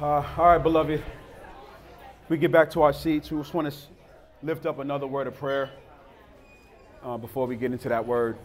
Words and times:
Uh, 0.00 0.24
all 0.36 0.46
right, 0.46 0.62
beloved. 0.62 1.02
We 2.28 2.38
get 2.38 2.52
back 2.52 2.70
to 2.70 2.82
our 2.82 2.92
seats. 2.92 3.32
We 3.32 3.38
just 3.38 3.52
want 3.52 3.68
to 3.68 3.76
lift 4.44 4.64
up 4.64 4.78
another 4.78 5.08
word 5.08 5.26
of 5.26 5.34
prayer 5.36 5.70
uh, 7.02 7.16
before 7.16 7.48
we 7.48 7.56
get 7.56 7.72
into 7.72 7.88
that 7.88 8.06
word. 8.06 8.38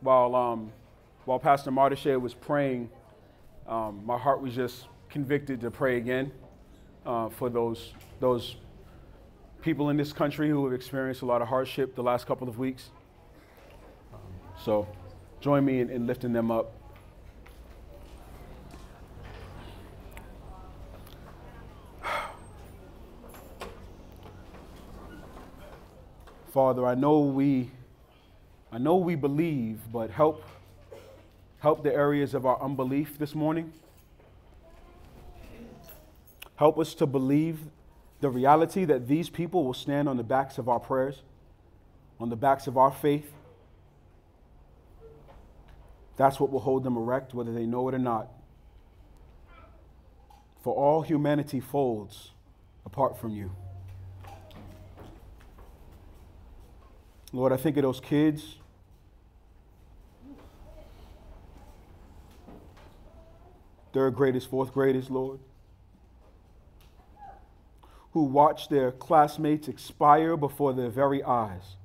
While, 0.00 0.34
um, 0.34 0.72
while 1.26 1.38
Pastor 1.38 1.70
Martisha 1.70 2.18
was 2.18 2.32
praying, 2.32 2.88
um, 3.68 4.00
my 4.06 4.16
heart 4.16 4.40
was 4.40 4.54
just 4.54 4.86
convicted 5.10 5.60
to 5.60 5.70
pray 5.70 5.98
again 5.98 6.32
uh, 7.04 7.28
for 7.28 7.50
those, 7.50 7.92
those 8.18 8.56
people 9.60 9.90
in 9.90 9.98
this 9.98 10.14
country 10.14 10.48
who 10.48 10.64
have 10.64 10.72
experienced 10.72 11.20
a 11.20 11.26
lot 11.26 11.42
of 11.42 11.48
hardship 11.48 11.94
the 11.94 12.02
last 12.02 12.26
couple 12.26 12.48
of 12.48 12.58
weeks. 12.58 12.88
So 14.64 14.88
join 15.42 15.66
me 15.66 15.80
in, 15.80 15.90
in 15.90 16.06
lifting 16.06 16.32
them 16.32 16.50
up. 16.50 16.72
Father, 26.56 26.86
I 26.86 26.94
know 26.94 27.18
we 27.18 27.70
I 28.72 28.78
know 28.78 28.96
we 28.96 29.14
believe, 29.14 29.78
but 29.92 30.10
help 30.10 30.42
help 31.58 31.82
the 31.82 31.92
areas 31.92 32.32
of 32.32 32.46
our 32.46 32.58
unbelief 32.62 33.18
this 33.18 33.34
morning. 33.34 33.74
Help 36.54 36.78
us 36.78 36.94
to 36.94 37.04
believe 37.04 37.58
the 38.22 38.30
reality 38.30 38.86
that 38.86 39.06
these 39.06 39.28
people 39.28 39.64
will 39.64 39.74
stand 39.74 40.08
on 40.08 40.16
the 40.16 40.22
backs 40.22 40.56
of 40.56 40.66
our 40.66 40.80
prayers, 40.80 41.20
on 42.18 42.30
the 42.30 42.36
backs 42.36 42.66
of 42.66 42.78
our 42.78 42.90
faith. 42.90 43.30
That's 46.16 46.40
what 46.40 46.50
will 46.50 46.60
hold 46.60 46.84
them 46.84 46.96
erect, 46.96 47.34
whether 47.34 47.52
they 47.52 47.66
know 47.66 47.86
it 47.90 47.94
or 47.94 47.98
not. 47.98 48.28
For 50.62 50.74
all 50.74 51.02
humanity 51.02 51.60
folds 51.60 52.30
apart 52.86 53.18
from 53.18 53.32
you. 53.32 53.50
Lord, 57.36 57.52
I 57.52 57.58
think 57.58 57.76
of 57.76 57.82
those 57.82 58.00
kids. 58.00 58.56
Third 63.92 64.14
graders, 64.14 64.46
fourth 64.46 64.72
graders, 64.72 65.10
Lord, 65.10 65.38
who 68.12 68.22
watch 68.22 68.70
their 68.70 68.90
classmates 68.90 69.68
expire 69.68 70.38
before 70.38 70.72
their 70.72 70.88
very 70.88 71.22
eyes. 71.22 71.76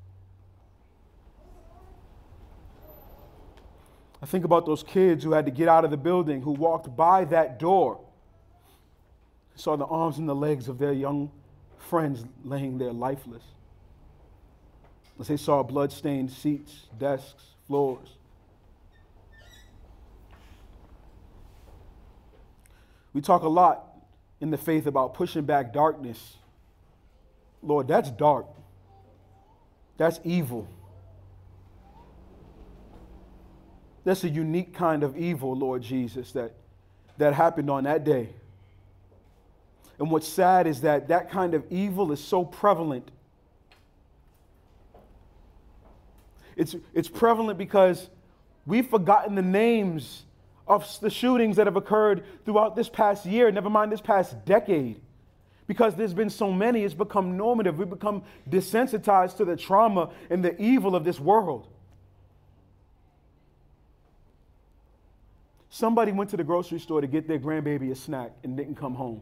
I 4.21 4.27
think 4.27 4.45
about 4.45 4.65
those 4.65 4.83
kids 4.83 5.21
who 5.25 5.33
had 5.33 5.43
to 5.47 5.51
get 5.51 5.67
out 5.67 5.83
of 5.83 5.91
the 5.91 5.97
building, 5.97 6.41
who 6.41 6.51
walked 6.51 6.95
by 6.95 7.25
that 7.25 7.59
door, 7.59 7.99
saw 9.55 9.75
the 9.75 9.85
arms 9.85 10.17
and 10.17 10.29
the 10.29 10.35
legs 10.35 10.69
of 10.69 10.77
their 10.77 10.93
young 10.93 11.29
friends 11.77 12.23
laying 12.45 12.77
there 12.77 12.93
lifeless 12.93 13.43
as 15.21 15.27
they 15.27 15.37
saw 15.37 15.61
blood-stained 15.61 16.31
seats, 16.31 16.87
desks, 16.97 17.43
floors. 17.67 18.17
We 23.13 23.21
talk 23.21 23.43
a 23.43 23.47
lot 23.47 23.83
in 24.39 24.49
the 24.49 24.57
faith 24.57 24.87
about 24.87 25.13
pushing 25.13 25.43
back 25.43 25.73
darkness. 25.73 26.37
Lord, 27.61 27.87
that's 27.87 28.09
dark. 28.09 28.47
That's 29.97 30.19
evil. 30.23 30.67
That's 34.03 34.23
a 34.23 34.29
unique 34.29 34.73
kind 34.73 35.03
of 35.03 35.15
evil, 35.15 35.55
Lord 35.55 35.83
Jesus, 35.83 36.31
that, 36.31 36.53
that 37.19 37.35
happened 37.35 37.69
on 37.69 37.83
that 37.83 38.03
day. 38.03 38.29
And 39.99 40.09
what's 40.09 40.27
sad 40.27 40.65
is 40.65 40.81
that 40.81 41.09
that 41.09 41.29
kind 41.29 41.53
of 41.53 41.63
evil 41.69 42.11
is 42.11 42.19
so 42.19 42.43
prevalent 42.43 43.11
It's, 46.61 46.75
it's 46.93 47.09
prevalent 47.09 47.57
because 47.57 48.07
we've 48.67 48.87
forgotten 48.87 49.33
the 49.33 49.41
names 49.41 50.25
of 50.67 50.87
the 50.99 51.09
shootings 51.09 51.55
that 51.55 51.65
have 51.65 51.75
occurred 51.75 52.23
throughout 52.45 52.75
this 52.75 52.87
past 52.87 53.25
year, 53.25 53.51
never 53.51 53.69
mind 53.69 53.91
this 53.91 53.99
past 53.99 54.45
decade. 54.45 55.01
Because 55.65 55.95
there's 55.95 56.13
been 56.13 56.29
so 56.29 56.51
many, 56.51 56.83
it's 56.83 56.93
become 56.93 57.35
normative. 57.35 57.79
We've 57.79 57.89
become 57.89 58.21
desensitized 58.47 59.37
to 59.37 59.45
the 59.45 59.55
trauma 59.55 60.11
and 60.29 60.45
the 60.45 60.61
evil 60.61 60.95
of 60.95 61.03
this 61.03 61.19
world. 61.19 61.67
Somebody 65.71 66.11
went 66.11 66.29
to 66.29 66.37
the 66.37 66.43
grocery 66.43 66.79
store 66.79 67.01
to 67.01 67.07
get 67.07 67.27
their 67.27 67.39
grandbaby 67.39 67.89
a 67.89 67.95
snack 67.95 68.33
and 68.43 68.55
didn't 68.55 68.75
come 68.75 68.93
home. 68.93 69.21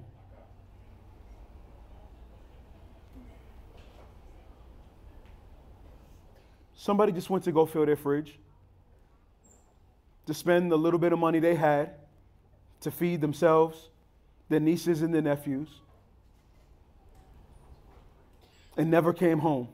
Somebody 6.80 7.12
just 7.12 7.30
went 7.30 7.44
to 7.44 7.52
go 7.52 7.66
fill 7.66 7.86
their 7.86 7.98
fridge 7.98 8.40
to 10.28 10.34
spend 10.34 10.72
the 10.72 10.78
little 10.78 10.98
bit 10.98 11.12
of 11.12 11.20
money 11.20 11.40
they 11.40 11.54
had 11.54 11.90
to 12.80 12.90
feed 12.90 13.20
themselves, 13.20 13.90
their 14.48 14.62
nieces, 14.62 15.02
and 15.02 15.14
their 15.14 15.22
nephews, 15.22 15.68
and 18.78 18.90
never 18.90 19.12
came 19.12 19.40
home. 19.40 19.68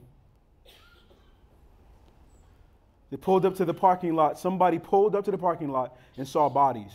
They 3.12 3.18
pulled 3.18 3.46
up 3.46 3.56
to 3.58 3.66
the 3.66 3.74
parking 3.76 4.16
lot. 4.16 4.40
Somebody 4.40 4.80
pulled 4.80 5.16
up 5.16 5.26
to 5.26 5.32
the 5.32 5.38
parking 5.38 5.70
lot 5.70 5.96
and 6.18 6.28
saw 6.28 6.50
bodies. 6.50 6.92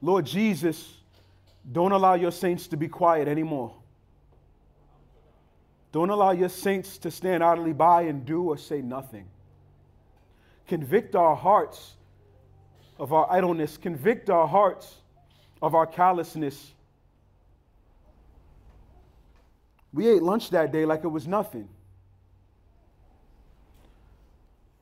Lord 0.00 0.26
Jesus, 0.26 0.96
don't 1.70 1.92
allow 1.92 2.14
your 2.14 2.32
saints 2.32 2.66
to 2.66 2.76
be 2.76 2.88
quiet 2.88 3.28
anymore. 3.28 3.76
Don't 5.92 6.08
allow 6.08 6.30
your 6.30 6.48
saints 6.48 6.96
to 6.98 7.10
stand 7.10 7.44
idly 7.44 7.74
by 7.74 8.02
and 8.02 8.24
do 8.24 8.44
or 8.44 8.56
say 8.56 8.80
nothing. 8.80 9.26
Convict 10.66 11.14
our 11.14 11.36
hearts 11.36 11.96
of 12.98 13.12
our 13.12 13.30
idleness, 13.30 13.76
convict 13.76 14.30
our 14.30 14.48
hearts 14.48 14.96
of 15.60 15.74
our 15.74 15.86
callousness. 15.86 16.72
We 19.92 20.08
ate 20.08 20.22
lunch 20.22 20.48
that 20.50 20.72
day 20.72 20.86
like 20.86 21.04
it 21.04 21.08
was 21.08 21.28
nothing. 21.28 21.68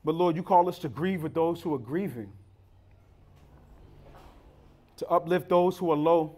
But 0.05 0.15
Lord, 0.15 0.37
you 0.37 0.43
call 0.43 0.69
us 0.69 0.79
to 0.79 0.89
grieve 0.89 1.21
with 1.21 1.33
those 1.33 1.61
who 1.61 1.73
are 1.73 1.79
grieving, 1.79 2.31
to 4.95 5.07
uplift 5.09 5.49
those 5.49 5.77
who 5.77 5.91
are 5.91 5.97
low, 5.97 6.37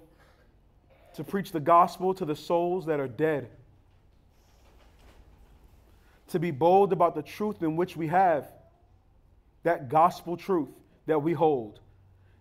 to 1.14 1.24
preach 1.24 1.52
the 1.52 1.60
gospel 1.60 2.16
to 2.16 2.26
the 2.26 2.36
souls 2.36 2.88
that 2.88 3.00
are 3.00 3.08
dead 3.08 3.50
to 6.34 6.40
be 6.40 6.50
bold 6.50 6.92
about 6.92 7.14
the 7.14 7.22
truth 7.22 7.62
in 7.62 7.76
which 7.76 7.96
we 7.96 8.08
have, 8.08 8.52
that 9.62 9.88
gospel 9.88 10.36
truth 10.36 10.72
that 11.06 11.22
we 11.22 11.32
hold, 11.32 11.80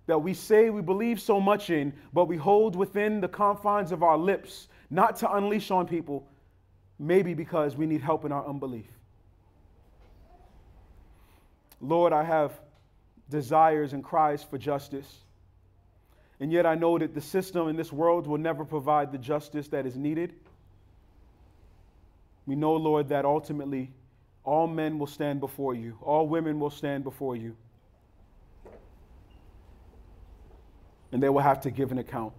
that 0.07 0.19
we 0.19 0.33
say 0.33 0.71
we 0.71 0.81
believe 0.81 1.21
so 1.21 1.39
much 1.39 1.69
in, 1.69 1.93
but 2.11 2.25
we 2.25 2.39
hold 2.39 2.75
within 2.75 3.21
the 3.21 3.29
confines 3.29 3.93
of 3.93 4.03
our 4.03 4.17
lips, 4.17 4.69
not 4.89 5.17
to 5.17 5.31
unleash 5.31 5.71
on 5.71 5.87
people, 5.87 6.27
maybe 6.99 7.35
because 7.35 7.77
we 7.77 7.85
need 7.85 8.01
help 8.01 8.25
in 8.25 8.33
our 8.33 8.49
unbelief. 8.49 8.89
Lord, 11.79 12.15
I 12.15 12.25
have 12.25 12.59
desires 13.29 13.93
and 13.93 14.03
cries 14.03 14.43
for 14.43 14.57
justice. 14.57 15.19
And 16.41 16.51
yet 16.51 16.65
I 16.65 16.77
know 16.77 16.97
that 16.97 17.13
the 17.13 17.21
system 17.21 17.69
in 17.69 17.77
this 17.77 17.93
world 17.93 18.27
will 18.27 18.39
never 18.39 18.65
provide 18.65 19.13
the 19.13 19.19
justice 19.19 19.69
that 19.69 19.85
is 19.85 19.97
needed. 19.97 20.33
We 22.47 22.57
know, 22.57 22.75
Lord, 22.75 23.09
that 23.09 23.25
ultimately 23.25 23.93
all 24.45 24.67
men 24.67 24.99
will 24.99 25.07
stand 25.07 25.41
before 25.41 25.75
you, 25.75 25.99
all 26.03 26.27
women 26.27 26.59
will 26.59 26.71
stand 26.71 27.05
before 27.05 27.37
you, 27.37 27.57
and 31.13 31.23
they 31.23 31.29
will 31.29 31.41
have 31.41 31.61
to 31.63 31.71
give 31.71 31.93
an 31.93 31.99
account. 31.99 32.33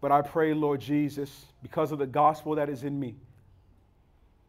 But 0.00 0.12
I 0.12 0.20
pray, 0.20 0.52
Lord 0.52 0.82
Jesus, 0.82 1.46
because 1.62 1.90
of 1.90 1.98
the 1.98 2.06
gospel 2.06 2.56
that 2.56 2.68
is 2.68 2.84
in 2.84 3.00
me, 3.00 3.16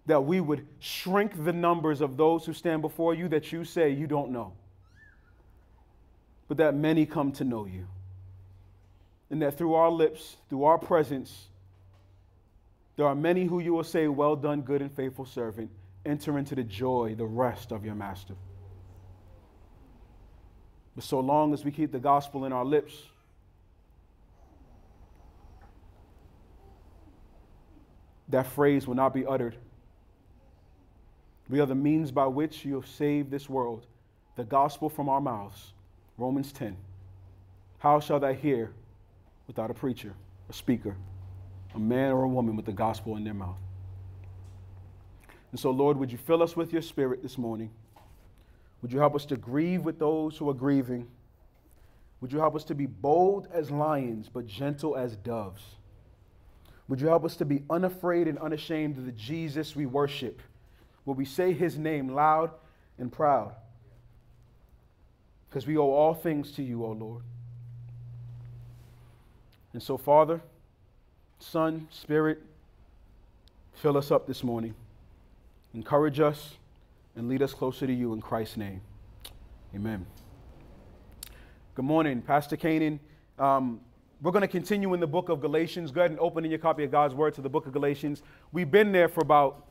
that 0.06 0.20
we 0.26 0.42
would 0.42 0.68
shrink 0.80 1.46
the 1.46 1.54
numbers 1.54 2.02
of 2.02 2.18
those 2.18 2.46
who 2.46 2.52
stand 2.52 2.82
before 2.82 3.14
you 3.14 3.30
that 3.30 3.54
you 3.54 3.64
say 3.64 3.90
you 3.90 4.06
don't 4.06 4.32
know, 4.32 4.52
but 6.50 6.58
that 6.58 6.76
many 6.76 7.06
come 7.06 7.32
to 7.32 7.46
know 7.46 7.66
you. 7.66 7.88
And 9.30 9.42
that 9.42 9.58
through 9.58 9.74
our 9.76 9.90
lips, 9.90 10.36
through 10.50 10.66
our 10.66 10.78
presence, 10.78 11.48
there 12.96 13.06
are 13.06 13.16
many 13.16 13.46
who 13.46 13.60
you 13.60 13.74
will 13.74 13.84
say, 13.84 14.08
Well 14.08 14.36
done, 14.36 14.62
good 14.62 14.82
and 14.82 14.92
faithful 14.92 15.26
servant. 15.26 15.70
Enter 16.06 16.38
into 16.38 16.56
the 16.56 16.64
joy, 16.64 17.16
the 17.18 17.26
rest 17.26 17.72
of 17.72 17.84
your 17.84 17.96
master. 17.96 18.36
But 20.96 21.04
so 21.04 21.20
long 21.20 21.54
as 21.54 21.66
we 21.66 21.72
keep 21.72 21.92
the 21.92 22.00
gospel 22.00 22.46
in 22.46 22.54
our 22.54 22.64
lips, 22.64 22.94
that 28.30 28.48
phrase 28.48 28.88
will 28.88 28.96
not 28.96 29.14
be 29.14 29.26
uttered. 29.26 29.58
We 31.50 31.60
are 31.60 31.66
the 31.66 31.76
means 31.76 32.12
by 32.12 32.28
which 32.28 32.64
you 32.66 32.76
have 32.76 32.88
saved 32.88 33.30
this 33.30 33.50
world, 33.50 33.86
the 34.36 34.44
gospel 34.44 34.90
from 34.90 35.10
our 35.10 35.22
mouths. 35.22 35.74
Romans 36.18 36.52
10. 36.54 36.78
How 37.80 38.00
shall 38.00 38.20
they 38.20 38.34
hear 38.34 38.72
without 39.48 39.70
a 39.70 39.74
preacher, 39.74 40.14
a 40.50 40.54
speaker, 40.54 40.96
a 41.76 41.80
man 41.80 42.12
or 42.12 42.24
a 42.24 42.28
woman 42.28 42.56
with 42.56 42.66
the 42.66 42.74
gospel 42.74 43.18
in 43.18 43.24
their 43.24 43.34
mouth? 43.34 43.58
And 45.52 45.60
so, 45.60 45.72
Lord, 45.72 45.98
would 45.98 46.12
you 46.12 46.18
fill 46.18 46.42
us 46.42 46.56
with 46.56 46.74
your 46.74 46.82
spirit 46.82 47.22
this 47.22 47.38
morning? 47.38 47.70
Would 48.82 48.92
you 48.92 49.00
help 49.00 49.16
us 49.16 49.26
to 49.28 49.38
grieve 49.38 49.84
with 49.84 50.00
those 50.00 50.38
who 50.38 50.50
are 50.50 50.54
grieving? 50.54 51.08
Would 52.22 52.32
you 52.32 52.40
help 52.40 52.56
us 52.56 52.64
to 52.66 52.76
be 52.76 52.86
bold 52.86 53.48
as 53.54 53.72
lions, 53.72 54.30
but 54.32 54.48
gentle 54.48 54.96
as 54.96 55.16
doves? 55.16 55.64
Would 56.88 57.02
you 57.02 57.08
help 57.08 57.26
us 57.26 57.36
to 57.38 57.46
be 57.46 57.64
unafraid 57.70 58.28
and 58.28 58.38
unashamed 58.38 58.98
of 58.98 59.06
the 59.06 59.12
Jesus 59.12 59.76
we 59.76 59.86
worship? 59.86 60.42
Will 61.06 61.16
we 61.16 61.26
say 61.26 61.54
his 61.54 61.78
name 61.78 62.10
loud 62.10 62.52
and 62.98 63.12
proud? 63.12 63.56
Because 65.50 65.66
we 65.66 65.78
owe 65.78 65.92
all 65.92 66.14
things 66.14 66.52
to 66.54 66.64
you, 66.64 66.84
O 66.84 66.92
Lord. 66.92 67.24
And 69.74 69.82
so, 69.82 69.98
Father, 69.98 70.42
Son, 71.52 71.88
Spirit, 71.92 72.42
fill 73.76 73.98
us 73.98 74.10
up 74.10 74.26
this 74.26 74.44
morning. 74.44 74.74
Encourage 75.76 76.20
us 76.20 76.56
and 77.16 77.30
lead 77.30 77.44
us 77.44 77.54
closer 77.54 77.86
to 77.86 77.94
you 77.94 78.14
in 78.14 78.22
Christ's 78.22 78.58
name. 78.58 78.82
Amen. 79.76 80.08
Good 81.76 81.86
morning, 81.86 82.24
Pastor 82.24 82.58
Canaan. 82.58 83.00
Um, 83.38 83.80
we're 84.24 84.32
going 84.32 84.42
to 84.42 84.48
continue 84.48 84.94
in 84.96 85.00
the 85.00 85.08
book 85.08 85.30
of 85.30 85.40
Galatians. 85.40 85.92
Go 85.92 86.02
ahead 86.02 86.12
and 86.12 86.20
open 86.20 86.46
in 86.46 86.52
your 86.52 86.60
copy 86.60 86.84
of 86.84 86.90
God's 86.90 87.14
Word 87.14 87.36
to 87.36 87.42
the 87.42 87.50
book 87.50 87.68
of 87.68 87.74
Galatians. 87.74 88.24
We've 88.52 88.72
been 88.72 88.92
there 88.92 89.08
for 89.08 89.22
about, 89.22 89.68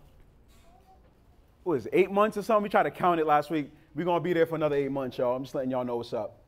what 1.65 1.75
is 1.75 1.87
it, 1.87 1.91
eight 1.93 2.11
months 2.11 2.37
or 2.37 2.43
something? 2.43 2.62
We 2.62 2.69
tried 2.69 2.85
to 2.85 2.93
count 2.93 3.19
it 3.19 3.26
last 3.26 3.50
week. 3.50 3.69
We're 3.97 4.05
going 4.05 4.21
to 4.21 4.25
be 4.25 4.32
there 4.32 4.47
for 4.47 4.55
another 4.55 4.76
eight 4.76 4.93
months, 4.93 5.19
y'all. 5.19 5.35
I'm 5.35 5.43
just 5.43 5.56
letting 5.56 5.73
y'all 5.73 5.85
know 5.85 5.97
what's 5.97 6.12
up. 6.12 6.38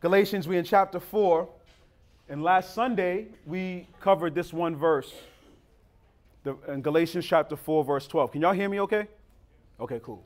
Galatians, 0.00 0.48
we 0.48 0.56
in 0.56 0.64
chapter 0.64 0.98
4. 0.98 1.46
And 2.28 2.42
last 2.42 2.74
Sunday, 2.74 3.26
we 3.46 3.86
covered 4.00 4.34
this 4.34 4.52
one 4.52 4.76
verse 4.76 5.12
the, 6.44 6.56
in 6.68 6.82
Galatians 6.82 7.24
chapter 7.24 7.56
4, 7.56 7.84
verse 7.84 8.06
12. 8.06 8.32
Can 8.32 8.42
y'all 8.42 8.52
hear 8.52 8.68
me 8.68 8.80
okay? 8.80 9.08
Okay, 9.80 10.00
cool. 10.02 10.22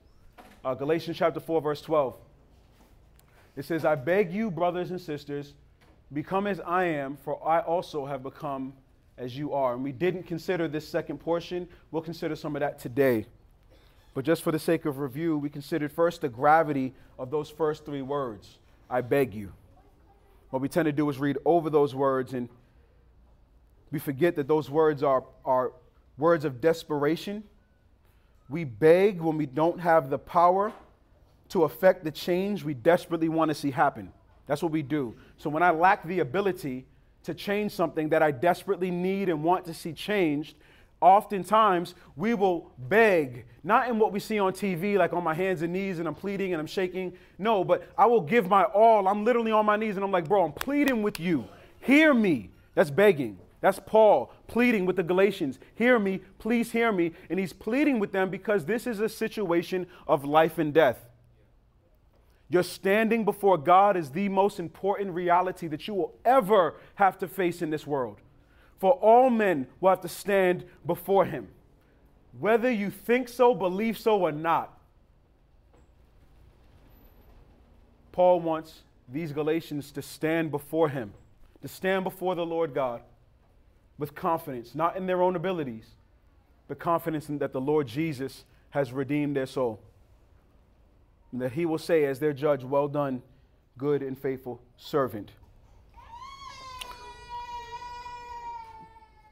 Uh, 0.64 0.74
Galatians 0.74 1.16
chapter 1.16 1.40
4, 1.40 1.60
verse 1.60 1.80
12. 1.80 2.16
It 3.56 3.64
says, 3.64 3.84
I 3.84 3.94
beg 3.94 4.32
you, 4.32 4.50
brothers 4.50 4.90
and 4.90 5.00
sisters, 5.00 5.54
become 6.12 6.46
as 6.46 6.60
I 6.60 6.84
am, 6.84 7.16
for 7.24 7.46
I 7.46 7.60
also 7.60 8.04
have 8.04 8.22
become 8.22 8.72
as 9.16 9.36
you 9.36 9.52
are. 9.52 9.74
And 9.74 9.84
we 9.84 9.92
didn't 9.92 10.24
consider 10.24 10.68
this 10.68 10.86
second 10.86 11.18
portion. 11.18 11.68
We'll 11.90 12.02
consider 12.02 12.34
some 12.34 12.56
of 12.56 12.60
that 12.60 12.78
today. 12.78 13.26
But 14.14 14.24
just 14.24 14.42
for 14.42 14.52
the 14.52 14.58
sake 14.58 14.84
of 14.84 14.98
review, 14.98 15.38
we 15.38 15.48
considered 15.48 15.92
first 15.92 16.20
the 16.20 16.28
gravity 16.28 16.94
of 17.18 17.30
those 17.30 17.48
first 17.48 17.84
three 17.86 18.02
words 18.02 18.58
I 18.90 19.00
beg 19.00 19.34
you. 19.34 19.52
What 20.52 20.60
we 20.60 20.68
tend 20.68 20.84
to 20.84 20.92
do 20.92 21.08
is 21.08 21.16
read 21.16 21.38
over 21.46 21.70
those 21.70 21.94
words 21.94 22.34
and 22.34 22.46
we 23.90 23.98
forget 23.98 24.36
that 24.36 24.46
those 24.46 24.68
words 24.68 25.02
are, 25.02 25.24
are 25.46 25.72
words 26.18 26.44
of 26.44 26.60
desperation. 26.60 27.42
We 28.50 28.64
beg 28.64 29.22
when 29.22 29.38
we 29.38 29.46
don't 29.46 29.80
have 29.80 30.10
the 30.10 30.18
power 30.18 30.70
to 31.48 31.64
affect 31.64 32.04
the 32.04 32.10
change 32.10 32.64
we 32.64 32.74
desperately 32.74 33.30
want 33.30 33.48
to 33.48 33.54
see 33.54 33.70
happen. 33.70 34.12
That's 34.46 34.62
what 34.62 34.72
we 34.72 34.82
do. 34.82 35.14
So 35.38 35.48
when 35.48 35.62
I 35.62 35.70
lack 35.70 36.06
the 36.06 36.20
ability 36.20 36.84
to 37.22 37.32
change 37.32 37.72
something 37.72 38.10
that 38.10 38.22
I 38.22 38.30
desperately 38.30 38.90
need 38.90 39.30
and 39.30 39.42
want 39.42 39.64
to 39.64 39.72
see 39.72 39.94
changed, 39.94 40.54
oftentimes 41.02 41.94
we 42.16 42.32
will 42.32 42.70
beg, 42.78 43.44
not 43.62 43.88
in 43.88 43.98
what 43.98 44.12
we 44.12 44.20
see 44.20 44.38
on 44.38 44.52
TV, 44.52 44.96
like 44.96 45.12
on 45.12 45.22
my 45.22 45.34
hands 45.34 45.60
and 45.62 45.72
knees 45.72 45.98
and 45.98 46.08
I'm 46.08 46.14
pleading 46.14 46.54
and 46.54 46.60
I'm 46.60 46.66
shaking. 46.66 47.12
No, 47.38 47.64
but 47.64 47.86
I 47.98 48.06
will 48.06 48.20
give 48.20 48.48
my 48.48 48.62
all. 48.62 49.08
I'm 49.08 49.24
literally 49.24 49.52
on 49.52 49.66
my 49.66 49.76
knees 49.76 49.96
and 49.96 50.04
I'm 50.04 50.12
like, 50.12 50.28
bro, 50.28 50.44
I'm 50.44 50.52
pleading 50.52 51.02
with 51.02 51.20
you. 51.20 51.44
Hear 51.80 52.14
me. 52.14 52.50
That's 52.74 52.90
begging. 52.90 53.38
That's 53.60 53.78
Paul 53.84 54.32
pleading 54.48 54.84
with 54.84 54.96
the 54.96 55.02
Galatians. 55.02 55.58
Hear 55.74 55.98
me, 55.98 56.20
please 56.38 56.72
hear 56.72 56.92
me. 56.92 57.12
And 57.30 57.38
he's 57.38 57.52
pleading 57.52 57.98
with 58.00 58.12
them 58.12 58.28
because 58.28 58.66
this 58.66 58.86
is 58.86 59.00
a 59.00 59.08
situation 59.08 59.86
of 60.06 60.24
life 60.24 60.58
and 60.58 60.74
death. 60.74 60.98
Your 62.50 62.62
standing 62.62 63.24
before 63.24 63.56
God 63.56 63.96
is 63.96 64.10
the 64.10 64.28
most 64.28 64.60
important 64.60 65.12
reality 65.12 65.68
that 65.68 65.88
you 65.88 65.94
will 65.94 66.14
ever 66.22 66.74
have 66.96 67.16
to 67.18 67.28
face 67.28 67.62
in 67.62 67.70
this 67.70 67.86
world. 67.86 68.18
For 68.82 68.94
all 68.94 69.30
men 69.30 69.68
will 69.80 69.90
have 69.90 70.00
to 70.00 70.08
stand 70.08 70.64
before 70.84 71.24
him. 71.24 71.46
Whether 72.40 72.68
you 72.68 72.90
think 72.90 73.28
so, 73.28 73.54
believe 73.54 73.96
so, 73.96 74.18
or 74.22 74.32
not. 74.32 74.76
Paul 78.10 78.40
wants 78.40 78.80
these 79.08 79.30
Galatians 79.30 79.92
to 79.92 80.02
stand 80.02 80.50
before 80.50 80.88
him, 80.88 81.12
to 81.60 81.68
stand 81.68 82.02
before 82.02 82.34
the 82.34 82.44
Lord 82.44 82.74
God 82.74 83.02
with 83.98 84.16
confidence, 84.16 84.74
not 84.74 84.96
in 84.96 85.06
their 85.06 85.22
own 85.22 85.36
abilities, 85.36 85.86
but 86.66 86.80
confidence 86.80 87.28
in 87.28 87.38
that 87.38 87.52
the 87.52 87.60
Lord 87.60 87.86
Jesus 87.86 88.44
has 88.70 88.92
redeemed 88.92 89.36
their 89.36 89.46
soul. 89.46 89.78
And 91.30 91.40
that 91.40 91.52
he 91.52 91.66
will 91.66 91.78
say, 91.78 92.04
as 92.04 92.18
their 92.18 92.32
judge, 92.32 92.64
Well 92.64 92.88
done, 92.88 93.22
good 93.78 94.02
and 94.02 94.18
faithful 94.18 94.60
servant. 94.76 95.30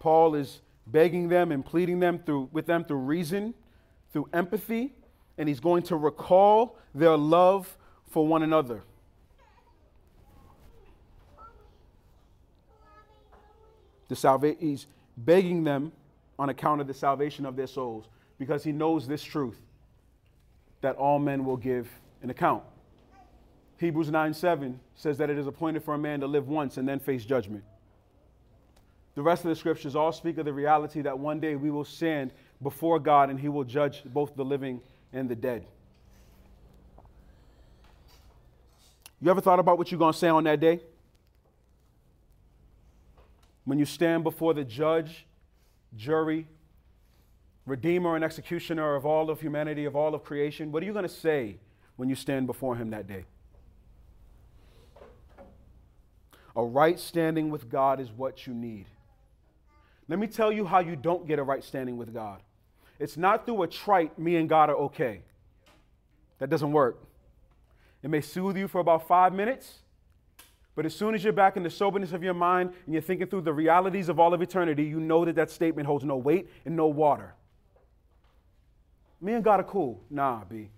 Paul 0.00 0.34
is 0.34 0.60
begging 0.86 1.28
them 1.28 1.52
and 1.52 1.64
pleading 1.64 2.00
them 2.00 2.18
through, 2.18 2.48
with 2.50 2.66
them 2.66 2.84
through 2.84 2.96
reason, 2.96 3.54
through 4.12 4.28
empathy, 4.32 4.92
and 5.38 5.48
he's 5.48 5.60
going 5.60 5.84
to 5.84 5.96
recall 5.96 6.76
their 6.94 7.16
love 7.16 7.78
for 8.08 8.26
one 8.26 8.42
another. 8.42 8.82
The 14.08 14.16
salva- 14.16 14.56
he's 14.58 14.86
begging 15.16 15.62
them 15.62 15.92
on 16.38 16.48
account 16.48 16.80
of 16.80 16.88
the 16.88 16.94
salvation 16.94 17.46
of 17.46 17.54
their 17.54 17.68
souls 17.68 18.08
because 18.38 18.64
he 18.64 18.72
knows 18.72 19.06
this 19.06 19.22
truth 19.22 19.60
that 20.80 20.96
all 20.96 21.18
men 21.18 21.44
will 21.44 21.58
give 21.58 21.88
an 22.22 22.30
account. 22.30 22.64
Hebrews 23.76 24.10
9 24.10 24.34
7 24.34 24.80
says 24.94 25.18
that 25.18 25.30
it 25.30 25.38
is 25.38 25.46
appointed 25.46 25.84
for 25.84 25.94
a 25.94 25.98
man 25.98 26.20
to 26.20 26.26
live 26.26 26.48
once 26.48 26.78
and 26.78 26.88
then 26.88 26.98
face 26.98 27.24
judgment. 27.24 27.62
The 29.20 29.24
rest 29.24 29.44
of 29.44 29.50
the 29.50 29.54
scriptures 29.56 29.94
all 29.94 30.12
speak 30.12 30.38
of 30.38 30.46
the 30.46 30.52
reality 30.54 31.02
that 31.02 31.18
one 31.18 31.40
day 31.40 31.54
we 31.54 31.70
will 31.70 31.84
stand 31.84 32.32
before 32.62 32.98
God 32.98 33.28
and 33.28 33.38
He 33.38 33.50
will 33.50 33.64
judge 33.64 34.02
both 34.02 34.34
the 34.34 34.46
living 34.46 34.80
and 35.12 35.28
the 35.28 35.36
dead. 35.36 35.66
You 39.20 39.30
ever 39.30 39.42
thought 39.42 39.58
about 39.58 39.76
what 39.76 39.90
you're 39.92 39.98
going 39.98 40.14
to 40.14 40.18
say 40.18 40.30
on 40.30 40.44
that 40.44 40.58
day? 40.58 40.80
When 43.66 43.78
you 43.78 43.84
stand 43.84 44.24
before 44.24 44.54
the 44.54 44.64
judge, 44.64 45.26
jury, 45.94 46.46
redeemer, 47.66 48.14
and 48.14 48.24
executioner 48.24 48.94
of 48.94 49.04
all 49.04 49.28
of 49.28 49.42
humanity, 49.42 49.84
of 49.84 49.94
all 49.94 50.14
of 50.14 50.24
creation, 50.24 50.72
what 50.72 50.82
are 50.82 50.86
you 50.86 50.94
going 50.94 51.02
to 51.02 51.10
say 51.10 51.58
when 51.96 52.08
you 52.08 52.14
stand 52.14 52.46
before 52.46 52.74
Him 52.74 52.88
that 52.88 53.06
day? 53.06 53.26
A 56.56 56.64
right 56.64 56.98
standing 56.98 57.50
with 57.50 57.68
God 57.68 58.00
is 58.00 58.10
what 58.10 58.46
you 58.46 58.54
need. 58.54 58.86
Let 60.10 60.18
me 60.18 60.26
tell 60.26 60.50
you 60.50 60.64
how 60.64 60.80
you 60.80 60.96
don't 60.96 61.24
get 61.28 61.38
a 61.38 61.44
right 61.44 61.62
standing 61.62 61.96
with 61.96 62.12
God. 62.12 62.42
It's 62.98 63.16
not 63.16 63.46
through 63.46 63.62
a 63.62 63.68
trite, 63.68 64.18
me 64.18 64.34
and 64.36 64.48
God 64.48 64.68
are 64.68 64.74
okay. 64.74 65.20
That 66.40 66.50
doesn't 66.50 66.72
work. 66.72 66.98
It 68.02 68.10
may 68.10 68.20
soothe 68.20 68.56
you 68.56 68.66
for 68.66 68.80
about 68.80 69.06
five 69.06 69.32
minutes, 69.32 69.78
but 70.74 70.84
as 70.84 70.96
soon 70.96 71.14
as 71.14 71.22
you're 71.22 71.32
back 71.32 71.56
in 71.56 71.62
the 71.62 71.70
soberness 71.70 72.12
of 72.12 72.24
your 72.24 72.34
mind 72.34 72.72
and 72.86 72.92
you're 72.92 73.02
thinking 73.02 73.28
through 73.28 73.42
the 73.42 73.52
realities 73.52 74.08
of 74.08 74.18
all 74.18 74.34
of 74.34 74.42
eternity, 74.42 74.82
you 74.82 74.98
know 74.98 75.24
that 75.24 75.36
that 75.36 75.48
statement 75.48 75.86
holds 75.86 76.04
no 76.04 76.16
weight 76.16 76.50
and 76.64 76.74
no 76.74 76.88
water. 76.88 77.34
Me 79.20 79.34
and 79.34 79.44
God 79.44 79.60
are 79.60 79.64
cool. 79.64 80.02
Nah, 80.10 80.42
B. 80.42 80.70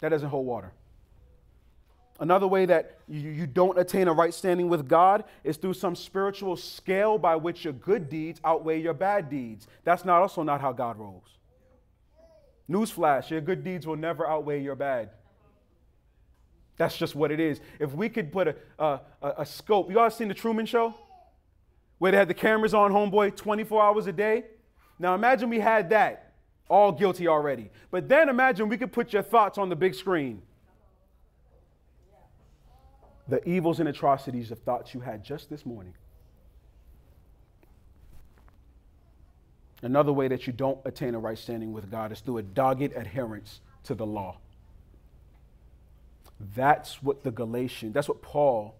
That 0.00 0.10
doesn't 0.10 0.28
hold 0.28 0.44
water. 0.44 0.72
Another 2.20 2.48
way 2.48 2.66
that 2.66 2.98
you, 3.06 3.30
you 3.30 3.46
don't 3.46 3.78
attain 3.78 4.08
a 4.08 4.12
right 4.12 4.34
standing 4.34 4.68
with 4.68 4.88
God 4.88 5.24
is 5.44 5.56
through 5.56 5.74
some 5.74 5.94
spiritual 5.94 6.56
scale 6.56 7.16
by 7.16 7.36
which 7.36 7.64
your 7.64 7.72
good 7.72 8.08
deeds 8.08 8.40
outweigh 8.44 8.80
your 8.80 8.94
bad 8.94 9.30
deeds. 9.30 9.68
That's 9.84 10.04
not 10.04 10.20
also 10.20 10.42
not 10.42 10.60
how 10.60 10.72
God 10.72 10.98
rolls. 10.98 11.38
Newsflash, 12.68 13.30
your 13.30 13.40
good 13.40 13.62
deeds 13.62 13.86
will 13.86 13.96
never 13.96 14.28
outweigh 14.28 14.60
your 14.60 14.74
bad. 14.74 15.10
That's 16.76 16.96
just 16.96 17.14
what 17.14 17.30
it 17.30 17.40
is. 17.40 17.60
If 17.78 17.92
we 17.92 18.08
could 18.08 18.32
put 18.32 18.48
a, 18.78 18.84
a, 18.84 19.00
a 19.38 19.46
scope, 19.46 19.90
you 19.90 19.98
all 19.98 20.10
seen 20.10 20.28
the 20.28 20.34
Truman 20.34 20.66
Show? 20.66 20.94
Where 21.98 22.12
they 22.12 22.18
had 22.18 22.28
the 22.28 22.34
cameras 22.34 22.74
on 22.74 22.92
homeboy 22.92 23.36
24 23.36 23.82
hours 23.82 24.06
a 24.06 24.12
day? 24.12 24.44
Now 24.98 25.14
imagine 25.14 25.50
we 25.50 25.60
had 25.60 25.90
that, 25.90 26.34
all 26.68 26.92
guilty 26.92 27.28
already. 27.28 27.70
But 27.90 28.08
then 28.08 28.28
imagine 28.28 28.68
we 28.68 28.76
could 28.76 28.92
put 28.92 29.12
your 29.12 29.22
thoughts 29.22 29.56
on 29.56 29.68
the 29.68 29.76
big 29.76 29.94
screen 29.94 30.42
the 33.28 33.46
evils 33.48 33.80
and 33.80 33.88
atrocities 33.88 34.50
of 34.50 34.58
thoughts 34.60 34.94
you 34.94 35.00
had 35.00 35.22
just 35.22 35.50
this 35.50 35.66
morning. 35.66 35.94
Another 39.82 40.12
way 40.12 40.28
that 40.28 40.46
you 40.46 40.52
don't 40.52 40.78
attain 40.84 41.14
a 41.14 41.18
right 41.18 41.38
standing 41.38 41.72
with 41.72 41.90
God 41.90 42.10
is 42.10 42.20
through 42.20 42.38
a 42.38 42.42
dogged 42.42 42.92
adherence 42.96 43.60
to 43.84 43.94
the 43.94 44.06
law. 44.06 44.38
That's 46.54 47.02
what 47.02 47.22
the 47.22 47.30
Galatians, 47.30 47.94
that's 47.94 48.08
what 48.08 48.22
Paul 48.22 48.74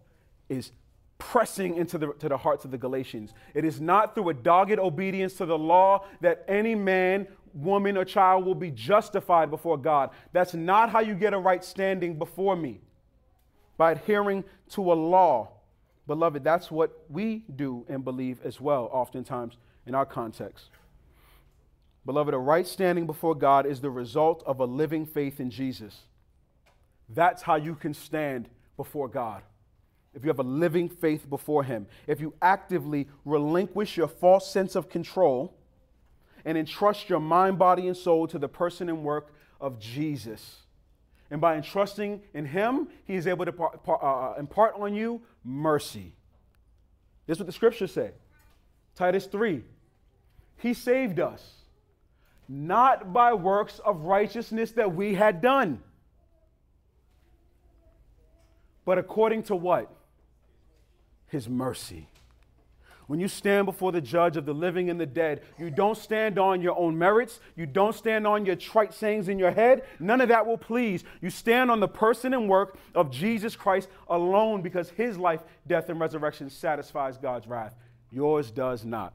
is 0.48 0.72
pressing 1.18 1.76
into 1.76 1.98
the, 1.98 2.12
to 2.14 2.28
the 2.28 2.36
hearts 2.36 2.64
of 2.64 2.70
the 2.70 2.78
Galatians. 2.78 3.34
It 3.54 3.64
is 3.64 3.80
not 3.80 4.14
through 4.14 4.30
a 4.30 4.34
dogged 4.34 4.78
obedience 4.78 5.34
to 5.34 5.46
the 5.46 5.58
law 5.58 6.04
that 6.20 6.44
any 6.48 6.74
man, 6.74 7.26
woman, 7.54 7.96
or 7.96 8.04
child 8.04 8.44
will 8.44 8.54
be 8.54 8.70
justified 8.70 9.50
before 9.50 9.76
God. 9.76 10.10
That's 10.32 10.54
not 10.54 10.90
how 10.90 11.00
you 11.00 11.14
get 11.14 11.34
a 11.34 11.38
right 11.38 11.62
standing 11.62 12.18
before 12.18 12.56
me, 12.56 12.80
by 13.78 13.92
adhering 13.92 14.44
to 14.70 14.92
a 14.92 14.94
law. 14.94 15.48
Beloved, 16.06 16.44
that's 16.44 16.70
what 16.70 17.04
we 17.08 17.44
do 17.56 17.86
and 17.88 18.04
believe 18.04 18.40
as 18.44 18.60
well, 18.60 18.90
oftentimes 18.92 19.56
in 19.86 19.94
our 19.94 20.04
context. 20.04 20.66
Beloved, 22.04 22.34
a 22.34 22.38
right 22.38 22.66
standing 22.66 23.06
before 23.06 23.34
God 23.34 23.64
is 23.64 23.80
the 23.80 23.90
result 23.90 24.42
of 24.46 24.60
a 24.60 24.64
living 24.64 25.06
faith 25.06 25.40
in 25.40 25.50
Jesus. 25.50 26.00
That's 27.08 27.42
how 27.42 27.56
you 27.56 27.74
can 27.74 27.94
stand 27.94 28.48
before 28.76 29.08
God. 29.08 29.42
If 30.14 30.24
you 30.24 30.28
have 30.28 30.38
a 30.38 30.42
living 30.42 30.88
faith 30.88 31.28
before 31.28 31.64
Him, 31.64 31.86
if 32.06 32.20
you 32.20 32.34
actively 32.42 33.08
relinquish 33.24 33.96
your 33.96 34.08
false 34.08 34.50
sense 34.50 34.74
of 34.74 34.88
control 34.88 35.54
and 36.44 36.56
entrust 36.56 37.08
your 37.08 37.20
mind, 37.20 37.58
body, 37.58 37.86
and 37.86 37.96
soul 37.96 38.26
to 38.28 38.38
the 38.38 38.48
person 38.48 38.88
and 38.88 39.04
work 39.04 39.32
of 39.60 39.78
Jesus. 39.78 40.60
And 41.30 41.40
by 41.40 41.56
entrusting 41.56 42.22
in 42.32 42.46
Him, 42.46 42.88
He 43.04 43.14
is 43.14 43.26
able 43.26 43.44
to 43.44 43.54
uh, 43.88 43.92
uh, 43.92 44.34
impart 44.38 44.74
on 44.78 44.94
you 44.94 45.20
mercy. 45.44 46.14
This 47.26 47.36
is 47.36 47.40
what 47.40 47.46
the 47.46 47.52
scriptures 47.52 47.92
say 47.92 48.12
Titus 48.94 49.26
3. 49.26 49.62
He 50.56 50.74
saved 50.74 51.20
us, 51.20 51.42
not 52.48 53.12
by 53.12 53.34
works 53.34 53.78
of 53.84 54.02
righteousness 54.02 54.72
that 54.72 54.94
we 54.94 55.14
had 55.14 55.40
done 55.40 55.82
but 58.88 58.96
according 58.96 59.42
to 59.42 59.54
what? 59.54 59.94
His 61.26 61.46
mercy. 61.46 62.08
When 63.08 63.20
you 63.20 63.28
stand 63.28 63.64
before 63.64 63.90
the 63.90 64.02
judge 64.02 64.36
of 64.36 64.44
the 64.44 64.52
living 64.52 64.90
and 64.90 65.00
the 65.00 65.06
dead, 65.06 65.40
you 65.58 65.70
don't 65.70 65.96
stand 65.96 66.38
on 66.38 66.60
your 66.60 66.78
own 66.78 66.98
merits. 66.98 67.40
You 67.56 67.64
don't 67.64 67.94
stand 67.94 68.26
on 68.26 68.44
your 68.44 68.54
trite 68.54 68.92
sayings 68.92 69.30
in 69.30 69.38
your 69.38 69.50
head. 69.50 69.84
None 69.98 70.20
of 70.20 70.28
that 70.28 70.46
will 70.46 70.58
please. 70.58 71.04
You 71.22 71.30
stand 71.30 71.70
on 71.70 71.80
the 71.80 71.88
person 71.88 72.34
and 72.34 72.50
work 72.50 72.76
of 72.94 73.10
Jesus 73.10 73.56
Christ 73.56 73.88
alone 74.08 74.60
because 74.60 74.90
his 74.90 75.16
life, 75.16 75.42
death, 75.66 75.88
and 75.88 75.98
resurrection 75.98 76.50
satisfies 76.50 77.16
God's 77.16 77.46
wrath. 77.46 77.74
Yours 78.12 78.50
does 78.50 78.84
not. 78.84 79.14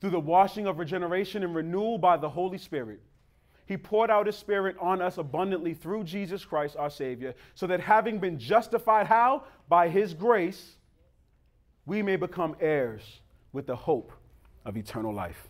Through 0.00 0.10
the 0.10 0.18
washing 0.18 0.66
of 0.66 0.78
regeneration 0.78 1.42
and 1.42 1.54
renewal 1.54 1.98
by 1.98 2.16
the 2.16 2.30
Holy 2.30 2.58
Spirit, 2.58 3.00
he 3.66 3.76
poured 3.76 4.10
out 4.10 4.26
his 4.26 4.36
spirit 4.36 4.76
on 4.80 5.02
us 5.02 5.18
abundantly 5.18 5.74
through 5.74 6.04
Jesus 6.04 6.42
Christ 6.42 6.74
our 6.78 6.90
Savior, 6.90 7.34
so 7.54 7.66
that 7.66 7.80
having 7.80 8.18
been 8.18 8.38
justified, 8.38 9.06
how? 9.06 9.44
By 9.68 9.90
his 9.90 10.14
grace, 10.14 10.76
we 11.86 12.02
may 12.02 12.16
become 12.16 12.56
heirs 12.60 13.20
with 13.52 13.66
the 13.66 13.76
hope 13.76 14.12
of 14.64 14.76
eternal 14.76 15.12
life. 15.12 15.48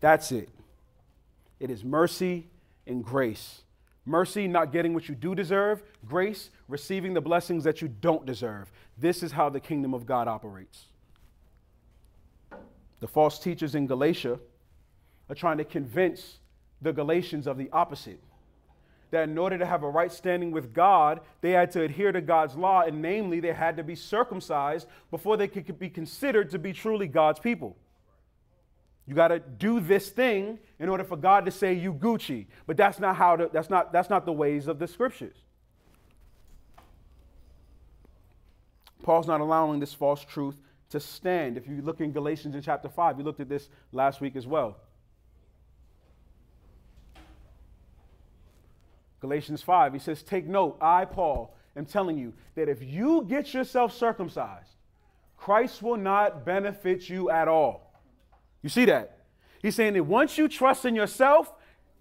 That's 0.00 0.32
it. 0.32 0.48
It 1.60 1.70
is 1.70 1.84
mercy 1.84 2.48
and 2.86 3.04
grace. 3.04 3.62
Mercy, 4.04 4.48
not 4.48 4.72
getting 4.72 4.94
what 4.94 5.08
you 5.08 5.14
do 5.14 5.34
deserve. 5.34 5.82
Grace, 6.04 6.50
receiving 6.66 7.14
the 7.14 7.20
blessings 7.20 7.62
that 7.64 7.80
you 7.80 7.88
don't 7.88 8.26
deserve. 8.26 8.72
This 8.98 9.22
is 9.22 9.32
how 9.32 9.48
the 9.48 9.60
kingdom 9.60 9.94
of 9.94 10.06
God 10.06 10.26
operates. 10.26 10.86
The 12.98 13.06
false 13.06 13.38
teachers 13.38 13.74
in 13.74 13.86
Galatia 13.86 14.40
are 15.28 15.34
trying 15.34 15.58
to 15.58 15.64
convince 15.64 16.38
the 16.80 16.92
Galatians 16.92 17.46
of 17.46 17.56
the 17.56 17.70
opposite. 17.72 18.20
That 19.12 19.28
in 19.28 19.38
order 19.38 19.56
to 19.56 19.64
have 19.64 19.84
a 19.84 19.88
right 19.88 20.10
standing 20.10 20.50
with 20.50 20.74
God, 20.74 21.20
they 21.40 21.52
had 21.52 21.70
to 21.72 21.82
adhere 21.82 22.10
to 22.10 22.20
God's 22.20 22.56
law, 22.56 22.82
and 22.82 23.00
namely, 23.00 23.38
they 23.38 23.52
had 23.52 23.76
to 23.76 23.84
be 23.84 23.94
circumcised 23.94 24.88
before 25.10 25.36
they 25.36 25.46
could 25.46 25.78
be 25.78 25.88
considered 25.88 26.50
to 26.50 26.58
be 26.58 26.72
truly 26.72 27.06
God's 27.06 27.38
people. 27.38 27.76
You 29.06 29.14
got 29.14 29.28
to 29.28 29.38
do 29.38 29.80
this 29.80 30.10
thing 30.10 30.58
in 30.78 30.88
order 30.88 31.04
for 31.04 31.16
God 31.16 31.44
to 31.44 31.50
say 31.50 31.72
you 31.72 31.92
Gucci. 31.92 32.46
But 32.66 32.76
that's 32.76 32.98
not 32.98 33.16
how 33.16 33.36
to, 33.36 33.50
that's 33.52 33.70
not 33.70 33.92
that's 33.92 34.10
not 34.10 34.24
the 34.24 34.32
ways 34.32 34.66
of 34.66 34.78
the 34.78 34.86
scriptures. 34.86 35.36
Paul's 39.02 39.26
not 39.26 39.40
allowing 39.40 39.80
this 39.80 39.92
false 39.92 40.24
truth 40.24 40.56
to 40.90 41.00
stand. 41.00 41.56
If 41.56 41.66
you 41.66 41.82
look 41.82 42.00
in 42.00 42.12
Galatians 42.12 42.54
in 42.54 42.62
chapter 42.62 42.88
5, 42.88 43.16
we 43.16 43.24
looked 43.24 43.40
at 43.40 43.48
this 43.48 43.68
last 43.90 44.20
week 44.20 44.36
as 44.36 44.46
well. 44.46 44.76
Galatians 49.22 49.62
5, 49.62 49.92
he 49.92 49.98
says, 50.00 50.22
Take 50.24 50.48
note, 50.48 50.76
I, 50.80 51.04
Paul, 51.04 51.54
am 51.76 51.86
telling 51.86 52.18
you 52.18 52.34
that 52.56 52.68
if 52.68 52.82
you 52.82 53.24
get 53.28 53.54
yourself 53.54 53.96
circumcised, 53.96 54.74
Christ 55.36 55.80
will 55.80 55.96
not 55.96 56.44
benefit 56.44 57.08
you 57.08 57.30
at 57.30 57.46
all. 57.46 57.94
You 58.62 58.68
see 58.68 58.84
that? 58.86 59.18
He's 59.62 59.76
saying 59.76 59.94
that 59.94 60.02
once 60.02 60.36
you 60.36 60.48
trust 60.48 60.84
in 60.84 60.96
yourself, 60.96 61.52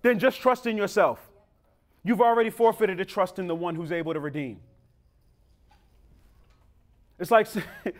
then 0.01 0.17
just 0.17 0.41
trust 0.41 0.65
in 0.65 0.75
yourself. 0.75 1.19
You've 2.03 2.21
already 2.21 2.49
forfeited 2.49 2.97
the 2.97 3.05
trust 3.05 3.37
in 3.37 3.45
the 3.45 3.55
one 3.55 3.75
who's 3.75 3.91
able 3.91 4.13
to 4.13 4.19
redeem. 4.19 4.59
It's 7.19 7.29
like, 7.29 7.47
all 7.55 7.91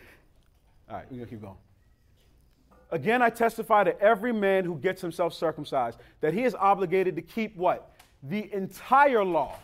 right, 0.90 1.04
we're 1.08 1.18
going 1.18 1.20
to 1.20 1.26
keep 1.26 1.42
going. 1.42 1.56
Again, 2.90 3.22
I 3.22 3.30
testify 3.30 3.84
to 3.84 3.98
every 4.00 4.32
man 4.32 4.64
who 4.64 4.74
gets 4.74 5.00
himself 5.00 5.32
circumcised 5.32 6.00
that 6.20 6.34
he 6.34 6.42
is 6.42 6.56
obligated 6.56 7.14
to 7.14 7.22
keep 7.22 7.56
what? 7.56 7.92
The 8.22 8.52
entire 8.52 9.24
law. 9.24 9.58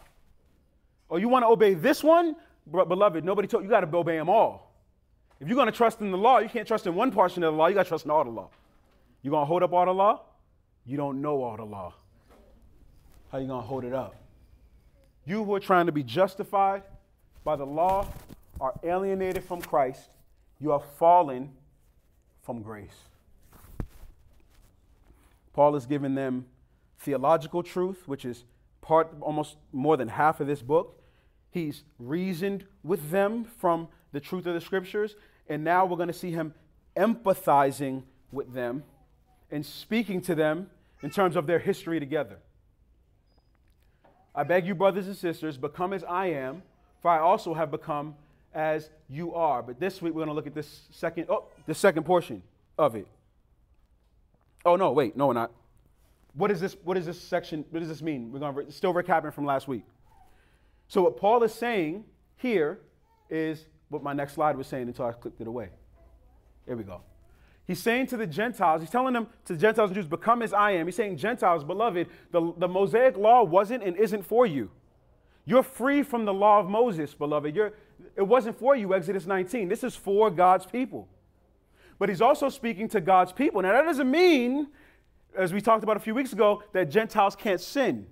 Or 1.09 1.17
oh, 1.17 1.21
you 1.21 1.29
want 1.29 1.45
to 1.45 1.49
obey 1.49 1.75
this 1.75 2.03
one? 2.03 2.37
Beloved, 2.71 3.25
nobody 3.25 3.49
told 3.49 3.62
you 3.62 3.69
you 3.69 3.71
got 3.71 3.81
to 3.81 3.97
obey 3.97 4.17
them 4.17 4.29
all. 4.29 4.75
If 5.41 5.49
you're 5.49 5.57
going 5.57 5.71
to 5.71 5.77
trust 5.77 6.00
in 6.00 6.11
the 6.11 6.19
law, 6.19 6.38
you 6.38 6.49
can't 6.49 6.67
trust 6.67 6.87
in 6.87 6.95
one 6.95 7.12
portion 7.12 7.43
of 7.43 7.53
the 7.53 7.59
law, 7.59 7.69
you 7.69 7.75
got 7.75 7.85
to 7.85 7.88
trust 7.88 8.05
in 8.05 8.11
all 8.11 8.25
the 8.25 8.31
law. 8.31 8.50
You're 9.23 9.31
going 9.31 9.43
to 9.43 9.47
hold 9.47 9.62
up 9.62 9.73
all 9.73 9.87
the 9.87 9.95
law? 9.95 10.23
You 10.85 10.97
don't 10.97 11.21
know 11.21 11.43
all 11.43 11.57
the 11.57 11.65
law. 11.65 11.95
How 13.31 13.38
you 13.38 13.47
going 13.47 13.62
to 13.62 13.67
hold 13.67 13.85
it 13.85 13.93
up? 13.93 14.17
You 15.25 15.45
who 15.45 15.55
are 15.55 15.61
trying 15.61 15.87
to 15.87 15.93
be 15.93 16.03
justified 16.03 16.83
by 17.45 17.57
the 17.57 17.67
law 17.67 18.09
are 18.61 18.75
alienated 18.83 19.45
from 19.45 19.61
Christ. 19.61 20.09
You 20.61 20.73
are 20.73 20.83
fallen 20.99 21.50
from 22.43 22.62
grace. 22.62 22.97
Paul 25.53 25.77
is 25.77 25.87
giving 25.87 26.15
them 26.15 26.47
theological 26.99 27.62
truth, 27.62 28.07
which 28.07 28.25
is 28.25 28.45
part, 28.81 29.09
almost 29.21 29.57
more 29.73 29.97
than 29.97 30.09
half 30.09 30.40
of 30.40 30.47
this 30.47 30.62
book. 30.62 31.00
He's 31.50 31.85
reasoned 31.99 32.67
with 32.83 33.11
them 33.11 33.45
from 33.45 33.88
the 34.12 34.21
truth 34.21 34.47
of 34.47 34.55
the 34.55 34.61
scriptures. 34.61 35.17
And 35.49 35.64
now 35.64 35.87
we're 35.87 35.97
going 35.97 36.09
to 36.09 36.14
see 36.14 36.31
him 36.31 36.55
empathizing 36.97 38.02
with 38.33 38.52
them 38.52 38.83
and 39.50 39.64
speaking 39.64 40.21
to 40.23 40.35
them 40.35 40.69
in 41.02 41.11
terms 41.11 41.37
of 41.37 41.47
their 41.47 41.59
history 41.59 42.00
together. 42.00 42.38
I 44.35 44.45
beg 44.45 44.67
you, 44.67 44.75
brothers 44.75 45.07
and 45.07 45.17
sisters, 45.17 45.57
become 45.57 45.93
as 45.93 46.05
I 46.05 46.26
am, 46.26 46.62
for 47.00 47.11
I 47.11 47.19
also 47.19 47.55
have 47.55 47.71
become 47.71 48.14
as 48.55 48.90
you 49.09 49.35
are. 49.35 49.62
But 49.62 49.81
this 49.81 50.02
week 50.02 50.14
we're 50.14 50.21
going 50.21 50.28
to 50.28 50.35
look 50.35 50.47
at 50.47 50.55
this 50.55 50.83
second, 50.90 51.26
oh, 51.28 51.45
the 51.67 51.75
second 51.75 52.05
portion 52.05 52.43
of 52.76 52.95
it. 52.95 53.07
Oh 54.64 54.76
no, 54.76 54.93
wait, 54.93 55.17
no, 55.17 55.28
we're 55.28 55.35
not. 55.35 55.50
What 56.35 56.50
is 56.50 56.61
this? 56.61 56.76
What 56.85 56.97
is 56.97 57.06
this 57.06 57.20
section? 57.20 57.64
What 57.70 57.80
does 57.80 57.88
this 57.88 58.02
mean? 58.02 58.30
We're 58.30 58.38
going 58.38 58.66
to 58.66 58.73
still 58.73 58.94
recapping 58.94 59.32
from 59.32 59.44
last 59.44 59.68
week. 59.68 59.85
So 60.88 61.02
what 61.02 61.16
Paul 61.16 61.42
is 61.42 61.52
saying 61.52 62.04
here 62.37 62.80
is 63.28 63.66
what 63.88 64.02
my 64.02 64.12
next 64.12 64.35
slide 64.35 64.56
was 64.56 64.66
saying 64.66 64.88
until 64.88 65.06
I 65.06 65.12
clicked 65.12 65.40
it 65.40 65.47
away. 65.47 65.70
There 66.66 66.76
we 66.76 66.85
go. 66.85 67.02
He's 67.66 67.80
saying 67.80 68.06
to 68.08 68.16
the 68.16 68.26
Gentiles, 68.26 68.80
he's 68.80 68.90
telling 68.90 69.12
them 69.12 69.26
to 69.44 69.52
the 69.52 69.58
Gentiles 69.58 69.90
and 69.90 69.94
Jews, 69.94 70.06
become 70.06 70.40
as 70.40 70.54
I 70.54 70.70
am. 70.73 70.87
He's 70.87 70.97
saying, 70.97 71.18
Gentiles, 71.18 71.64
beloved, 71.64 72.08
the, 72.30 72.54
the 72.56 72.66
Mosaic 72.66 73.18
law 73.18 73.42
wasn't 73.42 73.82
and 73.82 73.94
isn't 73.97 74.23
for 74.23 74.47
you. 74.47 74.70
You're 75.44 75.62
free 75.62 76.02
from 76.02 76.25
the 76.25 76.32
law 76.32 76.61
of 76.61 76.68
Moses, 76.68 77.12
beloved. 77.12 77.54
You're, 77.54 77.75
it 78.16 78.23
wasn't 78.23 78.58
for 78.58 78.75
you, 78.75 78.94
Exodus 78.94 79.26
19. 79.26 79.68
This 79.68 79.85
is 79.85 79.94
for 79.94 80.30
God's 80.30 80.64
people. 80.64 81.08
But 81.99 82.08
he's 82.08 82.23
also 82.23 82.49
speaking 82.49 82.88
to 82.88 83.02
God's 83.02 83.32
people. 83.32 83.61
Now, 83.61 83.73
that 83.73 83.82
doesn't 83.82 84.11
mean 84.11 84.68
as 85.37 85.52
we 85.52 85.61
talked 85.61 85.85
about 85.85 85.97
a 85.97 86.00
few 86.00 86.14
weeks 86.14 86.32
ago, 86.32 86.62
that 86.73 86.90
Gentiles 86.90 87.37
can't 87.37 87.61
sin. 87.61 88.06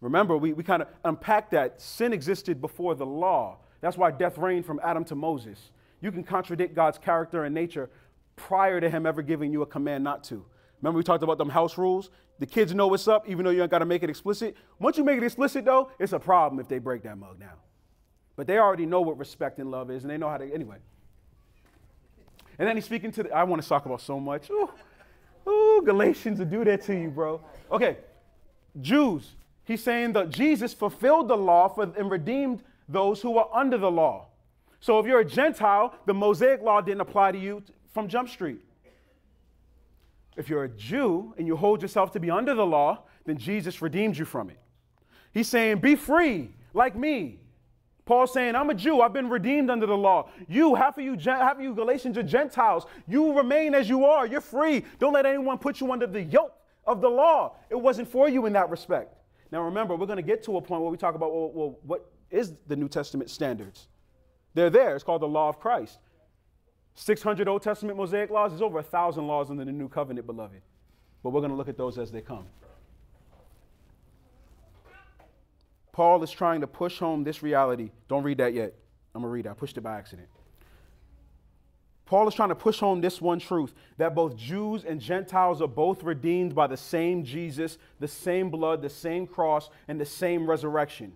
Remember, 0.00 0.36
we, 0.36 0.52
we 0.52 0.62
kind 0.62 0.82
of 0.82 0.88
unpacked 1.04 1.50
that. 1.52 1.80
Sin 1.80 2.12
existed 2.12 2.60
before 2.60 2.94
the 2.94 3.06
law. 3.06 3.58
That's 3.80 3.96
why 3.96 4.10
death 4.10 4.38
reigned 4.38 4.66
from 4.66 4.80
Adam 4.82 5.04
to 5.06 5.14
Moses. 5.14 5.70
You 6.00 6.10
can 6.12 6.24
contradict 6.24 6.74
God's 6.74 6.98
character 6.98 7.44
and 7.44 7.54
nature 7.54 7.90
prior 8.36 8.80
to 8.80 8.88
him 8.88 9.06
ever 9.06 9.22
giving 9.22 9.52
you 9.52 9.62
a 9.62 9.66
command 9.66 10.04
not 10.04 10.24
to. 10.24 10.44
Remember, 10.80 10.96
we 10.96 11.02
talked 11.02 11.22
about 11.22 11.36
them 11.38 11.50
house 11.50 11.76
rules? 11.76 12.10
The 12.38 12.46
kids 12.46 12.74
know 12.74 12.86
what's 12.86 13.06
up, 13.06 13.28
even 13.28 13.44
though 13.44 13.50
you 13.50 13.60
ain't 13.60 13.70
got 13.70 13.80
to 13.80 13.84
make 13.84 14.02
it 14.02 14.08
explicit. 14.08 14.56
Once 14.78 14.96
you 14.96 15.04
make 15.04 15.18
it 15.18 15.24
explicit, 15.24 15.66
though, 15.66 15.90
it's 15.98 16.14
a 16.14 16.18
problem 16.18 16.58
if 16.58 16.68
they 16.68 16.78
break 16.78 17.02
that 17.02 17.18
mug 17.18 17.38
now. 17.38 17.58
But 18.34 18.46
they 18.46 18.56
already 18.56 18.86
know 18.86 19.02
what 19.02 19.18
respect 19.18 19.58
and 19.58 19.70
love 19.70 19.90
is, 19.90 20.04
and 20.04 20.10
they 20.10 20.16
know 20.16 20.30
how 20.30 20.38
to, 20.38 20.50
anyway. 20.50 20.78
And 22.58 22.66
then 22.66 22.76
he's 22.76 22.86
speaking 22.86 23.12
to 23.12 23.24
the, 23.24 23.32
I 23.32 23.44
want 23.44 23.60
to 23.62 23.68
talk 23.68 23.84
about 23.84 24.00
so 24.00 24.18
much. 24.18 24.48
Ooh, 24.48 24.70
ooh, 25.48 25.82
Galatians 25.84 26.38
to 26.38 26.44
do 26.44 26.64
that 26.64 26.82
to 26.82 26.94
you, 26.94 27.10
bro. 27.10 27.40
Okay, 27.70 27.96
Jews. 28.80 29.34
He's 29.64 29.82
saying 29.82 30.14
that 30.14 30.30
Jesus 30.30 30.74
fulfilled 30.74 31.28
the 31.28 31.36
law 31.36 31.68
for, 31.68 31.84
and 31.84 32.10
redeemed 32.10 32.62
those 32.88 33.20
who 33.20 33.30
were 33.30 33.46
under 33.54 33.78
the 33.78 33.90
law. 33.90 34.26
So 34.80 34.98
if 34.98 35.06
you're 35.06 35.20
a 35.20 35.24
Gentile, 35.24 35.94
the 36.06 36.14
Mosaic 36.14 36.62
law 36.62 36.80
didn't 36.80 37.02
apply 37.02 37.32
to 37.32 37.38
you 37.38 37.62
from 37.92 38.08
Jump 38.08 38.28
Street. 38.28 38.60
If 40.36 40.48
you're 40.48 40.64
a 40.64 40.68
Jew 40.68 41.34
and 41.38 41.46
you 41.46 41.54
hold 41.54 41.82
yourself 41.82 42.12
to 42.12 42.20
be 42.20 42.30
under 42.30 42.54
the 42.54 42.64
law, 42.66 43.02
then 43.26 43.36
Jesus 43.36 43.82
redeemed 43.82 44.16
you 44.16 44.24
from 44.24 44.50
it. 44.50 44.58
He's 45.32 45.48
saying, 45.48 45.78
Be 45.78 45.94
free 45.94 46.50
like 46.72 46.96
me. 46.96 47.38
Paul's 48.10 48.32
saying, 48.32 48.56
I'm 48.56 48.68
a 48.70 48.74
Jew. 48.74 49.02
I've 49.02 49.12
been 49.12 49.28
redeemed 49.28 49.70
under 49.70 49.86
the 49.86 49.96
law. 49.96 50.30
You, 50.48 50.74
half 50.74 50.98
of 50.98 51.04
you, 51.04 51.16
half 51.16 51.58
of 51.58 51.62
you 51.62 51.72
Galatians 51.72 52.18
are 52.18 52.24
Gentiles. 52.24 52.86
You 53.06 53.36
remain 53.36 53.72
as 53.72 53.88
you 53.88 54.04
are. 54.04 54.26
You're 54.26 54.40
free. 54.40 54.84
Don't 54.98 55.12
let 55.12 55.26
anyone 55.26 55.58
put 55.58 55.80
you 55.80 55.92
under 55.92 56.08
the 56.08 56.20
yoke 56.20 56.52
of 56.88 57.00
the 57.00 57.08
law. 57.08 57.54
It 57.70 57.76
wasn't 57.76 58.08
for 58.08 58.28
you 58.28 58.46
in 58.46 58.52
that 58.54 58.68
respect. 58.68 59.14
Now, 59.52 59.62
remember, 59.62 59.94
we're 59.94 60.06
going 60.08 60.16
to 60.16 60.22
get 60.22 60.42
to 60.44 60.56
a 60.56 60.60
point 60.60 60.82
where 60.82 60.90
we 60.90 60.96
talk 60.96 61.14
about, 61.14 61.32
well, 61.32 61.52
well 61.54 61.78
what 61.84 62.10
is 62.32 62.54
the 62.66 62.74
New 62.74 62.88
Testament 62.88 63.30
standards? 63.30 63.86
They're 64.54 64.70
there. 64.70 64.96
It's 64.96 65.04
called 65.04 65.22
the 65.22 65.28
law 65.28 65.48
of 65.48 65.60
Christ. 65.60 66.00
600 66.96 67.46
Old 67.46 67.62
Testament 67.62 67.96
Mosaic 67.96 68.30
laws. 68.30 68.50
There's 68.50 68.62
over 68.62 68.80
a 68.80 68.82
thousand 68.82 69.28
laws 69.28 69.50
under 69.50 69.64
the 69.64 69.70
New 69.70 69.88
Covenant, 69.88 70.26
beloved. 70.26 70.62
But 71.22 71.30
we're 71.30 71.42
going 71.42 71.52
to 71.52 71.56
look 71.56 71.68
at 71.68 71.78
those 71.78 71.96
as 71.96 72.10
they 72.10 72.22
come. 72.22 72.46
Paul 75.92 76.22
is 76.22 76.30
trying 76.30 76.60
to 76.60 76.66
push 76.66 76.98
home 76.98 77.24
this 77.24 77.42
reality. 77.42 77.90
Don't 78.08 78.22
read 78.22 78.38
that 78.38 78.54
yet. 78.54 78.74
I'm 79.14 79.22
going 79.22 79.30
to 79.30 79.34
read 79.34 79.46
it. 79.46 79.50
I 79.50 79.54
pushed 79.54 79.76
it 79.76 79.80
by 79.80 79.98
accident. 79.98 80.28
Paul 82.06 82.26
is 82.26 82.34
trying 82.34 82.48
to 82.48 82.56
push 82.56 82.80
home 82.80 83.00
this 83.00 83.20
one 83.20 83.38
truth 83.38 83.72
that 83.96 84.16
both 84.16 84.36
Jews 84.36 84.84
and 84.84 85.00
Gentiles 85.00 85.62
are 85.62 85.68
both 85.68 86.02
redeemed 86.02 86.56
by 86.56 86.66
the 86.66 86.76
same 86.76 87.22
Jesus, 87.22 87.78
the 88.00 88.08
same 88.08 88.50
blood, 88.50 88.82
the 88.82 88.90
same 88.90 89.28
cross, 89.28 89.70
and 89.86 90.00
the 90.00 90.04
same 90.04 90.48
resurrection. 90.48 91.12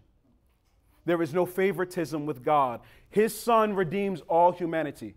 There 1.04 1.20
is 1.20 1.34
no 1.34 1.46
favoritism 1.46 2.26
with 2.26 2.44
God. 2.44 2.80
His 3.10 3.36
Son 3.36 3.74
redeems 3.74 4.20
all 4.22 4.52
humanity. 4.52 5.16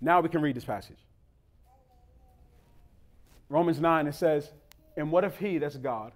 Now 0.00 0.20
we 0.20 0.30
can 0.30 0.40
read 0.40 0.56
this 0.56 0.64
passage. 0.64 0.98
Romans 3.48 3.80
9, 3.80 4.06
it 4.06 4.14
says, 4.14 4.50
And 4.96 5.12
what 5.12 5.24
if 5.24 5.36
He, 5.36 5.58
that's 5.58 5.76
God, 5.76 6.12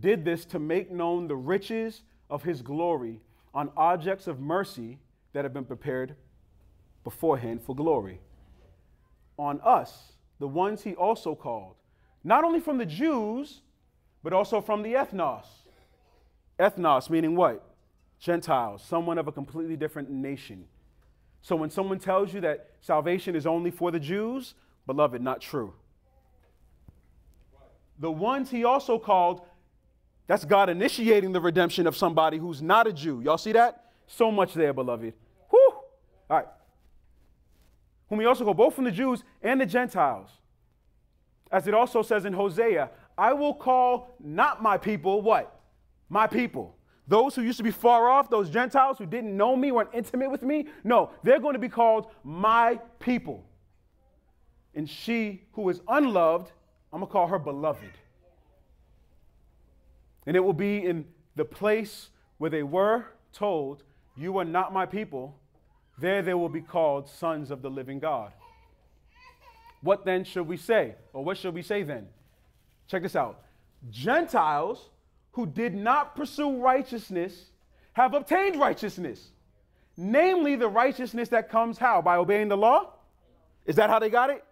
did 0.00 0.24
this 0.24 0.44
to 0.46 0.58
make 0.58 0.90
known 0.90 1.28
the 1.28 1.36
riches 1.36 2.02
of 2.28 2.42
his 2.42 2.62
glory 2.62 3.20
on 3.54 3.70
objects 3.76 4.26
of 4.26 4.40
mercy 4.40 4.98
that 5.32 5.44
have 5.44 5.54
been 5.54 5.64
prepared 5.64 6.14
beforehand 7.04 7.62
for 7.62 7.74
glory. 7.74 8.20
On 9.38 9.60
us, 9.62 10.12
the 10.38 10.48
ones 10.48 10.82
he 10.82 10.94
also 10.94 11.34
called, 11.34 11.76
not 12.24 12.44
only 12.44 12.60
from 12.60 12.78
the 12.78 12.86
Jews, 12.86 13.62
but 14.22 14.32
also 14.32 14.60
from 14.60 14.82
the 14.82 14.94
ethnos. 14.94 15.46
Ethnos 16.58 17.08
meaning 17.10 17.36
what? 17.36 17.62
Gentiles, 18.18 18.82
someone 18.82 19.18
of 19.18 19.28
a 19.28 19.32
completely 19.32 19.76
different 19.76 20.10
nation. 20.10 20.64
So 21.42 21.54
when 21.54 21.70
someone 21.70 21.98
tells 21.98 22.34
you 22.34 22.40
that 22.40 22.70
salvation 22.80 23.36
is 23.36 23.46
only 23.46 23.70
for 23.70 23.90
the 23.90 24.00
Jews, 24.00 24.54
beloved, 24.86 25.22
not 25.22 25.40
true. 25.40 25.74
The 27.98 28.10
ones 28.10 28.50
he 28.50 28.64
also 28.64 28.98
called, 28.98 29.42
that's 30.26 30.44
God 30.44 30.68
initiating 30.68 31.32
the 31.32 31.40
redemption 31.40 31.86
of 31.86 31.96
somebody 31.96 32.38
who's 32.38 32.60
not 32.60 32.86
a 32.86 32.92
Jew. 32.92 33.20
Y'all 33.20 33.38
see 33.38 33.52
that? 33.52 33.84
So 34.06 34.30
much 34.30 34.54
there, 34.54 34.72
beloved. 34.72 35.14
Whew. 35.50 35.72
All 35.72 35.84
right. 36.30 36.46
Whom 38.08 38.20
he 38.20 38.26
also 38.26 38.44
called 38.44 38.56
both 38.56 38.74
from 38.74 38.84
the 38.84 38.90
Jews 38.90 39.22
and 39.42 39.60
the 39.60 39.66
Gentiles. 39.66 40.28
As 41.50 41.66
it 41.66 41.74
also 41.74 42.02
says 42.02 42.24
in 42.24 42.32
Hosea, 42.32 42.90
I 43.16 43.32
will 43.32 43.54
call 43.54 44.16
not 44.20 44.62
my 44.62 44.76
people 44.76 45.22
what? 45.22 45.60
My 46.08 46.26
people. 46.26 46.76
Those 47.08 47.36
who 47.36 47.42
used 47.42 47.58
to 47.58 47.64
be 47.64 47.70
far 47.70 48.08
off, 48.08 48.28
those 48.28 48.50
Gentiles 48.50 48.98
who 48.98 49.06
didn't 49.06 49.36
know 49.36 49.54
me, 49.54 49.70
weren't 49.70 49.90
intimate 49.94 50.30
with 50.30 50.42
me, 50.42 50.66
no, 50.82 51.10
they're 51.22 51.38
going 51.38 51.52
to 51.52 51.60
be 51.60 51.68
called 51.68 52.08
my 52.24 52.80
people. 52.98 53.44
And 54.74 54.90
she 54.90 55.44
who 55.52 55.68
is 55.68 55.80
unloved, 55.88 56.50
I'm 56.92 57.00
going 57.00 57.08
to 57.08 57.12
call 57.12 57.28
her 57.28 57.38
beloved. 57.38 57.92
And 60.26 60.36
it 60.36 60.40
will 60.40 60.52
be 60.52 60.84
in 60.84 61.06
the 61.36 61.44
place 61.44 62.10
where 62.38 62.50
they 62.50 62.62
were 62.62 63.04
told, 63.32 63.82
You 64.16 64.38
are 64.38 64.44
not 64.44 64.72
my 64.72 64.86
people. 64.86 65.38
There 65.98 66.22
they 66.22 66.34
will 66.34 66.48
be 66.48 66.60
called 66.60 67.08
sons 67.08 67.50
of 67.50 67.62
the 67.62 67.70
living 67.70 68.00
God. 68.00 68.32
What 69.80 70.04
then 70.04 70.24
should 70.24 70.46
we 70.46 70.56
say? 70.56 70.94
Or 71.12 71.24
what 71.24 71.38
should 71.38 71.54
we 71.54 71.62
say 71.62 71.82
then? 71.82 72.08
Check 72.88 73.02
this 73.02 73.16
out 73.16 73.40
Gentiles 73.90 74.90
who 75.32 75.46
did 75.46 75.74
not 75.74 76.16
pursue 76.16 76.56
righteousness 76.56 77.50
have 77.92 78.14
obtained 78.14 78.58
righteousness. 78.58 79.30
Namely, 79.96 80.56
the 80.56 80.68
righteousness 80.68 81.30
that 81.30 81.48
comes 81.48 81.78
how? 81.78 82.02
By 82.02 82.16
obeying 82.16 82.48
the 82.48 82.56
law? 82.56 82.92
Is 83.64 83.76
that 83.76 83.88
how 83.88 83.98
they 83.98 84.10
got 84.10 84.28
it? 84.28 84.44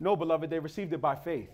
No, 0.00 0.16
beloved, 0.16 0.50
they 0.50 0.58
received 0.58 0.92
it 0.92 1.00
by 1.00 1.14
faith. 1.14 1.50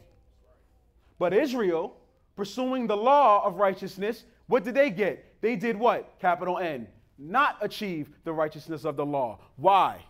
But 1.18 1.34
Israel, 1.34 1.96
pursuing 2.38 2.86
the 2.86 2.96
law 2.96 3.44
of 3.44 3.56
righteousness, 3.56 4.24
what 4.46 4.62
did 4.62 4.76
they 4.76 4.90
get? 4.90 5.42
They 5.42 5.56
did 5.56 5.76
what? 5.76 6.20
Capital 6.20 6.56
N. 6.56 6.86
Not 7.18 7.58
achieve 7.60 8.08
the 8.22 8.32
righteousness 8.32 8.84
of 8.84 8.96
the 8.96 9.04
law. 9.04 9.40
Why? 9.56 10.04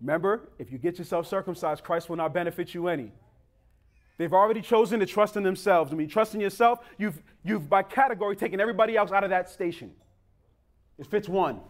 Remember, 0.00 0.50
if 0.58 0.72
you 0.72 0.78
get 0.78 0.98
yourself 0.98 1.28
circumcised, 1.28 1.84
Christ 1.84 2.08
will 2.08 2.16
not 2.16 2.34
benefit 2.34 2.74
you 2.74 2.88
any. 2.88 3.12
They've 4.18 4.32
already 4.32 4.60
chosen 4.60 4.98
to 4.98 5.06
trust 5.06 5.36
in 5.36 5.44
themselves. 5.44 5.92
When 5.92 6.00
you 6.00 6.08
trust 6.08 6.34
in 6.34 6.40
yourself, 6.40 6.80
you've, 6.98 7.22
you've 7.44 7.70
by 7.70 7.84
category 7.84 8.34
taken 8.34 8.60
everybody 8.60 8.96
else 8.96 9.12
out 9.12 9.22
of 9.22 9.30
that 9.30 9.48
station. 9.48 9.92
It 10.98 11.06
fits 11.06 11.28
one. 11.28 11.60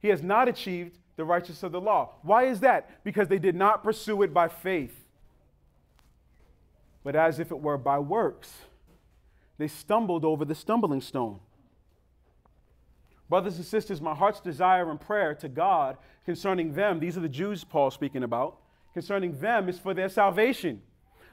He 0.00 0.08
has 0.08 0.22
not 0.22 0.48
achieved 0.48 0.96
the 1.16 1.24
righteousness 1.26 1.62
of 1.62 1.72
the 1.72 1.80
law. 1.82 2.14
Why 2.22 2.44
is 2.44 2.60
that? 2.60 3.04
Because 3.04 3.28
they 3.28 3.38
did 3.38 3.54
not 3.54 3.84
pursue 3.84 4.22
it 4.22 4.32
by 4.32 4.48
faith, 4.48 5.01
but 7.04 7.16
as 7.16 7.38
if 7.38 7.50
it 7.50 7.60
were 7.60 7.78
by 7.78 7.98
works. 7.98 8.52
They 9.58 9.68
stumbled 9.68 10.24
over 10.24 10.44
the 10.44 10.54
stumbling 10.54 11.00
stone. 11.00 11.40
Brothers 13.28 13.56
and 13.56 13.64
sisters, 13.64 14.00
my 14.00 14.14
heart's 14.14 14.40
desire 14.40 14.90
and 14.90 15.00
prayer 15.00 15.34
to 15.36 15.48
God 15.48 15.96
concerning 16.24 16.74
them, 16.74 17.00
these 17.00 17.16
are 17.16 17.20
the 17.20 17.28
Jews 17.28 17.64
Paul 17.64 17.90
speaking 17.90 18.22
about, 18.22 18.58
concerning 18.92 19.38
them 19.40 19.68
is 19.68 19.78
for 19.78 19.94
their 19.94 20.08
salvation. 20.08 20.82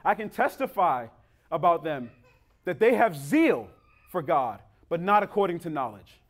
I 0.04 0.14
can 0.14 0.30
testify 0.30 1.08
about 1.50 1.84
them 1.84 2.10
that 2.64 2.78
they 2.78 2.94
have 2.94 3.16
zeal 3.16 3.68
for 4.10 4.22
God, 4.22 4.60
but 4.88 5.00
not 5.00 5.22
according 5.22 5.58
to 5.60 5.70
knowledge. 5.70 6.20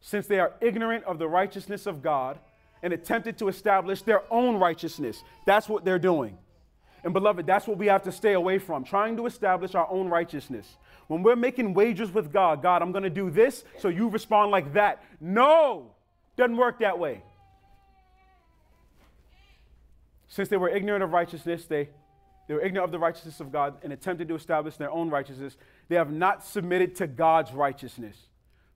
Since 0.00 0.26
they 0.26 0.38
are 0.40 0.54
ignorant 0.60 1.04
of 1.04 1.18
the 1.18 1.28
righteousness 1.28 1.86
of 1.86 2.02
God 2.02 2.38
and 2.82 2.92
attempted 2.92 3.38
to 3.38 3.48
establish 3.48 4.02
their 4.02 4.22
own 4.32 4.56
righteousness, 4.56 5.22
that's 5.44 5.68
what 5.68 5.84
they're 5.84 5.98
doing. 5.98 6.38
And 7.06 7.14
beloved, 7.14 7.46
that's 7.46 7.68
what 7.68 7.78
we 7.78 7.86
have 7.86 8.02
to 8.02 8.10
stay 8.10 8.32
away 8.32 8.58
from, 8.58 8.82
trying 8.82 9.16
to 9.16 9.26
establish 9.26 9.76
our 9.76 9.88
own 9.88 10.08
righteousness. 10.08 10.76
When 11.06 11.22
we're 11.22 11.36
making 11.36 11.72
wagers 11.72 12.10
with 12.10 12.32
God, 12.32 12.62
God, 12.62 12.82
I'm 12.82 12.90
going 12.90 13.04
to 13.04 13.10
do 13.10 13.30
this, 13.30 13.62
so 13.78 13.86
you 13.86 14.08
respond 14.08 14.50
like 14.50 14.72
that. 14.72 15.04
No, 15.20 15.92
doesn't 16.36 16.56
work 16.56 16.80
that 16.80 16.98
way. 16.98 17.22
Since 20.26 20.48
they 20.48 20.56
were 20.56 20.68
ignorant 20.68 21.04
of 21.04 21.12
righteousness, 21.12 21.66
they, 21.66 21.90
they 22.48 22.54
were 22.54 22.60
ignorant 22.60 22.86
of 22.86 22.90
the 22.90 22.98
righteousness 22.98 23.38
of 23.38 23.52
God 23.52 23.76
and 23.84 23.92
attempted 23.92 24.26
to 24.26 24.34
establish 24.34 24.76
their 24.76 24.90
own 24.90 25.08
righteousness. 25.08 25.56
They 25.88 25.94
have 25.94 26.10
not 26.10 26.44
submitted 26.44 26.96
to 26.96 27.06
God's 27.06 27.52
righteousness. 27.52 28.16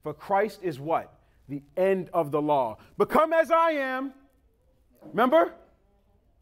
For 0.05 0.15
Christ 0.15 0.61
is 0.63 0.79
what? 0.79 1.13
The 1.49 1.65
end 1.77 2.11
of 2.15 2.31
the 2.31 2.41
law. 2.41 2.79
Become 2.97 3.33
as 3.33 3.51
I 3.51 3.73
am. 3.73 4.13
Remember? 5.03 5.53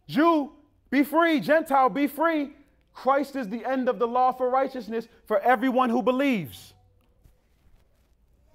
Jew, 0.07 0.53
be 0.91 1.03
free. 1.03 1.41
Gentile, 1.41 1.89
be 1.89 2.07
free. 2.07 2.53
Christ 2.95 3.37
is 3.37 3.49
the 3.49 3.65
end 3.65 3.89
of 3.89 3.99
the 3.99 4.07
law 4.07 4.33
for 4.33 4.51
righteousness 4.51 5.07
for 5.27 5.39
everyone 5.41 5.91
who 5.91 6.03
believes. 6.03 6.75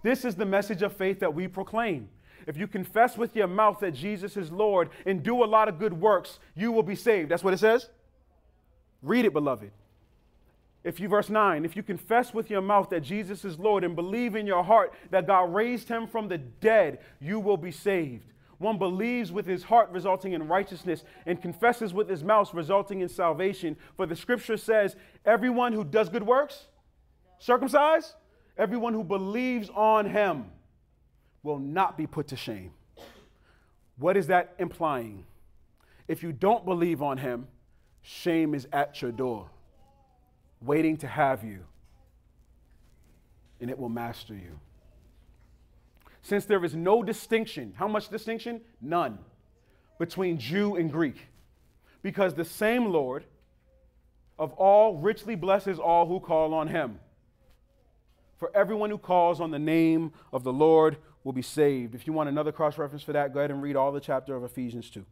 This 0.04 0.26
is 0.26 0.36
the 0.36 0.46
message 0.46 0.82
of 0.82 0.94
faith 0.94 1.22
that 1.22 1.34
we 1.34 1.48
proclaim. 1.48 2.10
If 2.46 2.58
you 2.58 2.68
confess 2.68 3.18
with 3.18 3.36
your 3.36 3.48
mouth 3.48 3.80
that 3.80 3.94
Jesus 3.94 4.36
is 4.36 4.52
Lord 4.52 4.90
and 5.06 5.24
do 5.24 5.44
a 5.44 5.46
lot 5.46 5.70
of 5.70 5.80
good 5.80 5.94
works, 5.94 6.40
you 6.56 6.74
will 6.74 6.84
be 6.84 6.96
saved. 6.96 7.32
That's 7.32 7.44
what 7.44 7.54
it 7.54 7.60
says. 7.60 7.88
Read 9.02 9.24
it, 9.24 9.34
beloved. 9.34 9.72
If 10.84 11.00
you, 11.00 11.08
verse 11.08 11.30
9, 11.30 11.64
if 11.64 11.78
you 11.78 11.84
confess 11.84 12.34
with 12.34 12.50
your 12.50 12.62
mouth 12.62 12.90
that 12.90 13.02
Jesus 13.02 13.46
is 13.46 13.58
Lord 13.58 13.86
and 13.86 13.96
believe 13.96 14.36
in 14.36 14.46
your 14.46 14.64
heart 14.64 14.94
that 15.12 15.28
God 15.28 15.54
raised 15.54 15.88
him 15.88 16.08
from 16.08 16.28
the 16.28 16.38
dead, 16.38 17.00
you 17.22 17.40
will 17.40 17.56
be 17.56 17.72
saved. 17.72 18.33
One 18.58 18.78
believes 18.78 19.32
with 19.32 19.46
his 19.46 19.64
heart, 19.64 19.90
resulting 19.92 20.34
in 20.34 20.48
righteousness, 20.48 21.04
and 21.26 21.42
confesses 21.42 21.94
with 21.94 22.10
his 22.10 22.24
mouth, 22.24 22.54
resulting 22.54 23.02
in 23.02 23.10
salvation. 23.10 23.76
For 23.98 24.06
the 24.06 24.16
scripture 24.16 24.58
says, 24.58 24.96
Everyone 25.26 25.74
who 25.74 25.84
does 25.84 26.10
good 26.10 26.24
works, 26.24 26.68
circumcised, 27.40 28.14
everyone 28.58 28.94
who 28.94 29.04
believes 29.04 29.70
on 29.70 30.06
him 30.06 30.46
will 31.42 31.60
not 31.60 31.98
be 31.98 32.08
put 32.08 32.28
to 32.28 32.36
shame. 32.36 32.72
What 33.98 34.18
is 34.18 34.28
that 34.28 34.56
implying? 34.60 35.26
If 36.08 36.24
you 36.24 36.32
don't 36.32 36.66
believe 36.66 37.02
on 37.02 37.18
him, 37.18 37.48
shame 38.02 38.54
is 38.54 38.68
at 38.72 39.02
your 39.02 39.12
door, 39.12 39.50
waiting 40.62 40.98
to 40.98 41.08
have 41.08 41.44
you, 41.44 41.60
and 43.60 43.70
it 43.70 43.78
will 43.78 43.90
master 43.90 44.34
you. 44.34 44.60
Since 46.24 46.46
there 46.46 46.64
is 46.64 46.74
no 46.74 47.04
distinction, 47.04 47.74
how 47.76 47.88
much 47.88 48.08
distinction? 48.08 48.62
None, 48.82 49.20
between 50.00 50.40
Jew 50.40 50.76
and 50.78 50.92
Greek. 50.92 51.28
Because 52.02 52.34
the 52.34 52.46
same 52.46 52.88
Lord 52.88 53.26
of 54.40 54.54
all 54.54 54.98
richly 54.98 55.36
blesses 55.36 55.80
all 55.80 56.08
who 56.08 56.20
call 56.20 56.54
on 56.54 56.70
him. 56.70 57.00
For 58.38 58.50
everyone 58.56 58.90
who 58.90 58.98
calls 58.98 59.42
on 59.42 59.52
the 59.52 59.60
name 59.60 60.14
of 60.32 60.44
the 60.44 60.54
Lord 60.54 60.98
will 61.26 61.34
be 61.34 61.42
saved. 61.42 61.94
If 61.94 62.08
you 62.08 62.14
want 62.14 62.30
another 62.30 62.52
cross 62.52 62.78
reference 62.78 63.04
for 63.04 63.14
that, 63.14 63.34
go 63.34 63.40
ahead 63.40 63.52
and 63.52 63.62
read 63.62 63.76
all 63.76 63.92
the 63.92 64.02
chapter 64.02 64.36
of 64.36 64.44
Ephesians 64.46 64.90
2. 64.90 65.06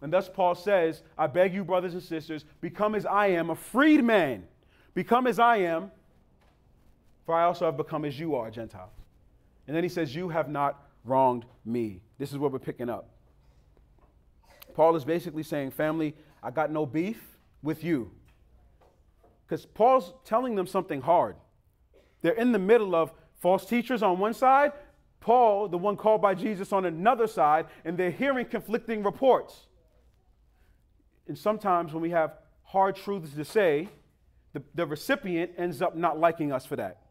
And 0.00 0.12
thus 0.12 0.28
Paul 0.28 0.54
says, 0.54 1.02
I 1.16 1.26
beg 1.26 1.54
you, 1.54 1.62
brothers 1.62 1.92
and 1.92 2.02
sisters, 2.02 2.44
become 2.62 2.94
as 2.94 3.04
I 3.04 3.28
am, 3.28 3.50
a 3.50 3.54
freed 3.54 4.02
man. 4.02 4.44
Become 4.94 5.26
as 5.26 5.38
I 5.38 5.58
am, 5.58 5.90
for 7.26 7.34
I 7.34 7.44
also 7.44 7.66
have 7.66 7.76
become 7.76 8.04
as 8.04 8.18
you 8.18 8.34
are, 8.34 8.50
Gentiles. 8.50 8.92
And 9.66 9.76
then 9.76 9.82
he 9.82 9.88
says, 9.88 10.14
You 10.14 10.28
have 10.28 10.48
not 10.48 10.82
wronged 11.04 11.44
me. 11.64 12.00
This 12.18 12.32
is 12.32 12.38
what 12.38 12.52
we're 12.52 12.58
picking 12.58 12.88
up. 12.88 13.10
Paul 14.74 14.96
is 14.96 15.04
basically 15.04 15.42
saying, 15.42 15.70
Family, 15.70 16.14
I 16.42 16.50
got 16.50 16.70
no 16.70 16.86
beef 16.86 17.20
with 17.62 17.84
you. 17.84 18.10
Because 19.46 19.66
Paul's 19.66 20.12
telling 20.24 20.54
them 20.54 20.66
something 20.66 21.00
hard. 21.00 21.36
They're 22.22 22.32
in 22.32 22.52
the 22.52 22.58
middle 22.58 22.94
of 22.94 23.12
false 23.40 23.66
teachers 23.66 24.02
on 24.02 24.18
one 24.18 24.32
side, 24.32 24.72
Paul, 25.20 25.68
the 25.68 25.78
one 25.78 25.96
called 25.96 26.20
by 26.20 26.34
Jesus, 26.34 26.72
on 26.72 26.84
another 26.84 27.26
side, 27.26 27.66
and 27.84 27.96
they're 27.96 28.10
hearing 28.10 28.46
conflicting 28.46 29.02
reports. 29.02 29.66
And 31.28 31.36
sometimes 31.36 31.92
when 31.92 32.02
we 32.02 32.10
have 32.10 32.34
hard 32.62 32.96
truths 32.96 33.34
to 33.34 33.44
say, 33.44 33.88
the, 34.52 34.62
the 34.74 34.86
recipient 34.86 35.52
ends 35.56 35.82
up 35.82 35.96
not 35.96 36.18
liking 36.18 36.52
us 36.52 36.66
for 36.66 36.76
that. 36.76 37.03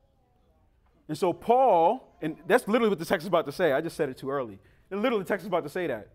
And 1.08 1.18
so 1.18 1.34
Paul, 1.34 2.16
and 2.22 2.38
that's 2.48 2.68
literally 2.68 2.90
what 2.90 3.00
the 3.00 3.06
text 3.06 3.24
is 3.24 3.28
about 3.28 3.46
to 3.46 3.52
say. 3.52 3.74
I 3.74 3.82
just 3.82 3.98
said 3.98 4.10
it 4.10 4.18
too 4.18 4.30
early. 4.30 4.60
And 4.90 5.02
literally 5.02 5.24
the 5.24 5.28
text 5.28 5.44
is 5.44 5.48
about 5.48 5.64
to 5.64 5.70
say 5.70 5.88
that. 5.88 6.10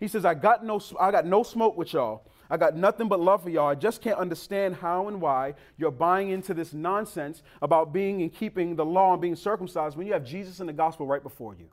He 0.00 0.08
says, 0.08 0.24
I 0.24 0.34
got 0.34 0.64
no, 0.64 0.80
I 1.00 1.10
got 1.10 1.24
no 1.24 1.42
smoke 1.42 1.76
with 1.76 1.92
y'all. 1.92 2.26
I 2.50 2.56
got 2.56 2.76
nothing 2.76 3.08
but 3.08 3.20
love 3.20 3.42
for 3.42 3.50
y'all. 3.50 3.68
I 3.68 3.74
just 3.74 4.02
can't 4.02 4.18
understand 4.18 4.76
how 4.76 5.08
and 5.08 5.20
why 5.20 5.54
you're 5.78 5.90
buying 5.90 6.30
into 6.30 6.52
this 6.52 6.74
nonsense 6.74 7.42
about 7.62 7.92
being 7.92 8.20
and 8.20 8.32
keeping 8.32 8.76
the 8.76 8.84
law 8.84 9.12
and 9.12 9.22
being 9.22 9.36
circumcised 9.36 9.96
when 9.96 10.06
you 10.06 10.12
have 10.12 10.24
Jesus 10.24 10.60
and 10.60 10.68
the 10.68 10.72
gospel 10.74 11.06
right 11.06 11.22
before 11.22 11.54
you. 11.54 11.68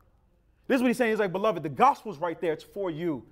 This 0.68 0.76
is 0.76 0.82
what 0.82 0.88
he's 0.88 0.96
saying. 0.96 1.10
He's 1.10 1.18
like, 1.18 1.32
beloved, 1.32 1.62
the 1.62 1.68
gospel's 1.68 2.18
right 2.18 2.40
there. 2.40 2.54
It's 2.54 2.64
for 2.64 2.90
you. 2.90 3.24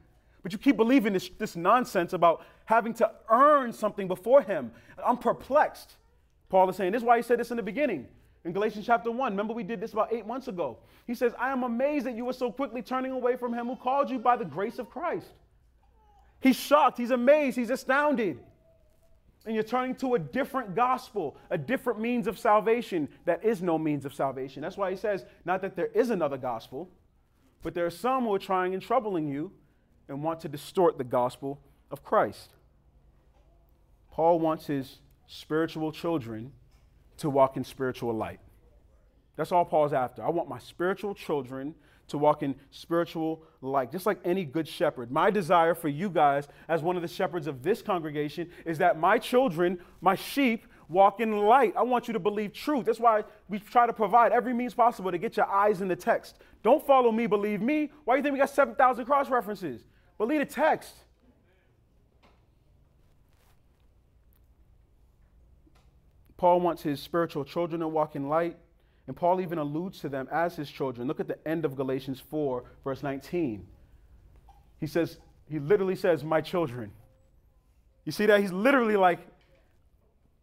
But 0.43 0.53
you 0.53 0.59
keep 0.59 0.77
believing 0.77 1.13
this, 1.13 1.31
this 1.39 1.57
nonsense 1.57 2.13
about 2.13 2.45
having 2.65 2.93
to 2.95 3.11
earn 3.31 3.73
something 3.73 4.09
before 4.09 4.43
him. 4.43 4.73
I'm 5.05 5.17
perplexed. 5.17 5.97
Paul 6.49 6.69
is 6.69 6.77
saying, 6.77 6.93
this 6.93 7.03
is 7.03 7.07
why 7.07 7.17
he 7.17 7.23
said 7.23 7.39
this 7.39 7.51
in 7.51 7.57
the 7.57 7.63
beginning. 7.63 8.09
In 8.45 8.53
Galatians 8.53 8.87
chapter 8.87 9.11
1, 9.11 9.33
remember 9.33 9.53
we 9.53 9.63
did 9.63 9.81
this 9.81 9.93
about 9.93 10.13
eight 10.13 10.27
months 10.27 10.49
ago. 10.49 10.79
He 11.07 11.15
says, 11.15 11.33
I 11.39 11.51
am 11.51 11.63
amazed 11.63 12.07
that 12.07 12.15
you 12.15 12.25
were 12.25 12.33
so 12.33 12.51
quickly 12.51 12.81
turning 12.81 13.13
away 13.13 13.37
from 13.37 13.53
him 13.53 13.67
who 13.67 13.77
called 13.77 14.11
you 14.11 14.19
by 14.19 14.37
the 14.37 14.45
grace 14.45 14.79
of 14.79 14.89
Christ. 14.89 15.27
He's 16.41 16.57
shocked, 16.57 16.97
he's 16.97 17.11
amazed, 17.11 17.59
he's 17.59 17.71
astounded. 17.71 18.39
And 19.45 19.55
you're 19.55 19.65
turning 19.65 19.95
to 19.97 20.15
a 20.15 20.19
different 20.19 20.75
gospel, 20.75 21.37
a 21.51 21.59
different 21.59 22.01
means 22.01 22.27
of 22.27 22.39
salvation 22.39 23.09
that 23.27 23.45
is 23.45 23.61
no 23.61 23.79
means 23.79 24.05
of 24.05 24.15
salvation. 24.15 24.63
That's 24.63 24.77
why 24.77 24.91
he 24.91 24.97
says, 24.97 25.25
not 25.45 25.61
that 25.63 25.77
there 25.77 25.89
is 25.89 26.11
another 26.11 26.39
gospel, 26.39 26.91
but 27.63 27.75
there 27.75 27.87
are 27.87 27.91
some 27.91 28.25
who 28.25 28.35
are 28.35 28.39
trying 28.39 28.73
and 28.73 28.83
troubling 28.83 29.29
you 29.29 29.53
and 30.09 30.23
want 30.23 30.41
to 30.41 30.49
distort 30.49 30.97
the 30.99 31.05
gospel 31.05 31.61
of 31.91 32.03
Christ. 32.03 32.55
Paul 34.11 34.41
wants 34.41 34.67
his 34.67 34.99
spiritual 35.27 35.93
children 35.93 36.53
to 37.21 37.31
walk 37.31 37.57
in 37.57 37.65
spiritual 37.65 38.13
light. 38.13 38.41
That's 39.37 39.53
all 39.53 39.65
Paul's 39.65 39.93
after. 39.93 40.23
I 40.25 40.29
want 40.31 40.49
my 40.49 40.59
spiritual 40.59 41.15
children 41.15 41.75
to 42.09 42.19
walk 42.19 42.43
in 42.43 42.55
spiritual 42.71 43.43
light, 43.63 43.93
just 43.93 44.05
like 44.05 44.19
any 44.25 44.45
good 44.45 44.67
shepherd. 44.67 45.11
My 45.11 45.31
desire 45.31 45.75
for 45.75 45.89
you 45.89 46.11
guys, 46.11 46.49
as 46.69 46.83
one 46.83 46.97
of 46.97 47.03
the 47.03 47.09
shepherds 47.09 47.47
of 47.47 47.63
this 47.63 47.83
congregation, 47.83 48.51
is 48.67 48.79
that 48.79 48.99
my 48.99 49.19
children, 49.19 49.79
my 50.01 50.17
sheep, 50.17 50.67
walk 50.89 51.21
in 51.21 51.39
light. 51.39 51.73
I 51.77 51.83
want 51.83 52.09
you 52.09 52.13
to 52.13 52.19
believe 52.19 52.53
truth. 52.53 52.87
That's 52.87 52.99
why 52.99 53.23
we 53.49 53.61
try 53.61 53.87
to 53.87 53.93
provide 53.93 54.33
every 54.33 54.53
means 54.53 54.75
possible 54.75 55.13
to 55.13 55.19
get 55.19 55.37
your 55.37 55.47
eyes 55.47 55.81
in 55.81 55.89
the 55.89 55.97
text. 55.97 56.39
Don't 56.63 56.85
follow 56.85 57.13
me, 57.13 57.27
believe 57.27 57.63
me. 57.63 57.91
Why 58.05 58.15
do 58.15 58.19
you 58.19 58.23
think 58.25 58.33
we 58.33 58.39
got 58.41 58.51
7,000 58.51 59.05
cross 59.05 59.31
references? 59.31 59.83
Believe 60.19 60.41
the 60.41 60.47
text. 60.47 60.95
Paul 66.41 66.61
wants 66.61 66.81
his 66.81 67.03
spiritual 67.03 67.45
children 67.45 67.83
to 67.83 67.89
walk 67.89 68.17
in 68.17 68.31
light, 68.31 68.57
and 69.07 69.15
Paul 69.15 69.43
even 69.43 69.59
alludes 69.59 70.01
to 70.01 70.09
them 70.09 70.27
as 70.33 70.57
his 70.57 70.71
children. 70.71 71.07
Look 71.07 71.21
at 71.21 71.29
the 71.29 71.37
end 71.47 71.67
of 71.67 71.77
Galatians 71.77 72.19
4, 72.19 72.65
verse 72.83 73.03
19. 73.03 73.67
He 74.79 74.87
says, 74.87 75.19
he 75.51 75.59
literally 75.59 75.97
says, 75.97 76.25
My 76.25 76.41
children. 76.41 76.93
You 78.07 78.13
see 78.13 78.25
that? 78.25 78.41
He's 78.41 78.53
literally 78.53 78.97
like, 78.97 79.19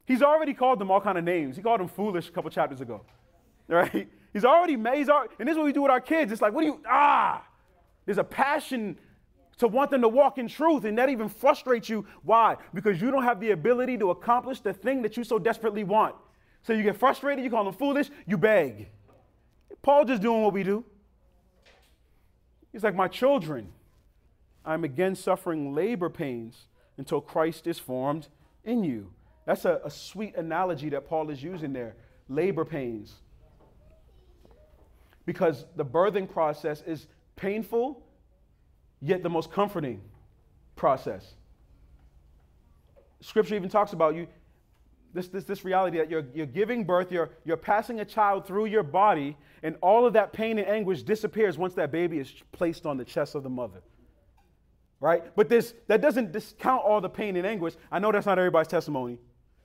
he's 0.05 0.21
already 0.21 0.53
called 0.53 0.77
them 0.77 0.91
all 0.91 1.01
kind 1.01 1.17
of 1.17 1.23
names. 1.23 1.55
He 1.55 1.63
called 1.63 1.79
them 1.79 1.87
foolish 1.87 2.29
a 2.29 2.31
couple 2.31 2.51
chapters 2.51 2.79
ago. 2.79 3.01
Right? 3.67 4.07
He's 4.33 4.45
already 4.45 4.75
made, 4.75 4.99
he's 4.99 5.09
already, 5.09 5.33
and 5.39 5.47
this 5.47 5.53
is 5.53 5.57
what 5.57 5.65
we 5.65 5.73
do 5.73 5.81
with 5.81 5.91
our 5.91 5.99
kids. 5.99 6.31
It's 6.31 6.43
like, 6.43 6.53
what 6.53 6.61
do 6.61 6.67
you, 6.67 6.79
ah, 6.87 7.43
there's 8.05 8.19
a 8.19 8.23
passion 8.23 8.99
to 9.57 9.67
want 9.67 9.89
them 9.91 10.01
to 10.01 10.07
walk 10.07 10.37
in 10.37 10.47
truth, 10.47 10.85
and 10.85 10.97
that 10.97 11.09
even 11.09 11.29
frustrates 11.29 11.89
you. 11.89 12.05
Why? 12.23 12.57
Because 12.73 13.01
you 13.01 13.11
don't 13.11 13.23
have 13.23 13.39
the 13.39 13.51
ability 13.51 13.97
to 13.97 14.11
accomplish 14.11 14.61
the 14.61 14.73
thing 14.73 15.01
that 15.01 15.17
you 15.17 15.23
so 15.23 15.39
desperately 15.39 15.83
want. 15.83 16.15
So 16.63 16.73
you 16.73 16.83
get 16.83 16.97
frustrated, 16.97 17.43
you 17.43 17.49
call 17.49 17.63
them 17.63 17.73
foolish, 17.73 18.09
you 18.25 18.37
beg. 18.37 18.89
Paul 19.81 20.05
just 20.05 20.21
doing 20.21 20.43
what 20.43 20.53
we 20.53 20.63
do. 20.63 20.83
He's 22.71 22.83
like, 22.83 22.95
My 22.95 23.07
children, 23.07 23.69
I'm 24.65 24.83
again 24.83 25.15
suffering 25.15 25.73
labor 25.73 26.09
pains 26.09 26.67
until 26.97 27.21
Christ 27.21 27.67
is 27.67 27.79
formed 27.79 28.27
in 28.63 28.83
you. 28.83 29.11
That's 29.45 29.65
a, 29.65 29.81
a 29.85 29.89
sweet 29.89 30.35
analogy 30.35 30.89
that 30.89 31.07
Paul 31.07 31.29
is 31.29 31.41
using 31.41 31.73
there 31.73 31.95
labor 32.27 32.65
pains. 32.65 33.13
Because 35.25 35.65
the 35.75 35.85
birthing 35.85 36.29
process 36.29 36.81
is 36.85 37.07
painful 37.35 38.03
yet 39.01 39.23
the 39.23 39.29
most 39.29 39.51
comforting 39.51 40.01
process. 40.75 41.33
Scripture 43.21 43.55
even 43.55 43.69
talks 43.69 43.93
about 43.93 44.15
you, 44.15 44.27
this, 45.13 45.27
this, 45.27 45.43
this 45.45 45.65
reality 45.65 45.97
that 45.97 46.09
you're, 46.09 46.25
you're 46.33 46.45
giving 46.45 46.83
birth, 46.83 47.11
you're, 47.11 47.31
you're 47.45 47.57
passing 47.57 47.99
a 47.99 48.05
child 48.05 48.45
through 48.45 48.65
your 48.65 48.83
body, 48.83 49.35
and 49.63 49.75
all 49.81 50.05
of 50.05 50.13
that 50.13 50.33
pain 50.33 50.59
and 50.59 50.67
anguish 50.67 51.03
disappears 51.03 51.57
once 51.57 51.73
that 51.73 51.91
baby 51.91 52.19
is 52.19 52.31
placed 52.51 52.85
on 52.85 52.97
the 52.97 53.05
chest 53.05 53.33
of 53.35 53.43
the 53.43 53.49
mother. 53.49 53.81
Right? 54.99 55.35
But 55.35 55.47
this 55.47 55.75
that 55.87 56.01
doesn't 56.01 56.31
discount 56.31 56.83
all 56.83 57.01
the 57.01 57.09
pain 57.09 57.35
and 57.35 57.45
anguish. 57.45 57.75
I 57.91 57.99
know 57.99 58.11
that's 58.11 58.25
not 58.25 58.39
everybody's 58.39 58.67
testimony. 58.67 59.19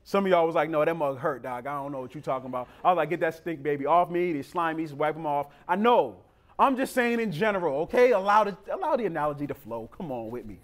Some 0.05 0.27
of 0.27 0.31
y'all 0.31 0.47
was 0.47 0.55
like, 0.55 0.69
no, 0.69 0.85
that 0.85 0.95
mug 0.95 1.19
hurt, 1.19 1.43
dog. 1.43 1.67
I 1.67 1.75
don't 1.75 1.93
know 1.93 2.01
what 2.01 2.15
you're 2.15 2.23
talking 2.23 2.49
about. 2.49 2.69
I 2.85 2.91
was 2.91 2.97
like, 2.97 3.11
get 3.11 3.21
that 3.21 3.37
stink 3.37 3.63
baby 3.63 3.87
off 3.87 4.11
me, 4.11 4.33
these 4.33 4.53
slimies, 4.53 4.93
wipe 4.93 5.15
them 5.15 5.27
off. 5.27 5.47
I 5.69 5.77
know. 5.77 6.19
I'm 6.59 6.77
just 6.77 6.95
saying 6.95 7.21
in 7.21 7.33
general, 7.33 7.83
okay? 7.83 8.13
Allow 8.13 8.45
the, 8.45 8.57
allow 8.73 8.97
the 8.97 9.07
analogy 9.07 9.47
to 9.47 9.55
flow. 9.55 9.89
Come 9.97 10.13
on 10.13 10.31
with 10.31 10.45
me. 10.45 10.59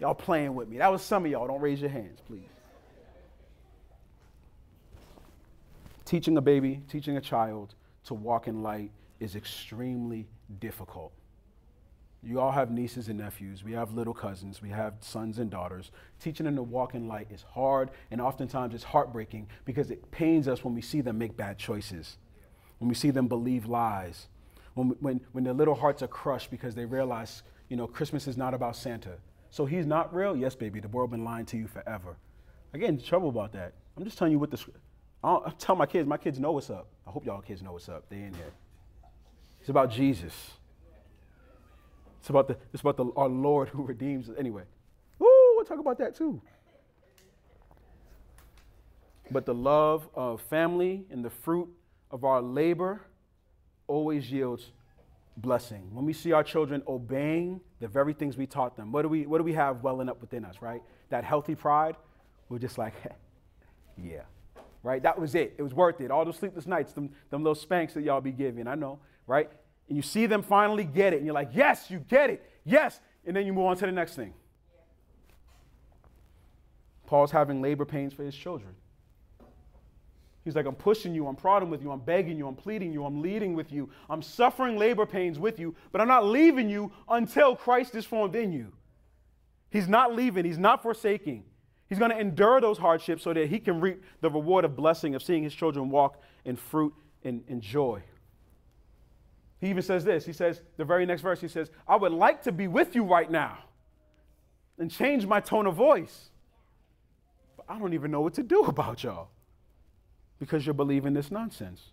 Y'all 0.00 0.14
playing 0.14 0.54
with 0.54 0.68
me. 0.68 0.78
That 0.78 0.90
was 0.90 1.02
some 1.02 1.24
of 1.24 1.30
y'all. 1.30 1.46
Don't 1.46 1.60
raise 1.60 1.80
your 1.80 1.90
hands, 1.90 2.20
please. 2.26 2.42
Teaching 6.04 6.36
a 6.36 6.40
baby, 6.40 6.82
teaching 6.88 7.16
a 7.16 7.20
child 7.20 7.74
to 8.04 8.14
walk 8.14 8.48
in 8.48 8.62
light 8.62 8.90
is 9.20 9.36
extremely 9.36 10.26
difficult. 10.58 11.12
You 12.22 12.40
all 12.40 12.50
have 12.50 12.70
nieces 12.70 13.08
and 13.08 13.18
nephews. 13.18 13.64
We 13.64 13.72
have 13.72 13.94
little 13.94 14.12
cousins. 14.12 14.60
We 14.60 14.70
have 14.70 14.94
sons 15.00 15.38
and 15.38 15.50
daughters. 15.50 15.90
Teaching 16.18 16.44
them 16.44 16.56
to 16.56 16.62
walk 16.62 16.94
in 16.94 17.08
light 17.08 17.28
is 17.30 17.44
hard, 17.54 17.90
and 18.10 18.20
oftentimes 18.20 18.74
it's 18.74 18.84
heartbreaking 18.84 19.48
because 19.64 19.90
it 19.90 20.10
pains 20.10 20.48
us 20.48 20.64
when 20.64 20.74
we 20.74 20.82
see 20.82 21.00
them 21.00 21.16
make 21.16 21.36
bad 21.36 21.58
choices, 21.58 22.18
when 22.78 22.88
we 22.88 22.94
see 22.94 23.10
them 23.10 23.28
believe 23.28 23.66
lies, 23.66 24.28
when, 24.80 24.96
when, 25.00 25.20
when 25.32 25.44
their 25.44 25.52
little 25.52 25.74
hearts 25.74 26.02
are 26.02 26.08
crushed 26.08 26.50
because 26.50 26.74
they 26.74 26.84
realize, 26.84 27.42
you 27.68 27.76
know, 27.76 27.86
Christmas 27.86 28.26
is 28.26 28.36
not 28.36 28.54
about 28.54 28.76
Santa. 28.76 29.16
So 29.50 29.66
he's 29.66 29.86
not 29.86 30.14
real? 30.14 30.36
Yes, 30.36 30.54
baby, 30.54 30.80
the 30.80 30.88
world 30.88 31.10
been 31.10 31.24
lying 31.24 31.46
to 31.46 31.56
you 31.56 31.66
forever. 31.66 32.16
I 32.72 32.78
get 32.78 32.88
in 32.88 33.00
trouble 33.00 33.28
about 33.28 33.52
that. 33.52 33.74
I'm 33.96 34.04
just 34.04 34.16
telling 34.16 34.32
you 34.32 34.38
what 34.38 34.50
the, 34.50 34.64
I 35.22 35.52
tell 35.58 35.76
my 35.76 35.86
kids, 35.86 36.08
my 36.08 36.16
kids 36.16 36.38
know 36.38 36.52
what's 36.52 36.70
up. 36.70 36.86
I 37.06 37.10
hope 37.10 37.26
y'all 37.26 37.40
kids 37.40 37.62
know 37.62 37.72
what's 37.72 37.88
up. 37.88 38.08
They 38.08 38.16
in 38.16 38.32
here. 38.34 38.52
It's 39.60 39.68
about 39.68 39.90
Jesus. 39.90 40.34
It's 42.20 42.30
about 42.30 42.48
the, 42.48 42.56
it's 42.72 42.80
about 42.80 42.96
the, 42.96 43.06
our 43.16 43.28
Lord 43.28 43.68
who 43.68 43.82
redeems 43.82 44.28
us. 44.28 44.36
Anyway, 44.38 44.62
woo, 45.18 45.26
we'll 45.56 45.64
talk 45.64 45.78
about 45.78 45.98
that 45.98 46.14
too. 46.14 46.40
But 49.30 49.46
the 49.46 49.54
love 49.54 50.08
of 50.14 50.40
family 50.42 51.04
and 51.10 51.24
the 51.24 51.30
fruit 51.30 51.68
of 52.10 52.24
our 52.24 52.40
labor 52.40 53.02
always 53.90 54.30
yields 54.30 54.70
blessing. 55.36 55.90
When 55.92 56.04
we 56.04 56.12
see 56.12 56.32
our 56.32 56.44
children 56.44 56.82
obeying 56.86 57.60
the 57.80 57.88
very 57.88 58.12
things 58.12 58.36
we 58.36 58.46
taught 58.46 58.76
them, 58.76 58.92
what 58.92 59.02
do 59.02 59.08
we, 59.08 59.26
what 59.26 59.38
do 59.38 59.44
we 59.44 59.54
have 59.54 59.82
welling 59.82 60.08
up 60.08 60.20
within 60.20 60.44
us, 60.44 60.62
right? 60.62 60.82
That 61.08 61.24
healthy 61.24 61.56
pride, 61.56 61.96
we're 62.48 62.58
just 62.58 62.78
like, 62.78 62.94
yeah, 64.02 64.22
right? 64.82 65.02
That 65.02 65.20
was 65.20 65.34
it. 65.34 65.54
It 65.58 65.62
was 65.62 65.74
worth 65.74 66.00
it. 66.00 66.10
All 66.10 66.24
those 66.24 66.36
sleepless 66.36 66.66
nights, 66.66 66.92
them, 66.92 67.10
them 67.30 67.42
little 67.42 67.54
spanks 67.54 67.94
that 67.94 68.02
y'all 68.02 68.20
be 68.20 68.32
giving, 68.32 68.68
I 68.68 68.76
know, 68.76 69.00
right? 69.26 69.50
And 69.88 69.96
you 69.96 70.02
see 70.02 70.26
them 70.26 70.42
finally 70.42 70.84
get 70.84 71.12
it, 71.12 71.16
and 71.16 71.26
you're 71.26 71.34
like, 71.34 71.50
yes, 71.52 71.90
you 71.90 71.98
get 71.98 72.30
it, 72.30 72.48
yes. 72.64 73.00
And 73.26 73.34
then 73.34 73.44
you 73.44 73.52
move 73.52 73.66
on 73.66 73.76
to 73.76 73.86
the 73.86 73.92
next 73.92 74.14
thing. 74.14 74.32
Paul's 77.06 77.32
having 77.32 77.60
labor 77.60 77.84
pains 77.84 78.12
for 78.12 78.22
his 78.22 78.36
children. 78.36 78.72
He's 80.44 80.56
like, 80.56 80.66
I'm 80.66 80.74
pushing 80.74 81.14
you, 81.14 81.26
I'm 81.26 81.36
prodding 81.36 81.68
with 81.68 81.82
you, 81.82 81.90
I'm 81.90 82.00
begging 82.00 82.38
you, 82.38 82.48
I'm 82.48 82.56
pleading 82.56 82.92
you, 82.92 83.04
I'm 83.04 83.20
leading 83.20 83.54
with 83.54 83.70
you, 83.70 83.90
I'm 84.08 84.22
suffering 84.22 84.78
labor 84.78 85.04
pains 85.04 85.38
with 85.38 85.58
you, 85.58 85.74
but 85.92 86.00
I'm 86.00 86.08
not 86.08 86.24
leaving 86.24 86.68
you 86.68 86.90
until 87.08 87.54
Christ 87.54 87.94
is 87.94 88.06
formed 88.06 88.34
in 88.34 88.50
you. 88.52 88.72
He's 89.70 89.86
not 89.86 90.14
leaving, 90.14 90.44
he's 90.44 90.58
not 90.58 90.82
forsaking. 90.82 91.44
He's 91.88 91.98
going 91.98 92.12
to 92.12 92.18
endure 92.18 92.60
those 92.60 92.78
hardships 92.78 93.24
so 93.24 93.32
that 93.34 93.48
he 93.48 93.58
can 93.58 93.80
reap 93.80 94.02
the 94.20 94.30
reward 94.30 94.64
of 94.64 94.76
blessing 94.76 95.14
of 95.14 95.22
seeing 95.22 95.42
his 95.42 95.52
children 95.52 95.90
walk 95.90 96.22
in 96.44 96.56
fruit 96.56 96.94
and, 97.24 97.42
and 97.48 97.60
joy. 97.60 98.00
He 99.60 99.68
even 99.68 99.82
says 99.82 100.04
this. 100.04 100.24
He 100.24 100.32
says, 100.32 100.62
the 100.76 100.84
very 100.84 101.04
next 101.04 101.20
verse, 101.22 101.40
he 101.40 101.48
says, 101.48 101.70
I 101.88 101.96
would 101.96 102.12
like 102.12 102.42
to 102.44 102.52
be 102.52 102.68
with 102.68 102.94
you 102.94 103.02
right 103.02 103.30
now 103.30 103.58
and 104.78 104.90
change 104.90 105.26
my 105.26 105.40
tone 105.40 105.66
of 105.66 105.74
voice. 105.74 106.30
But 107.56 107.66
I 107.68 107.78
don't 107.78 107.92
even 107.92 108.12
know 108.12 108.20
what 108.20 108.34
to 108.34 108.44
do 108.44 108.62
about 108.66 109.02
y'all 109.02 109.28
because 110.40 110.66
you're 110.66 110.74
believing 110.74 111.12
this 111.12 111.30
nonsense. 111.30 111.92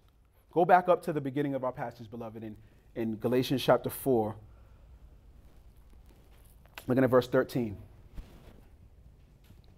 Go 0.52 0.66
back 0.66 0.90
up 0.90 1.04
to 1.04 1.14
the 1.14 1.22
beginning 1.22 1.54
of 1.54 1.64
our 1.64 1.72
passage, 1.72 2.10
beloved, 2.10 2.44
in, 2.44 2.56
in 2.96 3.18
Galatians 3.18 3.62
chapter 3.62 3.92
4. 3.92 4.36
Looking 6.88 7.04
at 7.04 7.10
verse 7.10 7.28
13. 7.28 7.78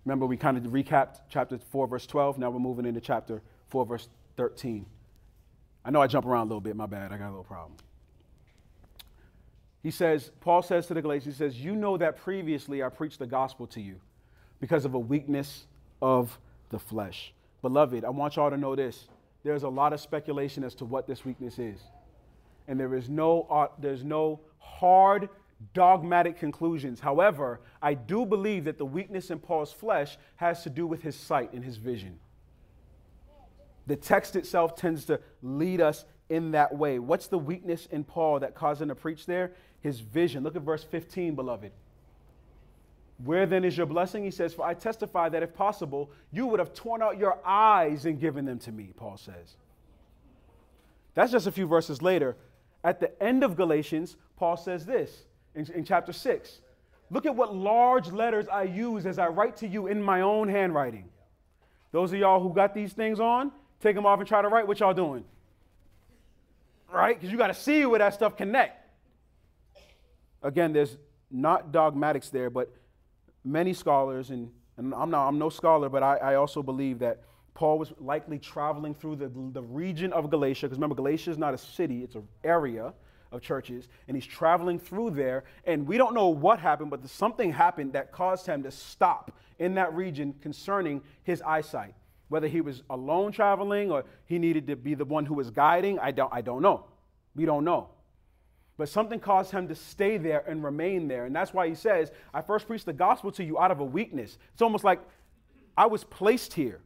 Remember, 0.05 0.25
we 0.25 0.37
kind 0.37 0.57
of 0.57 0.63
recapped 0.71 1.19
chapter 1.29 1.57
4, 1.57 1.87
verse 1.87 2.05
12. 2.05 2.37
Now 2.37 2.49
we're 2.49 2.59
moving 2.59 2.85
into 2.85 3.01
chapter 3.01 3.41
4, 3.69 3.85
verse 3.85 4.07
13. 4.37 4.85
I 5.83 5.91
know 5.91 6.01
I 6.01 6.07
jump 6.07 6.25
around 6.25 6.43
a 6.43 6.49
little 6.49 6.61
bit, 6.61 6.75
my 6.75 6.85
bad. 6.85 7.11
I 7.11 7.17
got 7.17 7.27
a 7.27 7.29
little 7.29 7.43
problem. 7.43 7.73
He 9.81 9.91
says, 9.91 10.31
Paul 10.41 10.61
says 10.61 10.87
to 10.87 10.93
the 10.93 11.01
Galatians, 11.01 11.35
he 11.35 11.37
says, 11.37 11.59
You 11.59 11.75
know 11.75 11.97
that 11.97 12.17
previously 12.17 12.83
I 12.83 12.89
preached 12.89 13.19
the 13.19 13.27
gospel 13.27 13.65
to 13.67 13.81
you 13.81 13.95
because 14.59 14.85
of 14.85 14.93
a 14.93 14.99
weakness 14.99 15.65
of 16.01 16.37
the 16.69 16.79
flesh. 16.79 17.33
Beloved, 17.61 18.05
I 18.05 18.09
want 18.09 18.35
y'all 18.35 18.49
to 18.49 18.57
know 18.57 18.75
this. 18.75 19.07
There's 19.43 19.63
a 19.63 19.69
lot 19.69 19.93
of 19.93 19.99
speculation 19.99 20.63
as 20.63 20.75
to 20.75 20.85
what 20.85 21.07
this 21.07 21.25
weakness 21.25 21.59
is. 21.59 21.79
And 22.67 22.79
there 22.79 22.93
is 22.95 23.09
no, 23.09 23.47
uh, 23.49 23.67
there's 23.79 24.03
no 24.03 24.41
hard, 24.59 25.29
dogmatic 25.73 26.37
conclusions. 26.37 26.99
However, 26.99 27.61
I 27.81 27.93
do 27.93 28.25
believe 28.25 28.65
that 28.65 28.77
the 28.77 28.85
weakness 28.85 29.29
in 29.29 29.39
Paul's 29.39 29.71
flesh 29.71 30.17
has 30.35 30.63
to 30.63 30.69
do 30.69 30.85
with 30.85 31.01
his 31.01 31.15
sight 31.15 31.53
and 31.53 31.63
his 31.63 31.77
vision. 31.77 32.19
The 33.87 33.95
text 33.95 34.35
itself 34.35 34.75
tends 34.75 35.05
to 35.05 35.19
lead 35.41 35.81
us 35.81 36.05
in 36.29 36.51
that 36.51 36.77
way. 36.77 36.99
What's 36.99 37.27
the 37.27 37.39
weakness 37.39 37.87
in 37.87 38.03
Paul 38.03 38.39
that 38.41 38.53
caused 38.53 38.81
him 38.81 38.89
to 38.89 38.95
preach 38.95 39.25
there? 39.25 39.53
His 39.81 39.99
vision. 39.99 40.43
Look 40.43 40.55
at 40.55 40.61
verse 40.61 40.83
15, 40.83 41.35
beloved. 41.35 41.71
Where 43.23 43.45
then 43.45 43.65
is 43.65 43.75
your 43.75 43.85
blessing? 43.85 44.23
He 44.23 44.31
says, 44.31 44.53
For 44.53 44.65
I 44.65 44.73
testify 44.73 45.29
that 45.29 45.43
if 45.43 45.53
possible, 45.53 46.09
you 46.31 46.47
would 46.47 46.59
have 46.59 46.73
torn 46.73 47.01
out 47.01 47.17
your 47.17 47.37
eyes 47.45 48.05
and 48.05 48.19
given 48.19 48.45
them 48.45 48.59
to 48.59 48.71
me, 48.71 48.91
Paul 48.95 49.17
says. 49.17 49.57
That's 51.15 51.31
just 51.31 51.45
a 51.45 51.51
few 51.51 51.67
verses 51.67 52.01
later. 52.01 52.37
At 52.83 53.01
the 53.01 53.21
end 53.21 53.43
of 53.43 53.57
Galatians, 53.57 54.15
Paul 54.37 54.55
says 54.55 54.85
this 54.85 55.23
in, 55.53 55.69
in 55.73 55.83
chapter 55.83 56.13
6. 56.13 56.59
Look 57.11 57.25
at 57.25 57.35
what 57.35 57.53
large 57.53 58.09
letters 58.11 58.47
I 58.47 58.63
use 58.63 59.05
as 59.05 59.19
I 59.19 59.27
write 59.27 59.57
to 59.57 59.67
you 59.67 59.87
in 59.87 60.01
my 60.01 60.21
own 60.21 60.47
handwriting. 60.47 61.09
Those 61.91 62.13
of 62.13 62.19
y'all 62.19 62.39
who 62.39 62.53
got 62.53 62.73
these 62.73 62.93
things 62.93 63.19
on, 63.19 63.51
take 63.81 63.95
them 63.95 64.05
off 64.05 64.19
and 64.19 64.27
try 64.27 64.41
to 64.41 64.47
write 64.47 64.67
what 64.67 64.79
y'all 64.79 64.93
doing. 64.93 65.25
Right? 66.89 67.19
Because 67.19 67.31
you 67.31 67.37
got 67.37 67.47
to 67.47 67.53
see 67.53 67.85
where 67.85 67.99
that 67.99 68.13
stuff 68.13 68.37
connect. 68.37 68.87
Again, 70.41 70.71
there's 70.71 70.95
not 71.29 71.71
dogmatics 71.71 72.29
there, 72.29 72.49
but 72.49 72.73
many 73.43 73.73
scholars, 73.73 74.29
and, 74.29 74.51
and 74.77 74.93
I'm, 74.93 75.09
not, 75.09 75.27
I'm 75.27 75.37
no 75.37 75.49
scholar, 75.49 75.89
but 75.89 76.03
I, 76.03 76.17
I 76.17 76.35
also 76.35 76.61
believe 76.63 76.99
that 76.99 77.21
Paul 77.53 77.77
was 77.77 77.91
likely 77.99 78.39
traveling 78.39 78.93
through 78.93 79.17
the, 79.17 79.29
the 79.51 79.61
region 79.61 80.13
of 80.13 80.29
Galatia, 80.29 80.67
because 80.67 80.77
remember, 80.77 80.95
Galatia 80.95 81.31
is 81.31 81.37
not 81.37 81.53
a 81.53 81.57
city, 81.57 82.03
it's 82.03 82.15
an 82.15 82.27
area 82.43 82.93
of 83.31 83.41
churches, 83.41 83.89
and 84.07 84.15
he's 84.15 84.25
traveling 84.25 84.79
through 84.79 85.11
there. 85.11 85.43
And 85.65 85.87
we 85.87 85.97
don't 85.97 86.13
know 86.13 86.29
what 86.29 86.59
happened, 86.59 86.89
but 86.89 87.07
something 87.09 87.51
happened 87.51 87.93
that 87.93 88.11
caused 88.11 88.45
him 88.45 88.63
to 88.63 88.71
stop 88.71 89.31
in 89.59 89.75
that 89.75 89.93
region 89.93 90.33
concerning 90.41 91.01
his 91.23 91.41
eyesight. 91.41 91.93
Whether 92.29 92.47
he 92.47 92.61
was 92.61 92.83
alone 92.89 93.31
traveling 93.31 93.91
or 93.91 94.05
he 94.25 94.39
needed 94.39 94.67
to 94.67 94.75
be 94.75 94.93
the 94.93 95.05
one 95.05 95.25
who 95.25 95.33
was 95.33 95.49
guiding, 95.49 95.99
I 95.99 96.11
don't, 96.11 96.31
I 96.33 96.41
don't 96.41 96.61
know. 96.61 96.85
We 97.35 97.45
don't 97.45 97.65
know. 97.65 97.89
But 98.79 98.87
something 98.87 99.19
caused 99.19 99.51
him 99.51 99.67
to 99.67 99.75
stay 99.75 100.15
there 100.15 100.41
and 100.47 100.63
remain 100.63 101.09
there. 101.09 101.25
And 101.25 101.35
that's 101.35 101.53
why 101.53 101.67
he 101.67 101.75
says, 101.75 102.13
I 102.33 102.41
first 102.41 102.65
preached 102.65 102.85
the 102.85 102.93
gospel 102.93 103.29
to 103.33 103.43
you 103.43 103.59
out 103.59 103.71
of 103.71 103.81
a 103.81 103.83
weakness. 103.83 104.37
It's 104.53 104.61
almost 104.61 104.85
like 104.85 105.01
I 105.75 105.85
was 105.85 106.05
placed 106.05 106.53
here. 106.53 106.79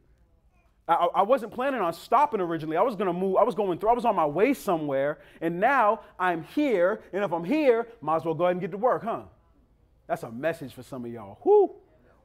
I, 0.88 1.06
I 1.14 1.22
wasn't 1.22 1.52
planning 1.52 1.80
on 1.80 1.92
stopping 1.92 2.40
originally. 2.40 2.76
I 2.76 2.82
was 2.82 2.96
going 2.96 3.06
to 3.06 3.12
move. 3.12 3.36
I 3.36 3.44
was 3.44 3.54
going 3.54 3.78
through. 3.78 3.90
I 3.90 3.92
was 3.92 4.04
on 4.04 4.16
my 4.16 4.26
way 4.26 4.54
somewhere. 4.54 5.20
And 5.40 5.60
now 5.60 6.00
I'm 6.18 6.42
here. 6.42 7.00
And 7.12 7.22
if 7.22 7.32
I'm 7.32 7.44
here, 7.44 7.86
might 8.00 8.16
as 8.16 8.24
well 8.24 8.34
go 8.34 8.46
ahead 8.46 8.56
and 8.56 8.60
get 8.60 8.72
to 8.72 8.76
work, 8.76 9.04
huh? 9.04 9.22
That's 10.08 10.24
a 10.24 10.32
message 10.32 10.74
for 10.74 10.82
some 10.82 11.04
of 11.04 11.12
y'all. 11.12 11.38
Whoo! 11.44 11.76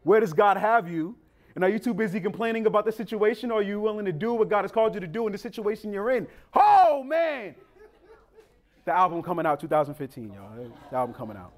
Where 0.01 0.19
does 0.19 0.34
God 0.34 0.58
have 0.58 0.89
you? 0.89 1.15
And 1.53 1.63
are 1.63 1.69
you 1.69 1.77
too 1.77 1.93
busy 1.93 2.19
complaining 2.19 2.65
about 2.65 2.86
the 2.86 2.91
situation 2.91 3.51
or 3.51 3.60
are 3.60 3.62
you 3.62 3.79
willing 3.79 4.05
to 4.05 4.12
do 4.12 4.34
what 4.34 4.49
God 4.49 4.63
has 4.63 4.71
called 4.71 4.95
you 4.95 4.99
to 4.99 5.08
do 5.08 5.27
in 5.27 5.32
the 5.32 5.38
situation 5.38 5.93
you're 5.93 6.10
in? 6.10 6.27
Oh, 6.55 7.03
man! 7.03 7.53
The 8.89 8.95
album 8.95 9.21
coming 9.21 9.45
out 9.45 9.60
2015, 9.60 10.34
y'all. 10.34 10.67
The 10.89 10.97
album 10.97 11.13
coming 11.13 11.38
out. 11.38 11.54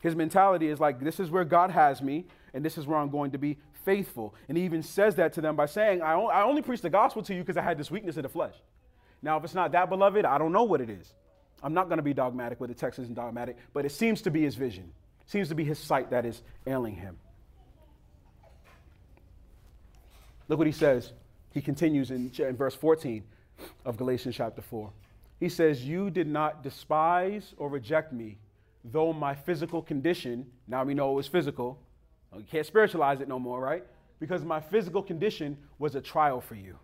His 0.00 0.16
mentality 0.16 0.66
is 0.66 0.80
like, 0.80 0.98
this 0.98 1.20
is 1.20 1.30
where 1.30 1.44
God 1.44 1.70
has 1.70 2.02
me, 2.02 2.26
and 2.52 2.64
this 2.64 2.76
is 2.76 2.84
where 2.84 2.98
I'm 2.98 3.10
going 3.10 3.30
to 3.30 3.38
be 3.38 3.58
faithful. 3.84 4.34
And 4.48 4.58
he 4.58 4.64
even 4.64 4.82
says 4.82 5.14
that 5.14 5.34
to 5.34 5.40
them 5.40 5.54
by 5.54 5.66
saying, 5.66 6.02
I, 6.02 6.14
I 6.14 6.42
only 6.42 6.62
preach 6.62 6.80
the 6.80 6.90
gospel 6.90 7.22
to 7.22 7.32
you 7.32 7.42
because 7.42 7.56
I 7.56 7.62
had 7.62 7.78
this 7.78 7.92
weakness 7.92 8.16
in 8.16 8.24
the 8.24 8.28
flesh. 8.28 8.56
Now, 9.22 9.36
if 9.36 9.44
it's 9.44 9.54
not 9.54 9.70
that, 9.70 9.88
beloved, 9.88 10.24
I 10.24 10.36
don't 10.36 10.50
know 10.50 10.64
what 10.64 10.80
it 10.80 10.90
is. 10.90 11.14
I'm 11.62 11.74
not 11.74 11.86
going 11.86 11.98
to 11.98 12.02
be 12.02 12.12
dogmatic 12.12 12.58
where 12.58 12.66
the 12.66 12.74
text 12.74 12.98
isn't 12.98 13.14
dogmatic, 13.14 13.56
but 13.72 13.84
it 13.84 13.92
seems 13.92 14.20
to 14.22 14.32
be 14.32 14.42
his 14.42 14.56
vision, 14.56 14.90
it 15.20 15.30
seems 15.30 15.48
to 15.50 15.54
be 15.54 15.62
his 15.62 15.78
sight 15.78 16.10
that 16.10 16.26
is 16.26 16.42
ailing 16.66 16.96
him. 16.96 17.18
Look 20.48 20.58
what 20.58 20.66
he 20.66 20.72
says. 20.72 21.12
He 21.54 21.60
continues 21.60 22.10
in, 22.10 22.32
in 22.36 22.56
verse 22.56 22.74
14 22.74 23.22
of 23.84 23.96
Galatians 23.96 24.34
chapter 24.34 24.60
4. 24.60 24.90
He 25.38 25.48
says, 25.48 25.84
You 25.84 26.10
did 26.10 26.26
not 26.26 26.62
despise 26.62 27.54
or 27.56 27.68
reject 27.68 28.12
me, 28.12 28.38
though 28.84 29.12
my 29.12 29.34
physical 29.34 29.82
condition, 29.82 30.46
now 30.66 30.84
we 30.84 30.94
know 30.94 31.12
it 31.12 31.14
was 31.14 31.28
physical. 31.28 31.78
You 32.36 32.44
can't 32.50 32.66
spiritualize 32.66 33.20
it 33.20 33.28
no 33.28 33.38
more, 33.38 33.60
right? 33.60 33.84
Because 34.20 34.44
my 34.44 34.60
physical 34.60 35.02
condition 35.02 35.56
was 35.78 35.94
a 35.94 36.00
trial 36.00 36.40
for 36.40 36.54
you. 36.54 36.76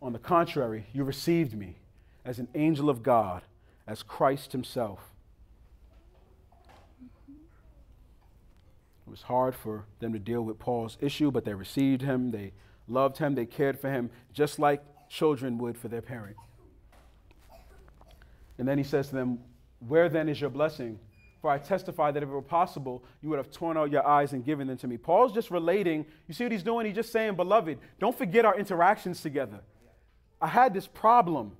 On 0.00 0.12
the 0.12 0.18
contrary, 0.18 0.86
you 0.92 1.04
received 1.04 1.54
me 1.54 1.78
as 2.24 2.38
an 2.38 2.48
angel 2.54 2.88
of 2.88 3.02
God, 3.02 3.42
as 3.86 4.02
Christ 4.02 4.52
Himself. 4.52 5.00
It 9.06 9.10
was 9.10 9.22
hard 9.22 9.54
for 9.54 9.86
them 10.00 10.12
to 10.12 10.18
deal 10.18 10.42
with 10.42 10.58
Paul's 10.58 10.98
issue, 11.00 11.30
but 11.30 11.44
they 11.44 11.54
received 11.54 12.02
him, 12.02 12.32
they 12.32 12.52
loved 12.88 13.18
him, 13.18 13.36
they 13.36 13.46
cared 13.46 13.78
for 13.78 13.88
him, 13.88 14.10
just 14.32 14.58
like 14.58 14.82
children 15.08 15.58
would 15.58 15.78
for 15.78 15.86
their 15.86 16.02
parent. 16.02 16.36
And 18.58 18.66
then 18.66 18.78
he 18.78 18.84
says 18.84 19.08
to 19.08 19.14
them, 19.14 19.38
Where 19.80 20.08
then 20.08 20.28
is 20.28 20.40
your 20.40 20.50
blessing? 20.50 20.98
For 21.40 21.50
I 21.50 21.58
testify 21.58 22.10
that 22.10 22.22
if 22.22 22.28
it 22.28 22.32
were 22.32 22.42
possible, 22.42 23.04
you 23.22 23.28
would 23.28 23.36
have 23.36 23.50
torn 23.50 23.76
out 23.76 23.90
your 23.90 24.06
eyes 24.06 24.32
and 24.32 24.44
given 24.44 24.66
them 24.66 24.78
to 24.78 24.88
me. 24.88 24.96
Paul's 24.96 25.32
just 25.32 25.50
relating. 25.50 26.06
You 26.26 26.34
see 26.34 26.44
what 26.44 26.52
he's 26.52 26.62
doing? 26.62 26.86
He's 26.86 26.94
just 26.94 27.12
saying, 27.12 27.36
Beloved, 27.36 27.78
don't 28.00 28.16
forget 28.16 28.44
our 28.44 28.58
interactions 28.58 29.20
together. 29.20 29.60
I 30.40 30.48
had 30.48 30.74
this 30.74 30.86
problem, 30.86 31.52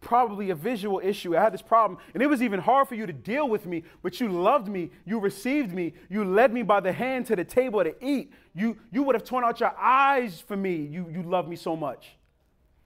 probably 0.00 0.50
a 0.50 0.54
visual 0.54 1.00
issue. 1.02 1.36
I 1.36 1.42
had 1.42 1.52
this 1.52 1.62
problem, 1.62 1.98
and 2.14 2.22
it 2.22 2.26
was 2.26 2.42
even 2.42 2.60
hard 2.60 2.88
for 2.88 2.94
you 2.94 3.06
to 3.06 3.12
deal 3.12 3.48
with 3.48 3.66
me, 3.66 3.82
but 4.02 4.20
you 4.20 4.28
loved 4.28 4.68
me. 4.68 4.90
You 5.04 5.18
received 5.18 5.72
me. 5.72 5.94
You 6.08 6.24
led 6.24 6.52
me 6.52 6.62
by 6.62 6.80
the 6.80 6.92
hand 6.92 7.26
to 7.26 7.36
the 7.36 7.44
table 7.44 7.82
to 7.82 7.94
eat. 8.04 8.32
You, 8.54 8.76
you 8.90 9.02
would 9.02 9.14
have 9.14 9.24
torn 9.24 9.44
out 9.44 9.60
your 9.60 9.74
eyes 9.78 10.40
for 10.40 10.56
me. 10.56 10.76
You, 10.76 11.08
you 11.10 11.22
loved 11.22 11.48
me 11.48 11.56
so 11.56 11.76
much. 11.76 12.16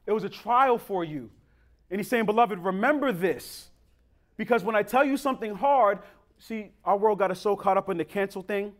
It 0.06 0.12
was 0.12 0.24
a 0.24 0.28
trial 0.28 0.78
for 0.78 1.04
you. 1.04 1.30
And 1.90 2.00
he's 2.00 2.08
saying, 2.08 2.26
Beloved, 2.26 2.58
remember 2.58 3.12
this. 3.12 3.68
Because 4.36 4.62
when 4.62 4.76
I 4.76 4.82
tell 4.82 5.04
you 5.04 5.16
something 5.16 5.54
hard, 5.54 6.00
see, 6.38 6.70
our 6.84 6.96
world 6.96 7.18
got 7.18 7.30
us 7.30 7.40
so 7.40 7.56
caught 7.56 7.76
up 7.76 7.88
in 7.88 7.96
the 7.96 8.04
cancel 8.04 8.42
thing. 8.42 8.72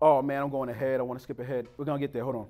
Oh 0.00 0.22
man, 0.22 0.42
I'm 0.42 0.50
going 0.50 0.70
ahead. 0.70 0.98
I 1.00 1.02
want 1.02 1.18
to 1.18 1.22
skip 1.22 1.38
ahead. 1.38 1.66
We're 1.76 1.84
going 1.84 2.00
to 2.00 2.06
get 2.06 2.12
there. 2.12 2.24
Hold 2.24 2.36
on. 2.36 2.46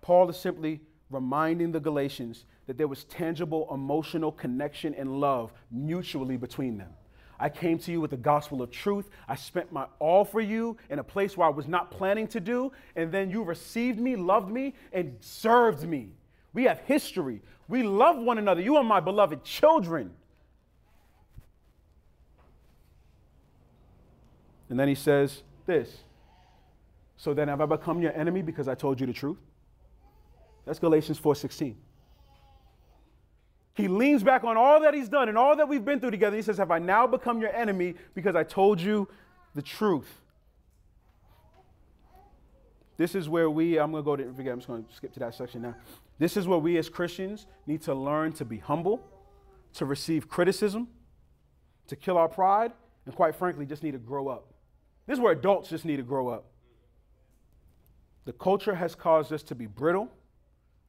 Paul 0.00 0.30
is 0.30 0.36
simply 0.36 0.80
reminding 1.10 1.72
the 1.72 1.80
Galatians 1.80 2.46
that 2.66 2.78
there 2.78 2.88
was 2.88 3.04
tangible 3.04 3.68
emotional 3.72 4.32
connection 4.32 4.94
and 4.94 5.20
love 5.20 5.52
mutually 5.70 6.36
between 6.36 6.78
them. 6.78 6.90
I 7.42 7.48
came 7.48 7.76
to 7.80 7.90
you 7.90 8.00
with 8.00 8.12
the 8.12 8.16
gospel 8.16 8.62
of 8.62 8.70
truth. 8.70 9.10
I 9.26 9.34
spent 9.34 9.72
my 9.72 9.86
all 9.98 10.24
for 10.24 10.40
you 10.40 10.76
in 10.90 11.00
a 11.00 11.04
place 11.04 11.36
where 11.36 11.48
I 11.48 11.50
was 11.50 11.66
not 11.66 11.90
planning 11.90 12.28
to 12.28 12.38
do, 12.38 12.70
and 12.94 13.10
then 13.10 13.32
you 13.32 13.42
received 13.42 13.98
me, 13.98 14.14
loved 14.14 14.48
me, 14.48 14.74
and 14.92 15.16
served 15.18 15.82
me. 15.82 16.10
We 16.54 16.64
have 16.64 16.78
history. 16.86 17.42
We 17.66 17.82
love 17.82 18.16
one 18.16 18.38
another. 18.38 18.60
You 18.60 18.76
are 18.76 18.84
my 18.84 19.00
beloved 19.00 19.42
children. 19.42 20.12
And 24.70 24.78
then 24.78 24.86
he 24.86 24.94
says 24.94 25.42
this 25.66 26.04
So 27.16 27.34
then 27.34 27.48
have 27.48 27.60
I 27.60 27.66
become 27.66 28.00
your 28.00 28.12
enemy 28.12 28.42
because 28.42 28.68
I 28.68 28.76
told 28.76 29.00
you 29.00 29.06
the 29.08 29.12
truth? 29.12 29.38
That's 30.64 30.78
Galatians 30.78 31.18
4:16. 31.18 31.74
He 33.74 33.88
leans 33.88 34.22
back 34.22 34.44
on 34.44 34.56
all 34.56 34.80
that 34.82 34.92
he's 34.92 35.08
done 35.08 35.28
and 35.28 35.38
all 35.38 35.56
that 35.56 35.68
we've 35.68 35.84
been 35.84 35.98
through 35.98 36.10
together. 36.10 36.36
He 36.36 36.42
says, 36.42 36.58
Have 36.58 36.70
I 36.70 36.78
now 36.78 37.06
become 37.06 37.40
your 37.40 37.54
enemy 37.54 37.94
because 38.14 38.36
I 38.36 38.42
told 38.42 38.80
you 38.80 39.08
the 39.54 39.62
truth? 39.62 40.20
This 42.98 43.14
is 43.14 43.28
where 43.28 43.48
we, 43.48 43.78
I'm 43.78 43.90
going 43.90 44.02
to 44.02 44.04
go 44.04 44.16
to, 44.16 44.32
forget, 44.34 44.52
I'm 44.52 44.58
just 44.58 44.68
going 44.68 44.84
to 44.84 44.94
skip 44.94 45.12
to 45.14 45.20
that 45.20 45.34
section 45.34 45.62
now. 45.62 45.74
This 46.18 46.36
is 46.36 46.46
where 46.46 46.58
we 46.58 46.76
as 46.76 46.88
Christians 46.88 47.46
need 47.66 47.82
to 47.82 47.94
learn 47.94 48.32
to 48.34 48.44
be 48.44 48.58
humble, 48.58 49.02
to 49.74 49.86
receive 49.86 50.28
criticism, 50.28 50.88
to 51.88 51.96
kill 51.96 52.18
our 52.18 52.28
pride, 52.28 52.72
and 53.06 53.14
quite 53.14 53.34
frankly, 53.34 53.66
just 53.66 53.82
need 53.82 53.92
to 53.92 53.98
grow 53.98 54.28
up. 54.28 54.52
This 55.06 55.16
is 55.16 55.20
where 55.20 55.32
adults 55.32 55.70
just 55.70 55.84
need 55.84 55.96
to 55.96 56.02
grow 56.02 56.28
up. 56.28 56.44
The 58.24 58.32
culture 58.32 58.74
has 58.74 58.94
caused 58.94 59.32
us 59.32 59.42
to 59.44 59.54
be 59.54 59.66
brittle, 59.66 60.08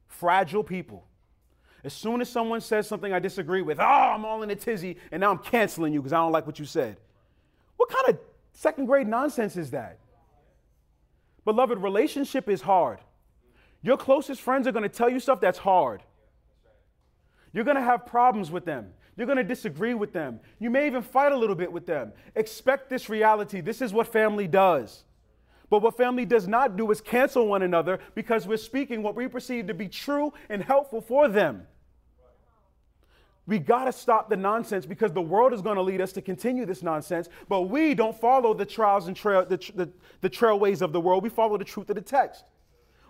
fragile 0.06 0.62
people. 0.62 1.06
As 1.84 1.92
soon 1.92 2.22
as 2.22 2.30
someone 2.30 2.62
says 2.62 2.88
something 2.88 3.12
I 3.12 3.18
disagree 3.18 3.60
with, 3.60 3.78
oh, 3.78 3.84
I'm 3.84 4.24
all 4.24 4.42
in 4.42 4.50
a 4.50 4.56
tizzy, 4.56 4.96
and 5.12 5.20
now 5.20 5.30
I'm 5.30 5.38
canceling 5.38 5.92
you 5.92 6.00
because 6.00 6.14
I 6.14 6.16
don't 6.16 6.32
like 6.32 6.46
what 6.46 6.58
you 6.58 6.64
said. 6.64 6.96
What 7.76 7.90
kind 7.90 8.08
of 8.08 8.18
second 8.52 8.86
grade 8.86 9.06
nonsense 9.06 9.56
is 9.56 9.70
that? 9.72 9.98
Beloved, 11.44 11.78
relationship 11.78 12.48
is 12.48 12.62
hard. 12.62 13.00
Your 13.82 13.98
closest 13.98 14.40
friends 14.40 14.66
are 14.66 14.72
going 14.72 14.84
to 14.84 14.88
tell 14.88 15.10
you 15.10 15.20
stuff 15.20 15.40
that's 15.40 15.58
hard. 15.58 16.02
You're 17.52 17.64
going 17.64 17.76
to 17.76 17.82
have 17.82 18.06
problems 18.06 18.50
with 18.50 18.64
them. 18.64 18.92
You're 19.16 19.26
going 19.26 19.36
to 19.36 19.44
disagree 19.44 19.92
with 19.92 20.12
them. 20.12 20.40
You 20.58 20.70
may 20.70 20.86
even 20.86 21.02
fight 21.02 21.32
a 21.32 21.36
little 21.36 21.54
bit 21.54 21.70
with 21.70 21.84
them. 21.84 22.12
Expect 22.34 22.88
this 22.88 23.10
reality. 23.10 23.60
This 23.60 23.82
is 23.82 23.92
what 23.92 24.08
family 24.08 24.48
does. 24.48 25.04
But 25.68 25.82
what 25.82 25.96
family 25.96 26.24
does 26.24 26.48
not 26.48 26.76
do 26.76 26.90
is 26.90 27.00
cancel 27.00 27.46
one 27.46 27.62
another 27.62 27.98
because 28.14 28.46
we're 28.46 28.56
speaking 28.56 29.02
what 29.02 29.14
we 29.14 29.28
perceive 29.28 29.66
to 29.66 29.74
be 29.74 29.88
true 29.88 30.32
and 30.48 30.62
helpful 30.62 31.00
for 31.00 31.28
them. 31.28 31.66
We 33.46 33.58
got 33.58 33.84
to 33.84 33.92
stop 33.92 34.30
the 34.30 34.36
nonsense 34.36 34.86
because 34.86 35.12
the 35.12 35.20
world 35.20 35.52
is 35.52 35.60
going 35.60 35.76
to 35.76 35.82
lead 35.82 36.00
us 36.00 36.12
to 36.12 36.22
continue 36.22 36.64
this 36.64 36.82
nonsense, 36.82 37.28
but 37.48 37.62
we 37.62 37.94
don't 37.94 38.18
follow 38.18 38.54
the 38.54 38.64
trials 38.64 39.06
and 39.06 39.14
trail, 39.14 39.44
the, 39.44 39.58
the, 39.74 39.90
the 40.22 40.30
trailways 40.30 40.80
of 40.80 40.92
the 40.92 41.00
world. 41.00 41.22
We 41.22 41.28
follow 41.28 41.58
the 41.58 41.64
truth 41.64 41.90
of 41.90 41.96
the 41.96 42.02
text. 42.02 42.44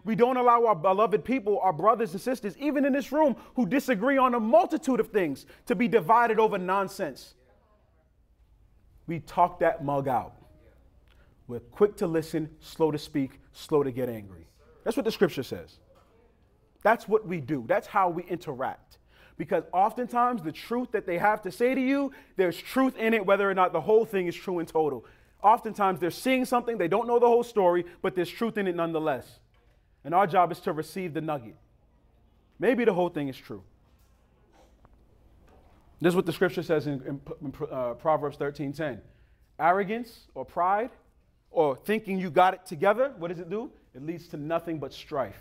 We 0.05 0.17
don't 0.17 0.37
allow 0.37 0.67
our 0.67 0.75
beloved 0.75 1.25
people, 1.25 1.61
our 1.61 1.73
brothers 1.73 2.13
and 2.13 2.21
sisters, 2.21 2.57
even 2.59 2.85
in 2.85 2.93
this 2.93 3.13
room, 3.13 3.37
who 3.55 3.65
disagree 3.65 4.19
on 4.19 4.35
a 4.35 4.41
multitude 4.41 5.01
of 5.01 5.09
things, 5.09 5.47
to 5.67 5.75
be 5.75 5.89
divided 5.89 6.39
over 6.39 6.59
nonsense. 6.59 7.35
We 9.07 9.21
talk 9.21 9.61
that 9.61 9.85
mug 9.85 10.09
out. 10.09 10.35
We're 11.47 11.61
quick 11.61 11.97
to 11.99 12.07
listen, 12.07 12.51
slow 12.61 12.91
to 12.91 12.99
speak, 12.99 13.41
slow 13.53 13.83
to 13.83 13.93
get 13.93 14.09
angry. 14.09 14.47
That's 14.83 14.97
what 14.97 15.05
the 15.05 15.13
scripture 15.13 15.43
says. 15.43 15.79
That's 16.83 17.09
what 17.09 17.27
we 17.27 17.41
do. 17.41 17.65
That's 17.67 17.87
how 17.87 18.11
we 18.11 18.25
interact. 18.25 18.99
Because 19.37 19.65
oftentimes 19.73 20.43
the 20.43 20.53
truth 20.53 20.93
that 20.93 21.07
they 21.07 21.19
have 21.19 21.43
to 21.43 21.51
say 21.51 21.75
to 21.75 21.81
you, 21.81 22.13
there's 22.37 22.57
truth 22.57 22.97
in 22.97 23.15
it, 23.15 23.27
whether 23.27 23.51
or 23.51 23.55
not 23.55 23.73
the 23.73 23.81
whole 23.81 24.05
thing 24.05 24.27
is 24.27 24.35
true 24.35 24.61
in 24.61 24.67
total. 24.67 25.05
Oftentimes 25.43 26.01
they're 26.01 26.11
seeing 26.11 26.45
something, 26.45 26.79
they 26.79 26.89
don't 26.89 27.07
know 27.07 27.19
the 27.19 27.27
whole 27.27 27.43
story, 27.43 27.85
but 28.01 28.15
there's 28.15 28.31
truth 28.31 28.57
in 28.57 28.67
it 28.67 28.77
nonetheless. 28.77 29.41
And 30.05 30.15
our 30.15 30.27
job 30.27 30.53
is 30.53 30.61
to 30.61 30.73
receive 30.73 31.15
the 31.15 31.21
nugget. 31.21 31.57
Maybe 32.59 32.85
the 32.85 32.95
whole 32.95 33.09
thing 33.09 33.29
is 33.29 33.37
true. 33.37 33.63
This 36.01 36.13
is 36.13 36.17
what 36.17 36.27
the 36.27 36.33
scripture 36.33 36.63
says 36.63 36.87
in, 36.87 36.95
in, 37.07 37.21
in 37.43 37.53
uh, 37.71 37.95
Proverbs 37.95 38.37
13:10. 38.37 39.01
Arrogance 39.59 40.27
or 40.35 40.45
pride 40.45 40.91
or 41.51 41.77
thinking 41.77 42.19
you 42.19 42.31
got 42.31 42.53
it 42.55 42.67
together, 42.67 43.13
what 43.17 43.29
does 43.29 43.39
it 43.39 43.49
do? 43.49 43.71
It 43.95 44.05
leads 44.05 44.29
to 44.29 44.37
nothing 44.37 44.79
but 44.79 44.93
strife. 44.93 45.39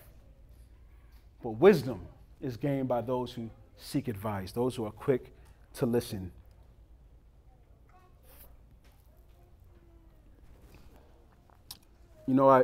But 1.41 1.51
wisdom 1.51 2.01
is 2.39 2.55
gained 2.55 2.87
by 2.87 3.01
those 3.01 3.33
who 3.33 3.49
seek 3.77 4.07
advice, 4.07 4.51
those 4.51 4.75
who 4.75 4.85
are 4.85 4.91
quick 4.91 5.33
to 5.75 5.85
listen. 5.85 6.31
You 12.27 12.33
know, 12.33 12.49
I, 12.49 12.63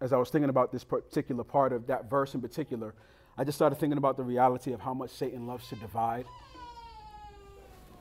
as 0.00 0.12
I 0.12 0.16
was 0.16 0.30
thinking 0.30 0.50
about 0.50 0.72
this 0.72 0.82
particular 0.84 1.44
part 1.44 1.72
of 1.72 1.86
that 1.86 2.10
verse 2.10 2.34
in 2.34 2.40
particular, 2.40 2.94
I 3.38 3.44
just 3.44 3.56
started 3.56 3.76
thinking 3.76 3.98
about 3.98 4.16
the 4.16 4.22
reality 4.22 4.72
of 4.72 4.80
how 4.80 4.94
much 4.94 5.10
Satan 5.10 5.46
loves 5.46 5.68
to 5.68 5.76
divide. 5.76 6.24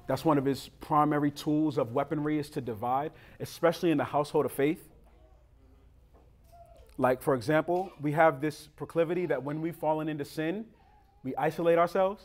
That's 0.08 0.24
one 0.24 0.38
of 0.38 0.46
his 0.46 0.70
primary 0.82 1.32
tools 1.32 1.78
of 1.78 1.94
weaponry 1.94 2.40
is 2.40 2.50
to 2.52 2.62
divide, 2.62 3.12
especially 3.40 3.92
in 3.92 3.98
the 3.98 4.04
household 4.04 4.46
of 4.46 4.52
faith. 4.52 4.88
Like, 6.98 7.22
for 7.22 7.36
example, 7.36 7.92
we 8.00 8.14
have 8.14 8.40
this 8.40 8.68
proclivity 8.76 9.26
that 9.26 9.44
when 9.44 9.62
we've 9.62 9.76
fallen 9.76 10.08
into 10.08 10.24
sin, 10.24 10.66
we 11.26 11.36
isolate 11.36 11.78
ourselves. 11.78 12.24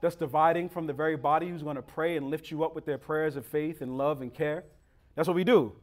That's 0.00 0.16
dividing 0.16 0.70
from 0.70 0.86
the 0.86 0.92
very 0.92 1.16
body 1.16 1.48
who's 1.48 1.62
going 1.62 1.76
to 1.76 1.82
pray 1.82 2.16
and 2.16 2.30
lift 2.30 2.50
you 2.50 2.64
up 2.64 2.74
with 2.74 2.86
their 2.86 2.98
prayers 2.98 3.36
of 3.36 3.46
faith 3.46 3.82
and 3.82 3.96
love 3.96 4.22
and 4.22 4.32
care. 4.32 4.64
That's 5.14 5.28
what 5.28 5.34
we 5.36 5.44
do. 5.44 5.74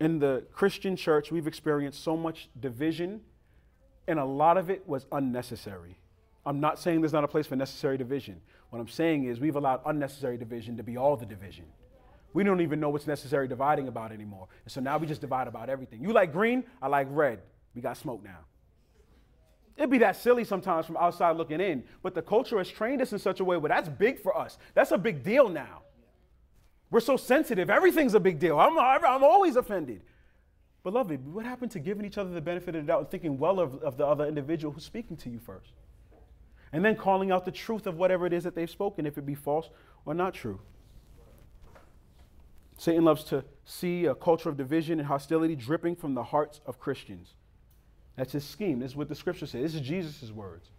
In 0.00 0.20
the 0.20 0.46
Christian 0.52 0.96
church, 0.96 1.30
we've 1.30 1.46
experienced 1.46 2.02
so 2.02 2.16
much 2.16 2.48
division, 2.58 3.20
and 4.06 4.18
a 4.18 4.24
lot 4.24 4.56
of 4.56 4.70
it 4.70 4.88
was 4.88 5.06
unnecessary. 5.12 5.98
I'm 6.46 6.60
not 6.60 6.78
saying 6.78 7.00
there's 7.00 7.12
not 7.12 7.24
a 7.24 7.28
place 7.28 7.46
for 7.46 7.56
necessary 7.56 7.98
division. 7.98 8.40
What 8.70 8.78
I'm 8.78 8.88
saying 8.88 9.24
is 9.24 9.40
we've 9.40 9.56
allowed 9.56 9.80
unnecessary 9.84 10.36
division 10.36 10.76
to 10.76 10.82
be 10.82 10.96
all 10.96 11.16
the 11.16 11.26
division. 11.26 11.64
We 12.32 12.44
don't 12.44 12.60
even 12.60 12.80
know 12.80 12.90
what's 12.90 13.06
necessary 13.06 13.48
dividing 13.48 13.88
about 13.88 14.12
anymore. 14.12 14.48
And 14.64 14.72
so 14.72 14.80
now 14.80 14.98
we 14.98 15.06
just 15.06 15.20
divide 15.20 15.48
about 15.48 15.70
everything. 15.70 16.02
You 16.02 16.12
like 16.12 16.32
green, 16.32 16.64
I 16.82 16.88
like 16.88 17.08
red. 17.10 17.40
We 17.74 17.80
got 17.80 17.96
smoke 17.96 18.22
now. 18.22 18.40
It'd 19.76 19.90
be 19.90 19.98
that 19.98 20.16
silly 20.16 20.44
sometimes 20.44 20.86
from 20.86 20.96
outside 20.96 21.36
looking 21.36 21.60
in, 21.60 21.84
but 22.02 22.14
the 22.14 22.22
culture 22.22 22.58
has 22.58 22.68
trained 22.68 23.02
us 23.02 23.12
in 23.12 23.18
such 23.18 23.40
a 23.40 23.44
way 23.44 23.56
where 23.56 23.68
that's 23.68 23.88
big 23.88 24.20
for 24.20 24.36
us. 24.36 24.58
That's 24.74 24.92
a 24.92 24.98
big 24.98 25.22
deal 25.22 25.48
now. 25.48 25.82
We're 26.90 27.00
so 27.00 27.16
sensitive. 27.16 27.70
Everything's 27.70 28.14
a 28.14 28.20
big 28.20 28.38
deal. 28.38 28.58
I'm, 28.58 28.78
I'm 28.78 29.24
always 29.24 29.56
offended. 29.56 30.02
Beloved, 30.84 31.26
what 31.26 31.44
happened 31.44 31.72
to 31.72 31.80
giving 31.80 32.04
each 32.04 32.18
other 32.18 32.30
the 32.30 32.40
benefit 32.40 32.76
of 32.76 32.86
the 32.86 32.92
doubt 32.92 33.00
and 33.00 33.10
thinking 33.10 33.38
well 33.38 33.58
of, 33.58 33.82
of 33.82 33.96
the 33.96 34.06
other 34.06 34.26
individual 34.26 34.72
who's 34.72 34.84
speaking 34.84 35.16
to 35.16 35.30
you 35.30 35.38
first? 35.38 35.72
and 36.74 36.84
then 36.84 36.96
calling 36.96 37.30
out 37.30 37.44
the 37.44 37.52
truth 37.52 37.86
of 37.86 37.96
whatever 37.96 38.26
it 38.26 38.32
is 38.32 38.42
that 38.42 38.56
they've 38.56 38.68
spoken, 38.68 39.06
if 39.06 39.16
it 39.16 39.24
be 39.24 39.36
false 39.36 39.70
or 40.04 40.12
not 40.12 40.34
true. 40.34 40.60
Satan 42.76 43.04
loves 43.04 43.22
to 43.24 43.44
see 43.64 44.06
a 44.06 44.14
culture 44.14 44.48
of 44.48 44.56
division 44.56 44.98
and 44.98 45.06
hostility 45.06 45.54
dripping 45.54 45.94
from 45.94 46.14
the 46.14 46.24
hearts 46.24 46.60
of 46.66 46.80
Christians. 46.80 47.36
That's 48.16 48.32
his 48.32 48.44
scheme. 48.44 48.78
This 48.78 48.92
is 48.92 48.96
what 48.96 49.08
the 49.08 49.14
scripture 49.14 49.46
says. 49.46 49.62
This 49.62 49.74
is 49.74 49.80
Jesus' 49.80 50.30
words. 50.30 50.70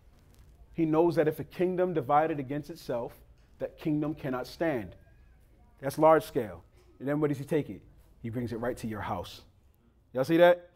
He 0.73 0.85
knows 0.85 1.15
that 1.15 1.27
if 1.27 1.39
a 1.39 1.43
kingdom 1.43 1.93
divided 1.93 2.39
against 2.39 2.69
itself, 2.69 3.13
that 3.59 3.77
kingdom 3.77 4.13
cannot 4.13 4.47
stand. 4.47 4.95
That's 5.81 5.97
large 5.97 6.23
scale. 6.23 6.63
And 6.99 7.07
then 7.07 7.19
where 7.19 7.27
does 7.27 7.37
he 7.37 7.45
take 7.45 7.69
it? 7.69 7.81
He 8.21 8.29
brings 8.29 8.51
it 8.51 8.57
right 8.57 8.75
to 8.77 8.87
your 8.87 9.01
house. 9.01 9.41
Y'all 10.13 10.23
see 10.23 10.37
that? 10.37 10.69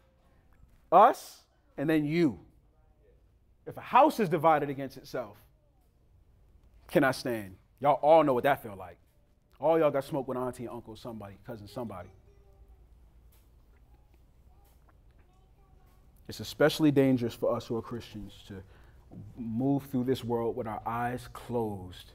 Us 0.92 1.40
and 1.76 1.88
then 1.88 2.04
you. 2.04 2.38
If 3.66 3.76
a 3.76 3.80
house 3.80 4.20
is 4.20 4.28
divided 4.28 4.70
against 4.70 4.96
itself, 4.96 5.36
cannot 6.88 7.14
stand? 7.14 7.56
Y'all 7.80 7.98
all 8.02 8.22
know 8.22 8.34
what 8.34 8.44
that 8.44 8.62
feel 8.62 8.76
like. 8.76 8.98
All 9.58 9.78
y'all 9.78 9.90
got 9.90 10.04
smoke 10.04 10.28
with 10.28 10.38
auntie, 10.38 10.68
uncle, 10.68 10.96
somebody, 10.96 11.36
cousin, 11.46 11.68
somebody. 11.68 12.08
It's 16.30 16.38
especially 16.38 16.92
dangerous 16.92 17.34
for 17.34 17.56
us 17.56 17.66
who 17.66 17.76
are 17.76 17.82
Christians 17.82 18.32
to 18.46 18.62
move 19.36 19.82
through 19.90 20.04
this 20.04 20.22
world 20.22 20.54
with 20.54 20.68
our 20.68 20.80
eyes 20.86 21.28
closed. 21.32 22.12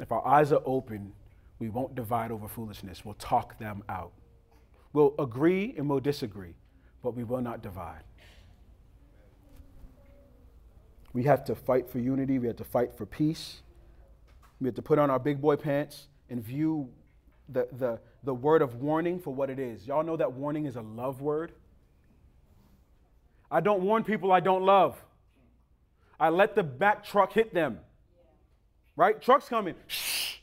If 0.00 0.10
our 0.10 0.26
eyes 0.26 0.50
are 0.50 0.62
open, 0.64 1.12
we 1.58 1.68
won't 1.68 1.94
divide 1.94 2.30
over 2.30 2.48
foolishness. 2.48 3.04
We'll 3.04 3.14
talk 3.18 3.58
them 3.58 3.82
out. 3.90 4.12
We'll 4.94 5.14
agree 5.18 5.74
and 5.76 5.90
we'll 5.90 6.00
disagree 6.00 6.54
but 7.02 7.14
we 7.14 7.22
will 7.22 7.42
not 7.42 7.62
divide. 7.62 8.02
We 11.12 11.24
have 11.24 11.44
to 11.44 11.54
fight 11.54 11.90
for 11.90 11.98
unity, 11.98 12.38
we 12.38 12.46
have 12.46 12.56
to 12.56 12.64
fight 12.64 12.96
for 12.96 13.04
peace. 13.04 13.60
We 14.58 14.68
have 14.68 14.74
to 14.76 14.82
put 14.82 14.98
on 14.98 15.10
our 15.10 15.18
big 15.18 15.42
boy 15.42 15.56
pants 15.56 16.08
and 16.30 16.42
view 16.42 16.88
the, 17.48 17.68
the, 17.72 17.98
the 18.22 18.34
word 18.34 18.62
of 18.62 18.76
warning 18.76 19.20
for 19.20 19.34
what 19.34 19.50
it 19.50 19.58
is. 19.58 19.86
Y'all 19.86 20.02
know 20.02 20.16
that 20.16 20.32
warning 20.32 20.66
is 20.66 20.76
a 20.76 20.82
love 20.82 21.20
word? 21.20 21.52
I 23.50 23.60
don't 23.60 23.82
warn 23.82 24.04
people 24.04 24.32
I 24.32 24.40
don't 24.40 24.62
love. 24.62 25.02
I 26.18 26.28
let 26.30 26.54
the 26.54 26.62
back 26.62 27.04
truck 27.04 27.32
hit 27.32 27.52
them. 27.52 27.80
Right? 28.96 29.20
Truck's 29.20 29.48
coming. 29.48 29.74
Shh. 29.86 30.36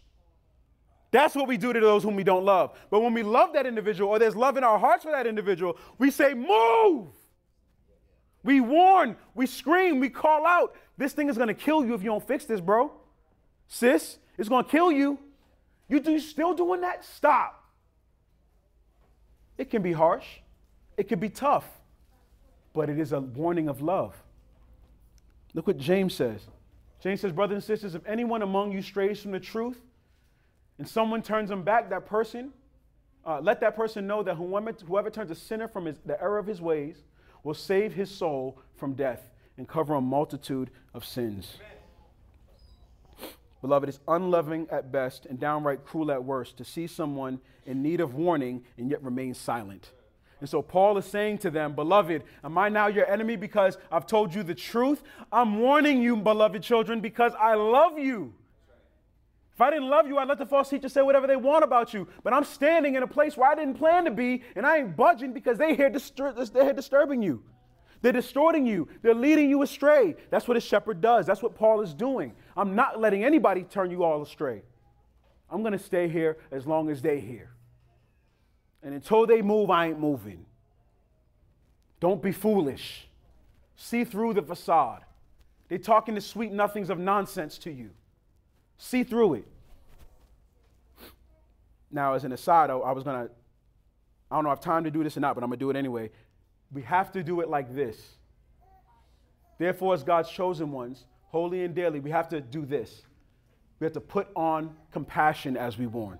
That's 1.11 1.35
what 1.35 1.47
we 1.47 1.57
do 1.57 1.73
to 1.73 1.79
those 1.79 2.03
whom 2.03 2.15
we 2.15 2.23
don't 2.23 2.45
love. 2.45 2.77
But 2.89 3.01
when 3.01 3.13
we 3.13 3.23
love 3.23 3.53
that 3.53 3.65
individual 3.65 4.09
or 4.09 4.19
there's 4.19 4.35
love 4.35 4.57
in 4.57 4.63
our 4.63 4.79
hearts 4.79 5.03
for 5.03 5.11
that 5.11 5.27
individual, 5.27 5.77
we 5.97 6.09
say, 6.09 6.33
Move. 6.33 7.07
We 8.43 8.59
warn, 8.59 9.17
we 9.35 9.45
scream, 9.45 9.99
we 9.99 10.09
call 10.09 10.47
out. 10.47 10.75
This 10.97 11.13
thing 11.13 11.29
is 11.29 11.37
to 11.37 11.53
kill 11.53 11.85
you 11.85 11.93
if 11.93 12.01
you 12.01 12.09
don't 12.09 12.25
fix 12.25 12.45
this, 12.45 12.59
bro. 12.59 12.91
Sis, 13.67 14.17
it's 14.37 14.49
to 14.49 14.63
kill 14.63 14.91
you. 14.91 15.19
You 15.91 15.99
do 15.99 16.17
still 16.19 16.53
doing 16.53 16.81
that? 16.81 17.03
Stop. 17.03 17.65
It 19.57 19.69
can 19.69 19.81
be 19.81 19.91
harsh. 19.91 20.25
It 20.95 21.09
can 21.09 21.19
be 21.19 21.27
tough. 21.27 21.65
But 22.73 22.89
it 22.89 22.97
is 22.97 23.11
a 23.11 23.19
warning 23.19 23.67
of 23.67 23.81
love. 23.81 24.15
Look 25.53 25.67
what 25.67 25.77
James 25.77 26.15
says. 26.15 26.47
James 27.01 27.19
says, 27.19 27.33
Brothers 27.33 27.55
and 27.55 27.63
sisters, 27.63 27.93
if 27.93 28.07
anyone 28.07 28.41
among 28.41 28.71
you 28.71 28.81
strays 28.81 29.21
from 29.21 29.31
the 29.31 29.39
truth 29.39 29.81
and 30.79 30.87
someone 30.87 31.21
turns 31.21 31.49
them 31.49 31.61
back, 31.61 31.89
that 31.89 32.05
person, 32.05 32.53
uh, 33.25 33.41
let 33.41 33.59
that 33.59 33.75
person 33.75 34.07
know 34.07 34.23
that 34.23 34.35
whoever, 34.35 34.71
whoever 34.87 35.09
turns 35.09 35.29
a 35.29 35.35
sinner 35.35 35.67
from 35.67 35.85
his, 35.85 35.97
the 36.05 36.19
error 36.21 36.37
of 36.37 36.47
his 36.47 36.61
ways 36.61 37.03
will 37.43 37.53
save 37.53 37.93
his 37.93 38.09
soul 38.09 38.57
from 38.77 38.93
death 38.93 39.29
and 39.57 39.67
cover 39.67 39.95
a 39.95 40.01
multitude 40.01 40.71
of 40.93 41.03
sins. 41.03 41.57
Amen. 41.59 41.80
Beloved, 43.61 43.89
it's 43.89 43.99
unloving 44.07 44.67
at 44.71 44.91
best 44.91 45.27
and 45.27 45.39
downright 45.39 45.85
cruel 45.85 46.11
at 46.11 46.23
worst 46.23 46.57
to 46.57 46.65
see 46.65 46.87
someone 46.87 47.39
in 47.65 47.83
need 47.83 48.01
of 48.01 48.15
warning 48.15 48.63
and 48.77 48.89
yet 48.89 49.03
remain 49.03 49.33
silent. 49.33 49.91
And 50.39 50.49
so 50.49 50.63
Paul 50.63 50.97
is 50.97 51.05
saying 51.05 51.37
to 51.39 51.51
them, 51.51 51.73
Beloved, 51.75 52.23
am 52.43 52.57
I 52.57 52.69
now 52.69 52.87
your 52.87 53.07
enemy 53.07 53.35
because 53.35 53.77
I've 53.91 54.07
told 54.07 54.33
you 54.33 54.41
the 54.41 54.55
truth? 54.55 55.03
I'm 55.31 55.59
warning 55.59 56.01
you, 56.01 56.17
beloved 56.17 56.63
children, 56.63 56.99
because 56.99 57.33
I 57.39 57.53
love 57.53 57.99
you. 57.99 58.33
If 59.53 59.61
I 59.61 59.69
didn't 59.69 59.89
love 59.89 60.07
you, 60.07 60.17
I'd 60.17 60.27
let 60.27 60.39
the 60.39 60.45
false 60.47 60.69
teachers 60.69 60.93
say 60.93 61.03
whatever 61.03 61.27
they 61.27 61.35
want 61.35 61.63
about 61.63 61.93
you. 61.93 62.07
But 62.23 62.33
I'm 62.33 62.43
standing 62.43 62.95
in 62.95 63.03
a 63.03 63.07
place 63.07 63.37
where 63.37 63.51
I 63.51 63.53
didn't 63.53 63.75
plan 63.75 64.05
to 64.05 64.11
be, 64.11 64.41
and 64.55 64.65
I 64.65 64.77
ain't 64.77 64.97
budging 64.97 65.33
because 65.33 65.59
they 65.59 65.75
here, 65.75 65.91
distur- 65.91 66.51
they're 66.51 66.63
here 66.63 66.73
disturbing 66.73 67.21
you. 67.21 67.43
They're 68.01 68.11
distorting 68.11 68.65
you. 68.65 68.87
They're 69.01 69.13
leading 69.13 69.49
you 69.49 69.61
astray. 69.61 70.15
That's 70.29 70.47
what 70.47 70.57
a 70.57 70.61
shepherd 70.61 71.01
does. 71.01 71.25
That's 71.25 71.41
what 71.43 71.55
Paul 71.55 71.81
is 71.81 71.93
doing. 71.93 72.33
I'm 72.57 72.75
not 72.75 72.99
letting 72.99 73.23
anybody 73.23 73.63
turn 73.63 73.91
you 73.91 74.03
all 74.03 74.21
astray. 74.21 74.63
I'm 75.49 75.61
going 75.61 75.73
to 75.73 75.79
stay 75.79 76.07
here 76.07 76.37
as 76.51 76.65
long 76.65 76.89
as 76.89 77.01
they 77.01 77.19
here. 77.19 77.51
And 78.81 78.93
until 78.93 79.27
they 79.27 79.41
move, 79.41 79.69
I 79.69 79.87
ain't 79.87 79.99
moving. 79.99 80.45
Don't 81.99 82.21
be 82.21 82.31
foolish. 82.31 83.07
See 83.75 84.03
through 84.03 84.33
the 84.33 84.41
facade. 84.41 85.03
They're 85.69 85.77
talking 85.77 86.15
the 86.15 86.21
sweet 86.21 86.51
nothings 86.51 86.89
of 86.89 86.97
nonsense 86.97 87.57
to 87.59 87.71
you. 87.71 87.91
See 88.77 89.03
through 89.03 89.35
it. 89.35 89.47
Now, 91.91 92.13
as 92.13 92.23
an 92.23 92.31
aside, 92.31 92.69
I 92.71 92.91
was 92.91 93.03
going 93.03 93.27
to, 93.27 93.31
I 94.31 94.35
don't 94.35 94.45
know 94.45 94.51
if 94.51 94.57
I 94.57 94.59
have 94.59 94.63
time 94.63 94.83
to 94.85 94.91
do 94.91 95.03
this 95.03 95.17
or 95.17 95.19
not, 95.19 95.35
but 95.35 95.43
I'm 95.43 95.49
going 95.49 95.59
to 95.59 95.65
do 95.65 95.69
it 95.69 95.75
anyway. 95.75 96.09
We 96.73 96.81
have 96.83 97.11
to 97.13 97.23
do 97.23 97.41
it 97.41 97.49
like 97.49 97.75
this. 97.75 97.97
Therefore, 99.57 99.93
as 99.93 100.03
God's 100.03 100.29
chosen 100.29 100.71
ones, 100.71 101.05
holy 101.27 101.63
and 101.63 101.75
daily, 101.75 101.99
we 101.99 102.11
have 102.11 102.29
to 102.29 102.41
do 102.41 102.65
this. 102.65 103.03
We 103.79 103.85
have 103.85 103.93
to 103.93 104.01
put 104.01 104.27
on 104.35 104.75
compassion 104.91 105.57
as 105.57 105.77
we 105.77 105.87
warn. 105.87 106.19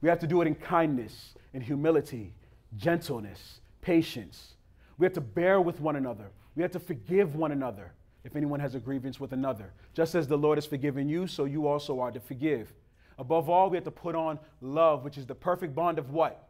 We 0.00 0.08
have 0.08 0.18
to 0.20 0.26
do 0.26 0.42
it 0.42 0.46
in 0.46 0.54
kindness, 0.54 1.34
in 1.54 1.60
humility, 1.60 2.34
gentleness, 2.76 3.60
patience. 3.80 4.54
We 4.96 5.06
have 5.06 5.12
to 5.14 5.20
bear 5.20 5.60
with 5.60 5.80
one 5.80 5.96
another. 5.96 6.30
We 6.54 6.62
have 6.62 6.72
to 6.72 6.80
forgive 6.80 7.34
one 7.34 7.52
another 7.52 7.92
if 8.24 8.36
anyone 8.36 8.60
has 8.60 8.74
a 8.74 8.80
grievance 8.80 9.18
with 9.18 9.32
another. 9.32 9.72
Just 9.94 10.14
as 10.14 10.28
the 10.28 10.36
Lord 10.36 10.58
has 10.58 10.66
forgiven 10.66 11.08
you, 11.08 11.26
so 11.26 11.44
you 11.44 11.66
also 11.66 12.00
are 12.00 12.10
to 12.10 12.20
forgive. 12.20 12.72
Above 13.18 13.48
all, 13.48 13.70
we 13.70 13.76
have 13.76 13.84
to 13.84 13.90
put 13.90 14.14
on 14.14 14.38
love, 14.60 15.04
which 15.04 15.18
is 15.18 15.26
the 15.26 15.34
perfect 15.34 15.74
bond 15.74 15.98
of 15.98 16.10
what? 16.10 16.47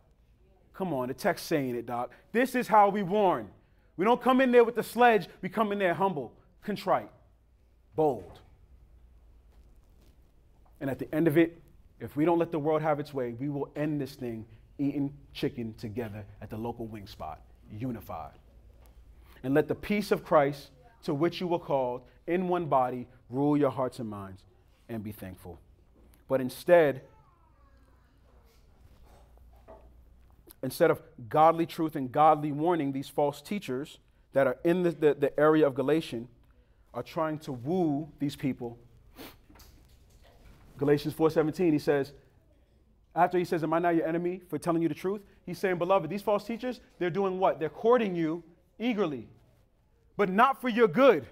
Come 0.79 0.95
on, 0.95 1.09
the 1.09 1.15
text 1.15 1.47
saying 1.47 1.75
it, 1.75 1.87
Doc. 1.87 2.13
This 2.31 2.55
is 2.55 2.69
how 2.69 2.89
we 2.89 3.03
warn. 3.03 3.49
We 3.97 4.05
don't 4.05 4.23
come 4.23 4.41
in 4.41 4.53
there 4.53 4.63
with 4.63 4.77
the 4.77 4.83
sledge, 4.85 5.27
we 5.43 5.49
come 5.49 5.73
in 5.73 5.81
there 5.81 5.93
humble, 5.93 6.33
contrite, 6.63 7.11
bold. 7.97 8.39
And 10.81 10.89
at 10.89 11.01
the 11.01 11.13
end 11.13 11.27
of 11.27 11.37
it, 11.37 11.61
if 11.99 12.15
we 12.15 12.25
don't 12.25 12.39
let 12.39 12.53
the 12.53 12.61
world 12.61 12.81
have 12.81 13.01
its 13.01 13.13
way, 13.13 13.33
we 13.33 13.49
will 13.49 13.69
end 13.75 14.01
this 14.01 14.15
thing 14.15 14.47
eating 14.79 15.13
chicken 15.33 15.75
together 15.75 16.25
at 16.41 16.49
the 16.49 16.57
local 16.57 16.87
wing 16.87 17.09
spot, 17.09 17.41
unified. 17.73 18.39
And 19.43 19.55
let 19.55 19.67
the 19.67 19.75
peace 19.75 20.13
of 20.13 20.25
Christ, 20.25 20.71
to 21.03 21.13
which 21.13 21.41
you 21.41 21.49
were 21.49 21.59
called, 21.59 22.03
in 22.29 22.47
one 22.47 22.67
body, 22.67 23.09
rule 23.31 23.57
your 23.57 23.71
hearts 23.71 23.99
and 23.99 24.09
minds, 24.09 24.45
and 24.89 25.03
be 25.03 25.11
thankful. 25.11 25.59
But 26.29 26.41
instead, 26.41 27.03
instead 30.63 30.91
of 30.91 31.01
godly 31.29 31.67
truth 31.67 31.97
and 31.97 32.11
godly 32.11 32.53
warning, 32.53 32.93
these 32.93 33.09
false 33.09 33.41
teachers 33.41 33.99
that 34.33 34.47
are 34.47 34.57
in 34.65 34.83
the, 34.83 34.91
the, 34.91 35.15
the 35.15 35.41
area 35.41 35.67
of 35.67 35.75
Galatian 35.75 36.29
are 36.95 37.03
trying 37.03 37.39
to 37.39 37.53
woo 37.53 38.09
these 38.19 38.37
people. 38.37 38.79
Galatians 40.79 41.15
4:17, 41.15 41.73
he 41.73 41.79
says, 41.79 42.13
after 43.15 43.37
he 43.37 43.45
says, 43.45 43.65
Am 43.65 43.73
I 43.73 43.81
not 43.81 43.97
your 43.97 44.07
enemy 44.07 44.41
for 44.49 44.59
telling 44.59 44.81
you 44.81 44.89
the 44.89 44.95
truth? 44.95 45.23
He's 45.45 45.59
saying, 45.59 45.79
Beloved, 45.79 46.09
these 46.09 46.23
false 46.23 46.45
teachers, 46.45 46.81
they're 46.99 47.11
doing 47.11 47.39
what? 47.39 47.59
They're 47.59 47.69
courting 47.69 48.15
you 48.15 48.45
eagerly, 48.79 49.27
but 50.17 50.29
not 50.31 50.61
for 50.61 50.69
your 50.69 50.89
good. 50.89 51.27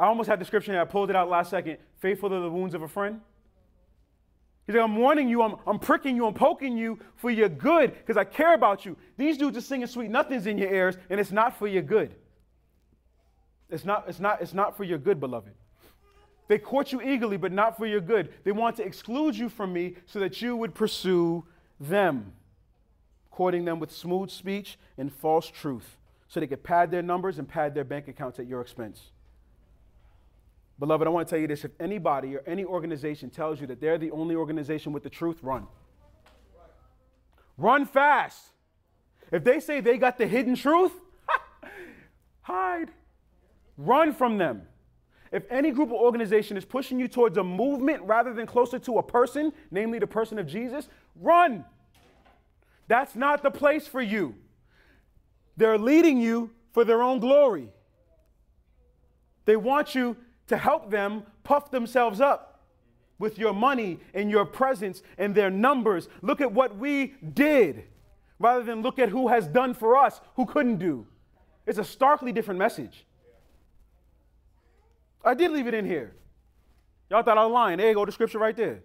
I 0.00 0.06
almost 0.06 0.28
had 0.28 0.40
the 0.40 0.44
scripture 0.44 0.72
and 0.72 0.80
I 0.80 0.84
pulled 0.84 1.10
it 1.10 1.16
out 1.16 1.28
last 1.28 1.50
second. 1.50 1.78
Faithful 1.98 2.30
to 2.30 2.40
the 2.40 2.50
wounds 2.50 2.74
of 2.74 2.82
a 2.82 2.88
friend. 2.88 3.20
He's 4.68 4.74
like, 4.74 4.84
I'm 4.84 4.96
warning 4.96 5.30
you, 5.30 5.40
I'm, 5.40 5.56
I'm 5.66 5.78
pricking 5.78 6.14
you, 6.14 6.26
I'm 6.26 6.34
poking 6.34 6.76
you 6.76 6.98
for 7.16 7.30
your 7.30 7.48
good 7.48 7.94
because 7.94 8.18
I 8.18 8.24
care 8.24 8.52
about 8.52 8.84
you. 8.84 8.98
These 9.16 9.38
dudes 9.38 9.56
are 9.56 9.62
singing 9.62 9.86
sweet 9.86 10.10
nothings 10.10 10.46
in 10.46 10.58
your 10.58 10.70
ears, 10.70 10.98
and 11.08 11.18
it's 11.18 11.32
not 11.32 11.58
for 11.58 11.66
your 11.66 11.80
good. 11.80 12.14
It's 13.70 13.86
not, 13.86 14.04
it's 14.08 14.20
not, 14.20 14.42
it's 14.42 14.52
not 14.52 14.76
for 14.76 14.84
your 14.84 14.98
good, 14.98 15.20
beloved. 15.20 15.54
They 16.48 16.58
court 16.58 16.92
you 16.92 17.00
eagerly, 17.00 17.38
but 17.38 17.50
not 17.50 17.78
for 17.78 17.86
your 17.86 18.02
good. 18.02 18.34
They 18.44 18.52
want 18.52 18.76
to 18.76 18.82
exclude 18.82 19.34
you 19.34 19.48
from 19.48 19.72
me 19.72 19.94
so 20.04 20.20
that 20.20 20.42
you 20.42 20.54
would 20.54 20.74
pursue 20.74 21.46
them, 21.80 22.34
courting 23.30 23.64
them 23.64 23.80
with 23.80 23.90
smooth 23.90 24.28
speech 24.28 24.78
and 24.98 25.10
false 25.10 25.48
truth, 25.48 25.96
so 26.28 26.40
they 26.40 26.46
could 26.46 26.62
pad 26.62 26.90
their 26.90 27.02
numbers 27.02 27.38
and 27.38 27.48
pad 27.48 27.74
their 27.74 27.84
bank 27.84 28.06
accounts 28.06 28.38
at 28.38 28.46
your 28.46 28.60
expense. 28.60 29.12
Beloved, 30.78 31.06
I 31.06 31.10
want 31.10 31.26
to 31.26 31.30
tell 31.30 31.40
you 31.40 31.48
this 31.48 31.64
if 31.64 31.72
anybody 31.80 32.36
or 32.36 32.42
any 32.46 32.64
organization 32.64 33.30
tells 33.30 33.60
you 33.60 33.66
that 33.66 33.80
they're 33.80 33.98
the 33.98 34.10
only 34.12 34.36
organization 34.36 34.92
with 34.92 35.02
the 35.02 35.10
truth, 35.10 35.38
run. 35.42 35.66
Run 37.56 37.84
fast. 37.84 38.52
If 39.32 39.42
they 39.42 39.58
say 39.58 39.80
they 39.80 39.98
got 39.98 40.18
the 40.18 40.26
hidden 40.26 40.54
truth, 40.54 40.92
hide. 42.42 42.90
Run 43.76 44.12
from 44.12 44.38
them. 44.38 44.62
If 45.32 45.44
any 45.50 45.72
group 45.72 45.90
or 45.90 46.00
organization 46.00 46.56
is 46.56 46.64
pushing 46.64 46.98
you 46.98 47.08
towards 47.08 47.36
a 47.36 47.44
movement 47.44 48.02
rather 48.04 48.32
than 48.32 48.46
closer 48.46 48.78
to 48.78 48.98
a 48.98 49.02
person, 49.02 49.52
namely 49.70 49.98
the 49.98 50.06
person 50.06 50.38
of 50.38 50.46
Jesus, 50.46 50.88
run. 51.16 51.64
That's 52.86 53.14
not 53.14 53.42
the 53.42 53.50
place 53.50 53.86
for 53.86 54.00
you. 54.00 54.36
They're 55.56 55.76
leading 55.76 56.18
you 56.18 56.50
for 56.72 56.84
their 56.84 57.02
own 57.02 57.18
glory. 57.18 57.70
They 59.44 59.56
want 59.56 59.94
you 59.94 60.16
to 60.48 60.56
help 60.56 60.90
them 60.90 61.24
puff 61.44 61.70
themselves 61.70 62.20
up 62.20 62.60
with 63.18 63.38
your 63.38 63.52
money 63.52 63.98
and 64.14 64.30
your 64.30 64.44
presence 64.44 65.02
and 65.16 65.34
their 65.34 65.50
numbers. 65.50 66.08
Look 66.22 66.40
at 66.40 66.52
what 66.52 66.76
we 66.76 67.14
did 67.34 67.84
rather 68.38 68.62
than 68.62 68.82
look 68.82 68.98
at 68.98 69.08
who 69.08 69.28
has 69.28 69.46
done 69.46 69.74
for 69.74 69.96
us 69.96 70.20
who 70.36 70.46
couldn't 70.46 70.78
do. 70.78 71.06
It's 71.66 71.78
a 71.78 71.84
starkly 71.84 72.32
different 72.32 72.58
message. 72.58 73.04
I 75.24 75.34
did 75.34 75.50
leave 75.50 75.66
it 75.66 75.74
in 75.74 75.84
here. 75.84 76.14
Y'all 77.10 77.22
thought 77.22 77.38
I 77.38 77.44
was 77.44 77.52
lying. 77.52 77.78
There 77.78 77.88
you 77.88 77.94
go, 77.94 78.04
the 78.04 78.12
scripture 78.12 78.38
right 78.38 78.56
there. 78.56 78.82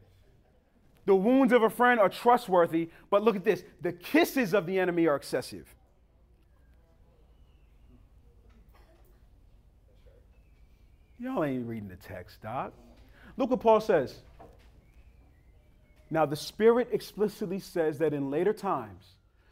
The 1.05 1.15
wounds 1.15 1.53
of 1.53 1.63
a 1.63 1.69
friend 1.69 1.99
are 1.99 2.09
trustworthy, 2.09 2.89
but 3.09 3.23
look 3.23 3.35
at 3.35 3.43
this 3.43 3.63
the 3.81 3.91
kisses 3.91 4.53
of 4.53 4.65
the 4.65 4.79
enemy 4.79 5.07
are 5.07 5.15
excessive. 5.15 5.75
Y'all 11.23 11.45
ain't 11.45 11.65
reading 11.65 11.87
the 11.87 11.95
text, 11.95 12.41
Doc. 12.41 12.73
Look 13.37 13.49
what 13.49 13.61
Paul 13.61 13.79
says. 13.79 14.13
Now, 16.09 16.25
the 16.25 16.35
Spirit 16.35 16.89
explicitly 16.91 17.59
says 17.59 17.99
that 17.99 18.13
in 18.13 18.29
later 18.29 18.51
times, 18.51 19.05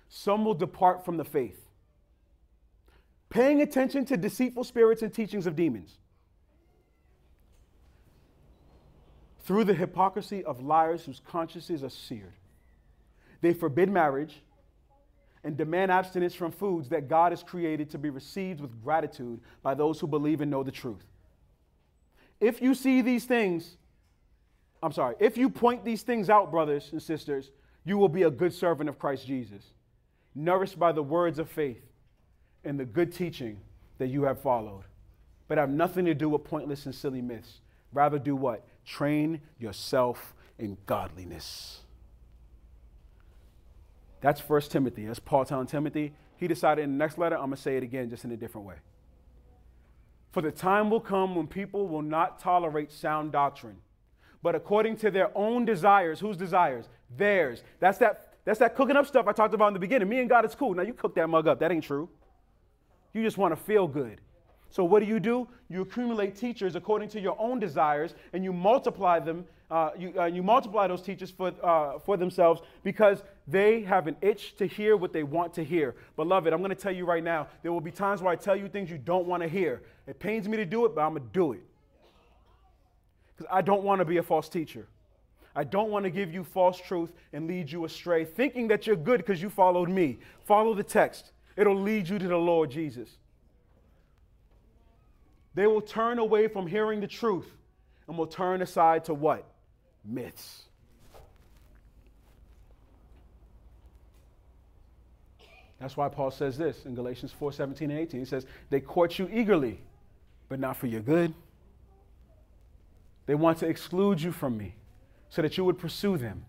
some 0.10 0.44
will 0.44 0.54
depart 0.54 1.06
from 1.06 1.16
the 1.16 1.24
faith, 1.24 1.66
paying 3.30 3.62
attention 3.62 4.04
to 4.08 4.18
deceitful 4.18 4.66
spirits 4.66 5.02
and 5.02 5.14
teachings 5.14 5.48
of 5.48 5.56
demons 5.56 5.98
through 9.46 9.64
the 9.64 9.74
hypocrisy 9.74 10.44
of 10.44 10.62
liars 10.62 11.06
whose 11.06 11.22
consciences 11.26 11.86
are 11.86 11.90
seared. 11.90 12.34
They 13.40 13.54
forbid 13.54 13.90
marriage 13.90 14.42
and 15.46 15.56
demand 15.56 15.90
abstinence 15.90 16.36
from 16.36 16.52
foods 16.52 16.90
that 16.90 17.08
God 17.08 17.32
has 17.32 17.44
created 17.44 17.92
to 17.92 17.98
be 17.98 18.10
received 18.10 18.60
with 18.60 18.84
gratitude 18.84 19.40
by 19.64 19.74
those 19.74 20.02
who 20.02 20.08
believe 20.08 20.42
and 20.42 20.52
know 20.52 20.64
the 20.64 20.72
truth. 20.72 21.06
If 22.42 22.62
you 22.62 22.74
see 22.74 23.02
these 23.02 23.24
things, 23.24 23.78
I'm 24.84 24.92
sorry, 24.92 25.16
if 25.20 25.38
you 25.38 25.50
point 25.50 25.86
these 25.86 26.02
things 26.02 26.30
out, 26.30 26.52
brothers 26.52 26.89
and 26.92 27.02
sisters, 27.02 27.52
you 27.86 27.98
will 27.98 28.10
be 28.10 28.24
a 28.24 28.32
good 28.32 28.54
servant 28.54 28.89
of 28.89 28.98
Christ 29.00 29.28
Jesus, 29.28 29.64
nourished 30.36 30.78
by 30.78 30.92
the 30.92 31.04
words 31.04 31.39
of 31.39 31.50
faith 31.50 31.84
and 32.64 32.80
the 32.80 32.86
good 32.86 33.14
teaching 33.14 33.60
that 34.00 34.08
you 34.08 34.24
have 34.24 34.42
followed. 34.42 34.84
But 35.48 35.60
have 35.60 35.70
nothing 35.70 36.06
to 36.06 36.14
do 36.14 36.30
with 36.30 36.44
pointless 36.44 36.86
and 36.86 36.96
silly 36.96 37.22
myths. 37.22 37.62
Rather, 37.94 38.18
do 38.18 38.36
what? 38.36 38.66
Train 38.86 39.42
yourself 39.60 40.34
in 40.58 40.78
godliness. 40.86 41.82
That's 44.22 44.39
First 44.39 44.72
Timothy. 44.72 45.06
That's 45.06 45.20
Paul 45.20 45.46
telling 45.46 45.68
Timothy. 45.68 46.14
He 46.38 46.48
decided 46.48 46.84
in 46.84 46.92
the 46.92 46.98
next 46.98 47.18
letter, 47.18 47.36
I'm 47.36 47.48
going 47.48 47.58
to 47.58 47.62
say 47.62 47.78
it 47.78 47.84
again, 47.84 48.10
just 48.10 48.24
in 48.24 48.32
a 48.32 48.38
different 48.38 48.66
way. 48.66 48.76
For 50.32 50.42
the 50.42 50.52
time 50.52 50.90
will 50.90 51.02
come 51.02 51.36
when 51.36 51.48
people 51.48 51.88
will 51.88 52.02
not 52.02 52.40
tolerate 52.40 52.92
sound 52.92 53.32
doctrine, 53.34 53.78
but 54.42 54.56
according 54.56 54.96
to 54.98 55.12
their 55.12 55.36
own 55.38 55.66
desires. 55.66 56.20
Whose 56.20 56.38
desires? 56.38 56.88
Theirs. 57.18 57.64
That's 57.80 57.98
that, 57.98 58.34
that's 58.46 58.60
that 58.60 58.76
cooking 58.76 58.96
up 58.96 59.06
stuff 59.06 59.28
I 59.28 59.34
talked 59.34 59.54
about 59.54 59.68
in 59.68 59.74
the 59.74 59.80
beginning. 59.80 60.08
Me 60.08 60.20
and 60.20 60.30
God 60.30 60.46
is 60.46 60.56
cool. 60.56 60.74
Now 60.74 60.84
you 60.84 60.94
cook 60.94 61.16
that 61.16 61.28
mug 61.28 61.48
up. 61.48 61.60
That 61.60 61.72
ain't 61.72 61.84
true. 61.84 62.10
You 63.14 63.24
just 63.24 63.38
want 63.38 63.52
to 63.54 63.62
feel 63.62 63.88
good. 63.88 64.22
So 64.70 64.86
what 64.86 65.02
do 65.02 65.06
you 65.06 65.20
do? 65.20 65.50
You 65.70 65.82
accumulate 65.82 66.38
teachers 66.38 66.76
according 66.76 67.10
to 67.10 67.20
your 67.20 67.36
own 67.38 67.60
desires, 67.60 68.16
and 68.32 68.42
you 68.42 68.54
multiply 68.54 69.20
them. 69.20 69.46
Uh, 69.70 69.92
you, 69.98 70.14
uh, 70.18 70.26
you 70.26 70.44
multiply 70.44 70.88
those 70.88 71.02
teachers 71.02 71.30
for, 71.30 71.54
uh, 71.64 72.00
for 72.00 72.18
themselves 72.18 72.62
because 72.84 73.24
they 73.52 73.82
have 73.82 74.08
an 74.08 74.16
itch 74.22 74.56
to 74.58 74.66
hear 74.66 74.95
what 74.95 75.14
they 75.14 75.24
want 75.24 75.54
to 75.56 75.64
hear. 75.64 75.95
Beloved, 76.16 76.54
I'm 76.54 76.60
going 76.60 76.70
to 76.70 76.76
tell 76.76 76.91
you 76.91 77.06
right 77.06 77.24
now, 77.24 77.47
there 77.62 77.72
will 77.72 77.82
be 77.82 77.91
times 77.91 78.22
where 78.22 78.32
I 78.32 78.36
tell 78.36 78.56
you 78.56 78.68
things 78.68 78.89
you 78.89 78.97
don't 78.97 79.28
want 79.28 79.43
to 79.43 79.49
hear. 79.49 79.82
It 80.08 80.20
pains 80.20 80.47
me 80.47 80.58
to 80.58 80.66
do 80.66 80.86
it, 80.86 80.95
but 80.95 81.02
I'm 81.02 81.12
going 81.12 81.24
to 81.24 81.34
do 81.34 81.54
it. 81.54 81.62
Because 83.36 83.52
I 83.52 83.62
don't 83.62 83.84
want 83.84 83.99
to 83.99 84.06
be 84.06 84.18
a 84.18 84.24
false 84.24 84.49
teacher. 84.49 84.88
I 85.56 85.64
don't 85.66 85.89
want 85.89 86.06
to 86.06 86.10
give 86.10 86.34
you 86.34 86.43
false 86.43 86.80
truth 86.80 87.12
and 87.34 87.47
lead 87.47 87.72
you 87.72 87.84
astray, 87.86 88.24
thinking 88.24 88.70
that 88.70 88.88
you're 88.88 88.95
good 88.95 89.18
because 89.18 89.41
you 89.41 89.49
followed 89.49 89.89
me. 89.89 90.20
Follow 90.45 90.74
the 90.74 90.84
text, 90.84 91.32
it'll 91.58 91.80
lead 91.80 92.08
you 92.08 92.18
to 92.18 92.28
the 92.28 92.38
Lord 92.38 92.72
Jesus. 92.72 93.10
They 95.54 95.68
will 95.68 95.82
turn 95.82 96.20
away 96.20 96.47
from 96.47 96.68
hearing 96.68 97.02
the 97.02 97.08
truth 97.08 97.52
and 98.08 98.18
will 98.18 98.28
turn 98.28 98.62
aside 98.62 99.06
to 99.06 99.14
what? 99.14 99.45
Myths. 100.06 100.64
That's 105.82 105.98
why 105.98 106.10
Paul 106.10 106.30
says 106.30 106.60
this 106.60 106.86
in 106.86 106.94
Galatians 106.94 107.32
4 107.32 107.52
17 107.52 107.90
and 107.90 108.00
18. 108.00 108.20
He 108.20 108.26
says, 108.26 108.46
They 108.70 108.80
court 108.80 109.18
you 109.18 109.28
eagerly, 109.34 109.80
but 110.48 110.60
not 110.60 110.78
for 110.78 110.86
your 110.86 111.02
good. 111.02 111.34
They 113.26 113.34
want 113.34 113.58
to 113.60 113.68
exclude 113.68 114.22
you 114.22 114.32
from 114.32 114.58
me 114.58 114.76
so 115.30 115.42
that 115.42 115.58
you 115.58 115.66
would 115.66 115.80
pursue 115.80 116.18
them. 116.18 116.46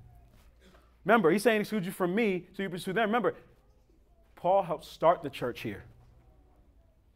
Remember, 1.05 1.31
he's 1.31 1.43
saying 1.43 1.63
exclude 1.63 1.87
you 1.87 1.93
from 1.93 2.15
me 2.15 2.47
so 2.55 2.63
you 2.63 2.69
pursue 2.69 2.93
them. 2.93 3.09
Remember, 3.09 3.35
Paul 4.37 4.63
helped 4.63 4.85
start 4.85 5.23
the 5.23 5.31
church 5.31 5.61
here. 5.61 5.83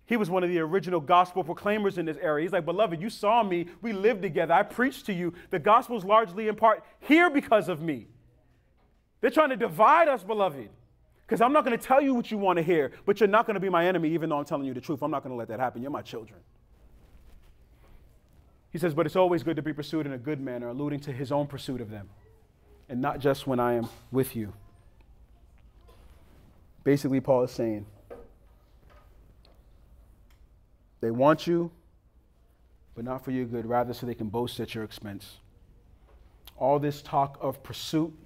He 0.07 0.17
was 0.17 0.31
one 0.31 0.43
of 0.43 0.49
the 0.49 0.61
original 0.61 1.01
gospel 1.01 1.45
proclaimers 1.45 1.99
in 1.99 2.07
this 2.07 2.17
area. 2.17 2.45
He's 2.45 2.53
like, 2.53 2.65
Beloved, 2.65 2.99
you 2.99 3.11
saw 3.11 3.43
me. 3.43 3.67
We 3.83 3.93
lived 3.93 4.23
together. 4.23 4.55
I 4.55 4.63
preached 4.63 5.05
to 5.07 5.13
you. 5.13 5.35
The 5.51 5.59
gospel's 5.59 6.05
largely 6.05 6.49
in 6.49 6.57
part 6.57 6.83
here 7.01 7.29
because 7.29 7.69
of 7.69 7.83
me. 7.83 8.07
They're 9.21 9.31
trying 9.31 9.51
to 9.51 9.57
divide 9.57 10.09
us, 10.09 10.23
beloved. 10.23 10.71
Because 11.27 11.41
I'm 11.41 11.53
not 11.53 11.65
going 11.65 11.77
to 11.77 11.85
tell 11.85 12.01
you 12.01 12.15
what 12.15 12.31
you 12.31 12.39
want 12.39 12.59
to 12.59 12.63
hear, 12.63 12.93
but 13.05 13.19
you're 13.19 13.29
not 13.29 13.47
going 13.47 13.55
to 13.55 13.61
be 13.61 13.69
my 13.69 13.87
enemy, 13.87 14.11
even 14.11 14.31
though 14.31 14.39
I'm 14.39 14.45
telling 14.45 14.65
you 14.65 14.75
the 14.75 14.81
truth. 14.81 15.03
I'm 15.03 15.11
not 15.11 15.25
going 15.25 15.33
to 15.33 15.37
let 15.37 15.49
that 15.49 15.59
happen. 15.59 15.83
You're 15.83 15.91
my 15.91 16.03
children. 16.03 16.39
He 18.71 18.79
says, 18.79 18.95
But 18.95 19.07
it's 19.07 19.17
always 19.17 19.43
good 19.43 19.57
to 19.57 19.63
be 19.63 19.73
pursued 19.73 20.07
in 20.07 20.13
a 20.13 20.19
good 20.19 20.41
manner, 20.41 20.69
alluding 20.69 21.01
to 21.01 21.13
his 21.13 21.33
own 21.33 21.49
pursuit 21.49 21.81
of 21.81 21.91
them, 21.91 22.09
and 22.89 23.01
not 23.01 23.19
just 23.19 23.47
when 23.47 23.59
I 23.59 23.73
am 23.73 23.89
with 24.13 24.37
you. 24.37 24.53
Basically, 26.85 27.21
Paul 27.21 27.43
is 27.43 27.51
saying, 27.51 27.87
They 31.01 31.11
want 31.11 31.47
you, 31.47 31.73
but 32.95 33.05
not 33.05 33.25
for 33.25 33.33
your 33.33 33.47
good, 33.47 33.67
rather 33.67 33.93
so 33.93 34.07
they 34.07 34.15
can 34.15 34.29
boast 34.29 34.61
at 34.61 34.77
your 34.77 34.85
expense. 34.85 35.39
All 36.57 36.79
this 36.79 37.03
talk 37.03 37.37
of 37.41 37.63
pursuit 37.65 38.17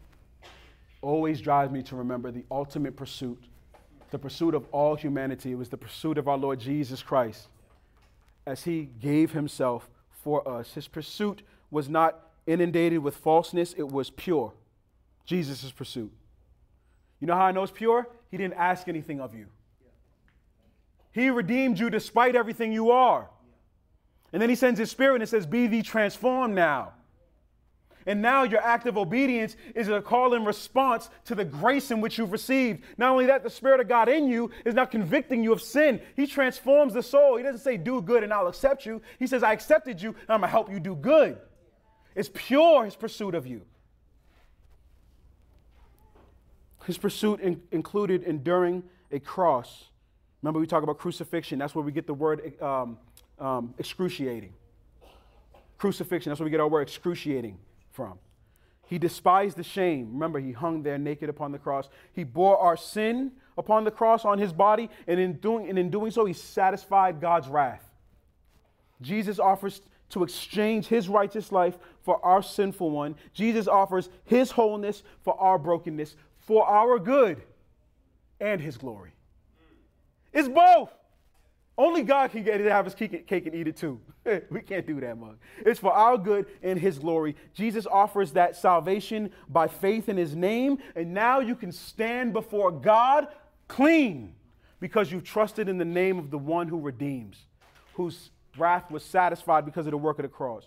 always 1.03 1.41
drives 1.41 1.73
me 1.73 1.83
to 1.85 1.97
remember 1.97 2.31
the 2.31 2.45
ultimate 2.51 2.97
pursuit, 2.97 3.43
the 4.11 4.19
pursuit 4.19 4.55
of 4.55 4.67
all 4.73 4.95
humanity. 4.97 5.53
It 5.53 5.59
was 5.59 5.69
the 5.69 5.77
pursuit 5.77 6.19
of 6.19 6.29
our 6.29 6.39
Lord 6.39 6.61
Jesus 6.61 7.03
Christ 7.03 7.49
as 8.47 8.65
he 8.65 8.91
gave 9.01 9.33
himself 9.33 9.89
for 10.11 10.47
us. 10.49 10.75
His 10.75 10.89
pursuit 10.89 11.43
was 11.71 11.89
not 11.89 12.31
inundated 12.47 12.99
with 12.99 13.17
falseness, 13.17 13.75
it 13.77 13.89
was 13.89 14.11
pure. 14.11 14.53
Jesus' 15.25 15.71
pursuit. 15.71 16.13
You 17.21 17.27
know 17.27 17.37
how 17.37 17.45
I 17.45 17.53
know 17.53 17.63
it's 17.63 17.73
pure? 17.73 18.09
He 18.31 18.37
didn't 18.37 18.55
ask 18.55 18.89
anything 18.89 19.21
of 19.21 19.35
you. 19.35 19.47
He 21.13 21.31
redeemed 21.31 21.79
you 21.79 21.91
despite 21.91 22.35
everything 22.35 22.73
you 22.73 22.91
are. 22.91 23.29
And 24.33 24.41
then 24.41 24.49
he 24.49 24.55
sends 24.55 24.79
his 24.79 24.91
spirit 24.91 25.21
and 25.21 25.29
says, 25.29 25.47
Be 25.47 25.67
thee 25.67 25.83
transformed 25.83 26.55
now. 26.55 26.93
And 28.07 28.23
now 28.23 28.43
your 28.45 28.61
act 28.63 28.87
of 28.87 28.97
obedience 28.97 29.57
is 29.75 29.89
a 29.89 30.01
call 30.01 30.35
in 30.35 30.45
response 30.45 31.11
to 31.27 31.35
the 31.35 31.45
grace 31.45 31.91
in 31.91 32.01
which 32.01 32.19
you've 32.19 32.33
received. 32.33 32.83
Not 32.97 33.11
only 33.11 33.27
that, 33.27 33.43
the 33.43 33.51
Spirit 33.51 33.81
of 33.81 33.89
God 33.89 34.09
in 34.09 34.29
you 34.29 34.51
is 34.65 34.75
not 34.75 34.91
convicting 34.91 35.45
you 35.45 35.53
of 35.53 35.61
sin. 35.61 36.01
He 36.17 36.27
transforms 36.27 36.95
the 36.95 37.03
soul. 37.03 37.37
He 37.37 37.43
doesn't 37.43 37.61
say, 37.61 37.77
Do 37.77 38.01
good 38.01 38.25
and 38.25 38.33
I'll 38.33 38.49
accept 38.49 38.87
you. 38.87 39.03
He 39.19 39.27
says, 39.27 39.43
I 39.43 39.53
accepted 39.53 40.01
you 40.01 40.11
and 40.11 40.31
I'm 40.31 40.41
going 40.41 40.49
to 40.49 40.53
help 40.53 40.71
you 40.71 40.81
do 40.81 40.95
good. 40.95 41.39
It's 42.15 42.31
pure, 42.33 42.85
his 42.85 42.97
pursuit 42.97 43.35
of 43.35 43.47
you. 43.47 43.63
His 46.87 46.99
pursuit 46.99 47.41
in- 47.41 47.63
included 47.71 48.23
enduring 48.25 48.83
a 49.13 49.21
cross 49.21 49.91
Remember, 50.43 50.59
we 50.59 50.67
talk 50.67 50.83
about 50.83 50.99
crucifixion. 50.99 51.59
That's 51.59 51.75
where 51.75 51.85
we 51.85 51.93
get 51.93 52.07
the 52.07 52.15
word 52.15 52.61
um, 52.63 52.99
um, 53.39 53.75
excruciating. 53.79 54.55
Crucifixion, 55.77 56.31
that's 56.31 56.41
where 56.41 56.47
we 56.47 56.51
get 56.51 56.61
our 56.61 56.69
word 56.69 56.83
excruciating 56.83 57.59
from. 58.01 58.19
He 58.87 58.99
despised 58.99 59.59
the 59.59 59.63
shame. 59.63 60.15
Remember, 60.15 60.41
he 60.41 60.53
hung 60.53 60.83
there 60.83 60.97
naked 60.97 61.29
upon 61.29 61.53
the 61.53 61.59
cross. 61.59 61.91
He 62.15 62.25
bore 62.25 62.57
our 62.57 62.79
sin 62.79 63.33
upon 63.59 63.85
the 63.85 63.91
cross 63.91 64.25
on 64.25 64.39
his 64.39 64.55
body, 64.55 64.89
and 65.07 65.21
in 65.21 65.35
doing, 65.35 65.69
and 65.69 65.79
in 65.79 65.91
doing 65.91 66.11
so, 66.11 66.25
he 66.25 66.33
satisfied 66.33 67.21
God's 67.21 67.47
wrath. 67.47 67.85
Jesus 69.03 69.39
offers 69.39 69.83
to 70.09 70.25
exchange 70.25 70.87
his 70.87 71.11
righteous 71.11 71.53
life 71.53 71.77
for 72.01 72.25
our 72.25 72.43
sinful 72.43 72.91
one. 72.91 73.17
Jesus 73.35 73.69
offers 73.69 74.09
his 74.25 74.51
wholeness 74.51 75.03
for 75.21 75.39
our 75.39 75.59
brokenness, 75.59 76.17
for 76.39 76.67
our 76.67 76.99
good 76.99 77.43
and 78.41 78.63
his 78.63 78.79
glory. 78.79 79.13
It's 80.33 80.49
both. 80.49 80.91
Only 81.81 82.03
God 82.03 82.31
can 82.31 82.43
get 82.43 82.61
it, 82.61 82.71
have 82.71 82.85
his 82.85 82.95
cake 82.95 83.31
and 83.31 83.55
eat 83.55 83.67
it 83.67 83.75
too. 83.79 83.99
we 84.51 84.61
can't 84.61 84.87
do 84.87 85.01
that, 85.01 85.17
mug. 85.17 85.39
It's 85.65 85.81
for 85.81 85.91
our 85.91 86.19
good 86.19 86.45
and 86.63 86.79
his 86.79 86.99
glory. 86.99 87.37
Jesus 87.55 87.87
offers 87.87 88.33
that 88.33 88.55
salvation 88.55 89.31
by 89.49 89.67
faith 89.67 90.11
in 90.11 90.19
his 90.19 90.37
name, 90.37 90.77
and 90.95 91.15
now 91.15 91.41
you 91.41 91.57
can 91.57 91.73
stand 91.73 92.35
before 92.35 92.71
God 92.71 93.29
clean 93.67 94.35
because 94.79 95.11
you've 95.11 95.25
trusted 95.25 95.71
in 95.71 95.79
the 95.79 95.85
name 95.87 96.19
of 96.19 96.31
the 96.31 96.37
one 96.37 96.69
who 96.69 96.79
redeems, 96.79 97.47
whose 97.95 98.29
wrath 98.59 98.91
was 98.91 99.03
satisfied 99.03 99.65
because 99.65 99.87
of 99.87 99.93
the 99.93 99.97
work 99.97 100.19
of 100.19 100.25
the 100.25 100.29
cross. 100.29 100.67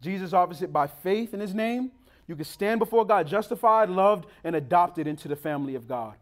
Jesus 0.00 0.32
offers 0.32 0.62
it 0.62 0.72
by 0.72 0.86
faith 0.86 1.34
in 1.34 1.40
his 1.40 1.52
name. 1.52 1.90
You 2.28 2.36
can 2.36 2.44
stand 2.44 2.78
before 2.78 3.04
God 3.04 3.26
justified, 3.26 3.90
loved, 3.90 4.26
and 4.44 4.54
adopted 4.54 5.08
into 5.08 5.26
the 5.26 5.34
family 5.34 5.74
of 5.74 5.88
God. 5.88 6.14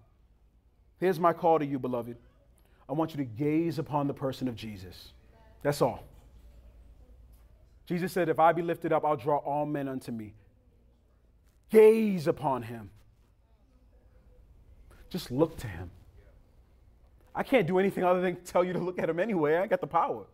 Here's 0.99 1.21
my 1.21 1.35
call 1.35 1.59
to 1.59 1.67
you, 1.67 1.79
beloved. 1.79 2.17
I 2.89 2.95
want 2.95 3.13
you 3.13 3.19
to 3.19 3.25
gaze 3.25 3.79
upon 3.79 4.07
the 4.07 4.15
person 4.15 4.49
of 4.49 4.55
Jesus. 4.57 5.13
That's 5.63 5.83
all. 5.83 6.05
Jesus 7.87 8.13
said, 8.13 8.29
If 8.29 8.39
I 8.39 8.53
be 8.53 8.63
lifted 8.63 8.93
up, 8.93 9.05
I'll 9.05 9.17
draw 9.17 9.39
all 9.39 9.67
men 9.67 9.89
unto 9.89 10.11
me. 10.11 10.35
Gaze 11.71 12.27
upon 12.27 12.63
him. 12.63 12.91
Just 15.11 15.31
look 15.31 15.57
to 15.59 15.67
him. 15.67 15.91
I 17.35 17.43
can't 17.43 17.67
do 17.67 17.79
anything 17.79 18.05
other 18.05 18.21
than 18.21 18.37
tell 18.37 18.65
you 18.65 18.73
to 18.73 18.79
look 18.79 18.99
at 18.99 19.09
him 19.09 19.21
anyway. 19.21 19.57
I 19.57 19.67
got 19.67 19.81
the 19.81 19.87
power. 19.87 20.25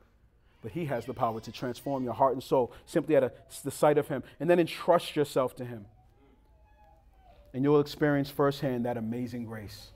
But 0.63 0.73
he 0.73 0.87
has 0.87 1.05
the 1.05 1.15
power 1.15 1.41
to 1.41 1.53
transform 1.53 2.05
your 2.05 2.15
heart 2.15 2.33
and 2.33 2.43
soul 2.43 2.73
simply 2.87 3.17
at 3.17 3.23
a, 3.23 3.33
the 3.63 3.71
sight 3.71 3.99
of 3.99 4.09
him. 4.09 4.23
And 4.41 4.49
then 4.49 4.59
entrust 4.59 5.15
yourself 5.15 5.55
to 5.57 5.65
him. 5.65 5.87
And 7.53 7.63
you'll 7.63 7.81
experience 7.81 8.31
firsthand 8.31 8.87
that 8.87 8.97
amazing 8.97 9.45
grace 9.45 9.91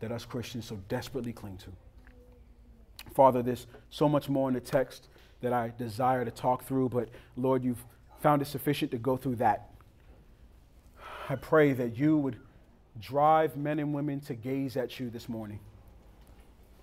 that 0.00 0.10
us 0.10 0.24
Christians 0.24 0.66
so 0.66 0.78
desperately 0.88 1.32
cling 1.32 1.56
to. 1.58 1.70
Father, 3.14 3.42
there's 3.42 3.66
so 3.90 4.08
much 4.08 4.28
more 4.28 4.48
in 4.48 4.54
the 4.54 4.60
text 4.60 5.08
that 5.40 5.52
I 5.52 5.72
desire 5.78 6.24
to 6.24 6.30
talk 6.30 6.64
through, 6.64 6.90
but 6.90 7.08
Lord, 7.36 7.64
you've 7.64 7.84
found 8.20 8.42
it 8.42 8.46
sufficient 8.46 8.90
to 8.90 8.98
go 8.98 9.16
through 9.16 9.36
that. 9.36 9.70
I 11.28 11.36
pray 11.36 11.72
that 11.72 11.96
you 11.96 12.18
would 12.18 12.36
drive 13.00 13.56
men 13.56 13.78
and 13.78 13.94
women 13.94 14.20
to 14.20 14.34
gaze 14.34 14.76
at 14.76 14.98
you 15.00 15.10
this 15.10 15.28
morning. 15.28 15.60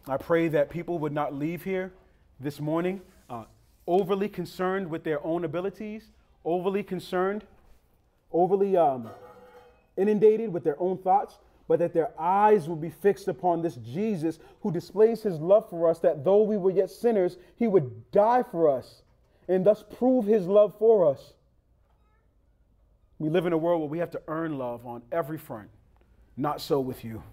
I 0.08 0.18
pray 0.18 0.48
that 0.48 0.70
people 0.70 1.00
would 1.00 1.12
not 1.12 1.34
leave 1.34 1.64
here 1.64 1.92
this 2.40 2.60
morning 2.60 3.02
uh, 3.30 3.44
overly 3.86 4.30
concerned 4.30 4.90
with 4.90 5.04
their 5.04 5.26
own 5.26 5.44
abilities, 5.44 6.06
overly 6.46 6.82
concerned, 6.82 7.44
overly 8.32 8.78
um, 8.78 9.10
inundated 9.98 10.54
with 10.54 10.64
their 10.64 10.80
own 10.82 10.98
thoughts, 10.98 11.40
but 11.68 11.80
that 11.80 11.94
their 11.94 12.12
eyes 12.20 12.68
will 12.68 12.78
be 12.78 12.90
fixed 12.90 13.28
upon 13.28 13.62
this 13.62 13.76
Jesus 13.76 14.40
who 14.62 14.72
displays 14.72 15.22
his 15.22 15.40
love 15.40 15.70
for 15.70 15.90
us, 15.90 16.00
that 16.00 16.24
though 16.24 16.44
we 16.44 16.58
were 16.58 16.72
yet 16.72 16.90
sinners, 16.90 17.38
he 17.58 17.68
would 17.68 18.12
die 18.12 18.44
for 18.44 18.70
us 18.70 19.02
and 19.48 19.66
thus 19.66 19.84
prove 19.98 20.26
his 20.26 20.46
love 20.48 20.74
for 20.78 21.10
us. 21.10 21.34
We 23.20 23.30
live 23.30 23.46
in 23.46 23.54
a 23.54 23.58
world 23.58 23.82
where 23.82 23.90
we 23.90 24.00
have 24.00 24.12
to 24.12 24.22
earn 24.28 24.58
love 24.58 24.86
on 24.86 25.02
every 25.12 25.38
front. 25.38 25.70
Not 26.36 26.62
so 26.62 26.80
with 26.80 27.04
you. 27.04 27.24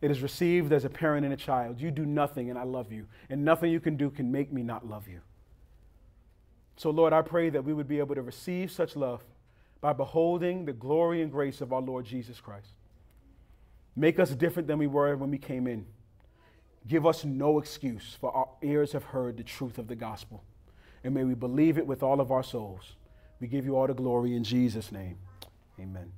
It 0.00 0.10
is 0.10 0.22
received 0.22 0.72
as 0.72 0.84
a 0.84 0.88
parent 0.88 1.24
and 1.24 1.34
a 1.34 1.36
child. 1.36 1.80
You 1.80 1.90
do 1.90 2.06
nothing, 2.06 2.48
and 2.48 2.58
I 2.58 2.62
love 2.62 2.90
you. 2.92 3.06
And 3.28 3.44
nothing 3.44 3.70
you 3.70 3.80
can 3.80 3.96
do 3.96 4.10
can 4.10 4.32
make 4.32 4.52
me 4.52 4.62
not 4.62 4.88
love 4.88 5.08
you. 5.08 5.20
So, 6.76 6.90
Lord, 6.90 7.12
I 7.12 7.20
pray 7.20 7.50
that 7.50 7.64
we 7.64 7.74
would 7.74 7.88
be 7.88 7.98
able 7.98 8.14
to 8.14 8.22
receive 8.22 8.70
such 8.70 8.96
love 8.96 9.22
by 9.80 9.92
beholding 9.92 10.64
the 10.64 10.72
glory 10.72 11.22
and 11.22 11.30
grace 11.30 11.60
of 11.60 11.72
our 11.72 11.80
Lord 11.80 12.04
Jesus 12.04 12.40
Christ. 12.40 12.68
Make 13.96 14.18
us 14.18 14.30
different 14.30 14.68
than 14.68 14.78
we 14.78 14.86
were 14.86 15.16
when 15.16 15.30
we 15.30 15.38
came 15.38 15.66
in. 15.66 15.86
Give 16.86 17.06
us 17.06 17.24
no 17.24 17.58
excuse, 17.58 18.16
for 18.20 18.34
our 18.34 18.48
ears 18.62 18.92
have 18.92 19.04
heard 19.04 19.36
the 19.36 19.42
truth 19.42 19.78
of 19.78 19.88
the 19.88 19.96
gospel. 19.96 20.42
And 21.04 21.14
may 21.14 21.24
we 21.24 21.34
believe 21.34 21.78
it 21.78 21.86
with 21.86 22.02
all 22.02 22.20
of 22.20 22.30
our 22.30 22.42
souls. 22.42 22.96
We 23.40 23.48
give 23.48 23.64
you 23.64 23.76
all 23.76 23.86
the 23.86 23.94
glory 23.94 24.36
in 24.36 24.44
Jesus' 24.44 24.92
name. 24.92 25.16
Amen. 25.78 26.12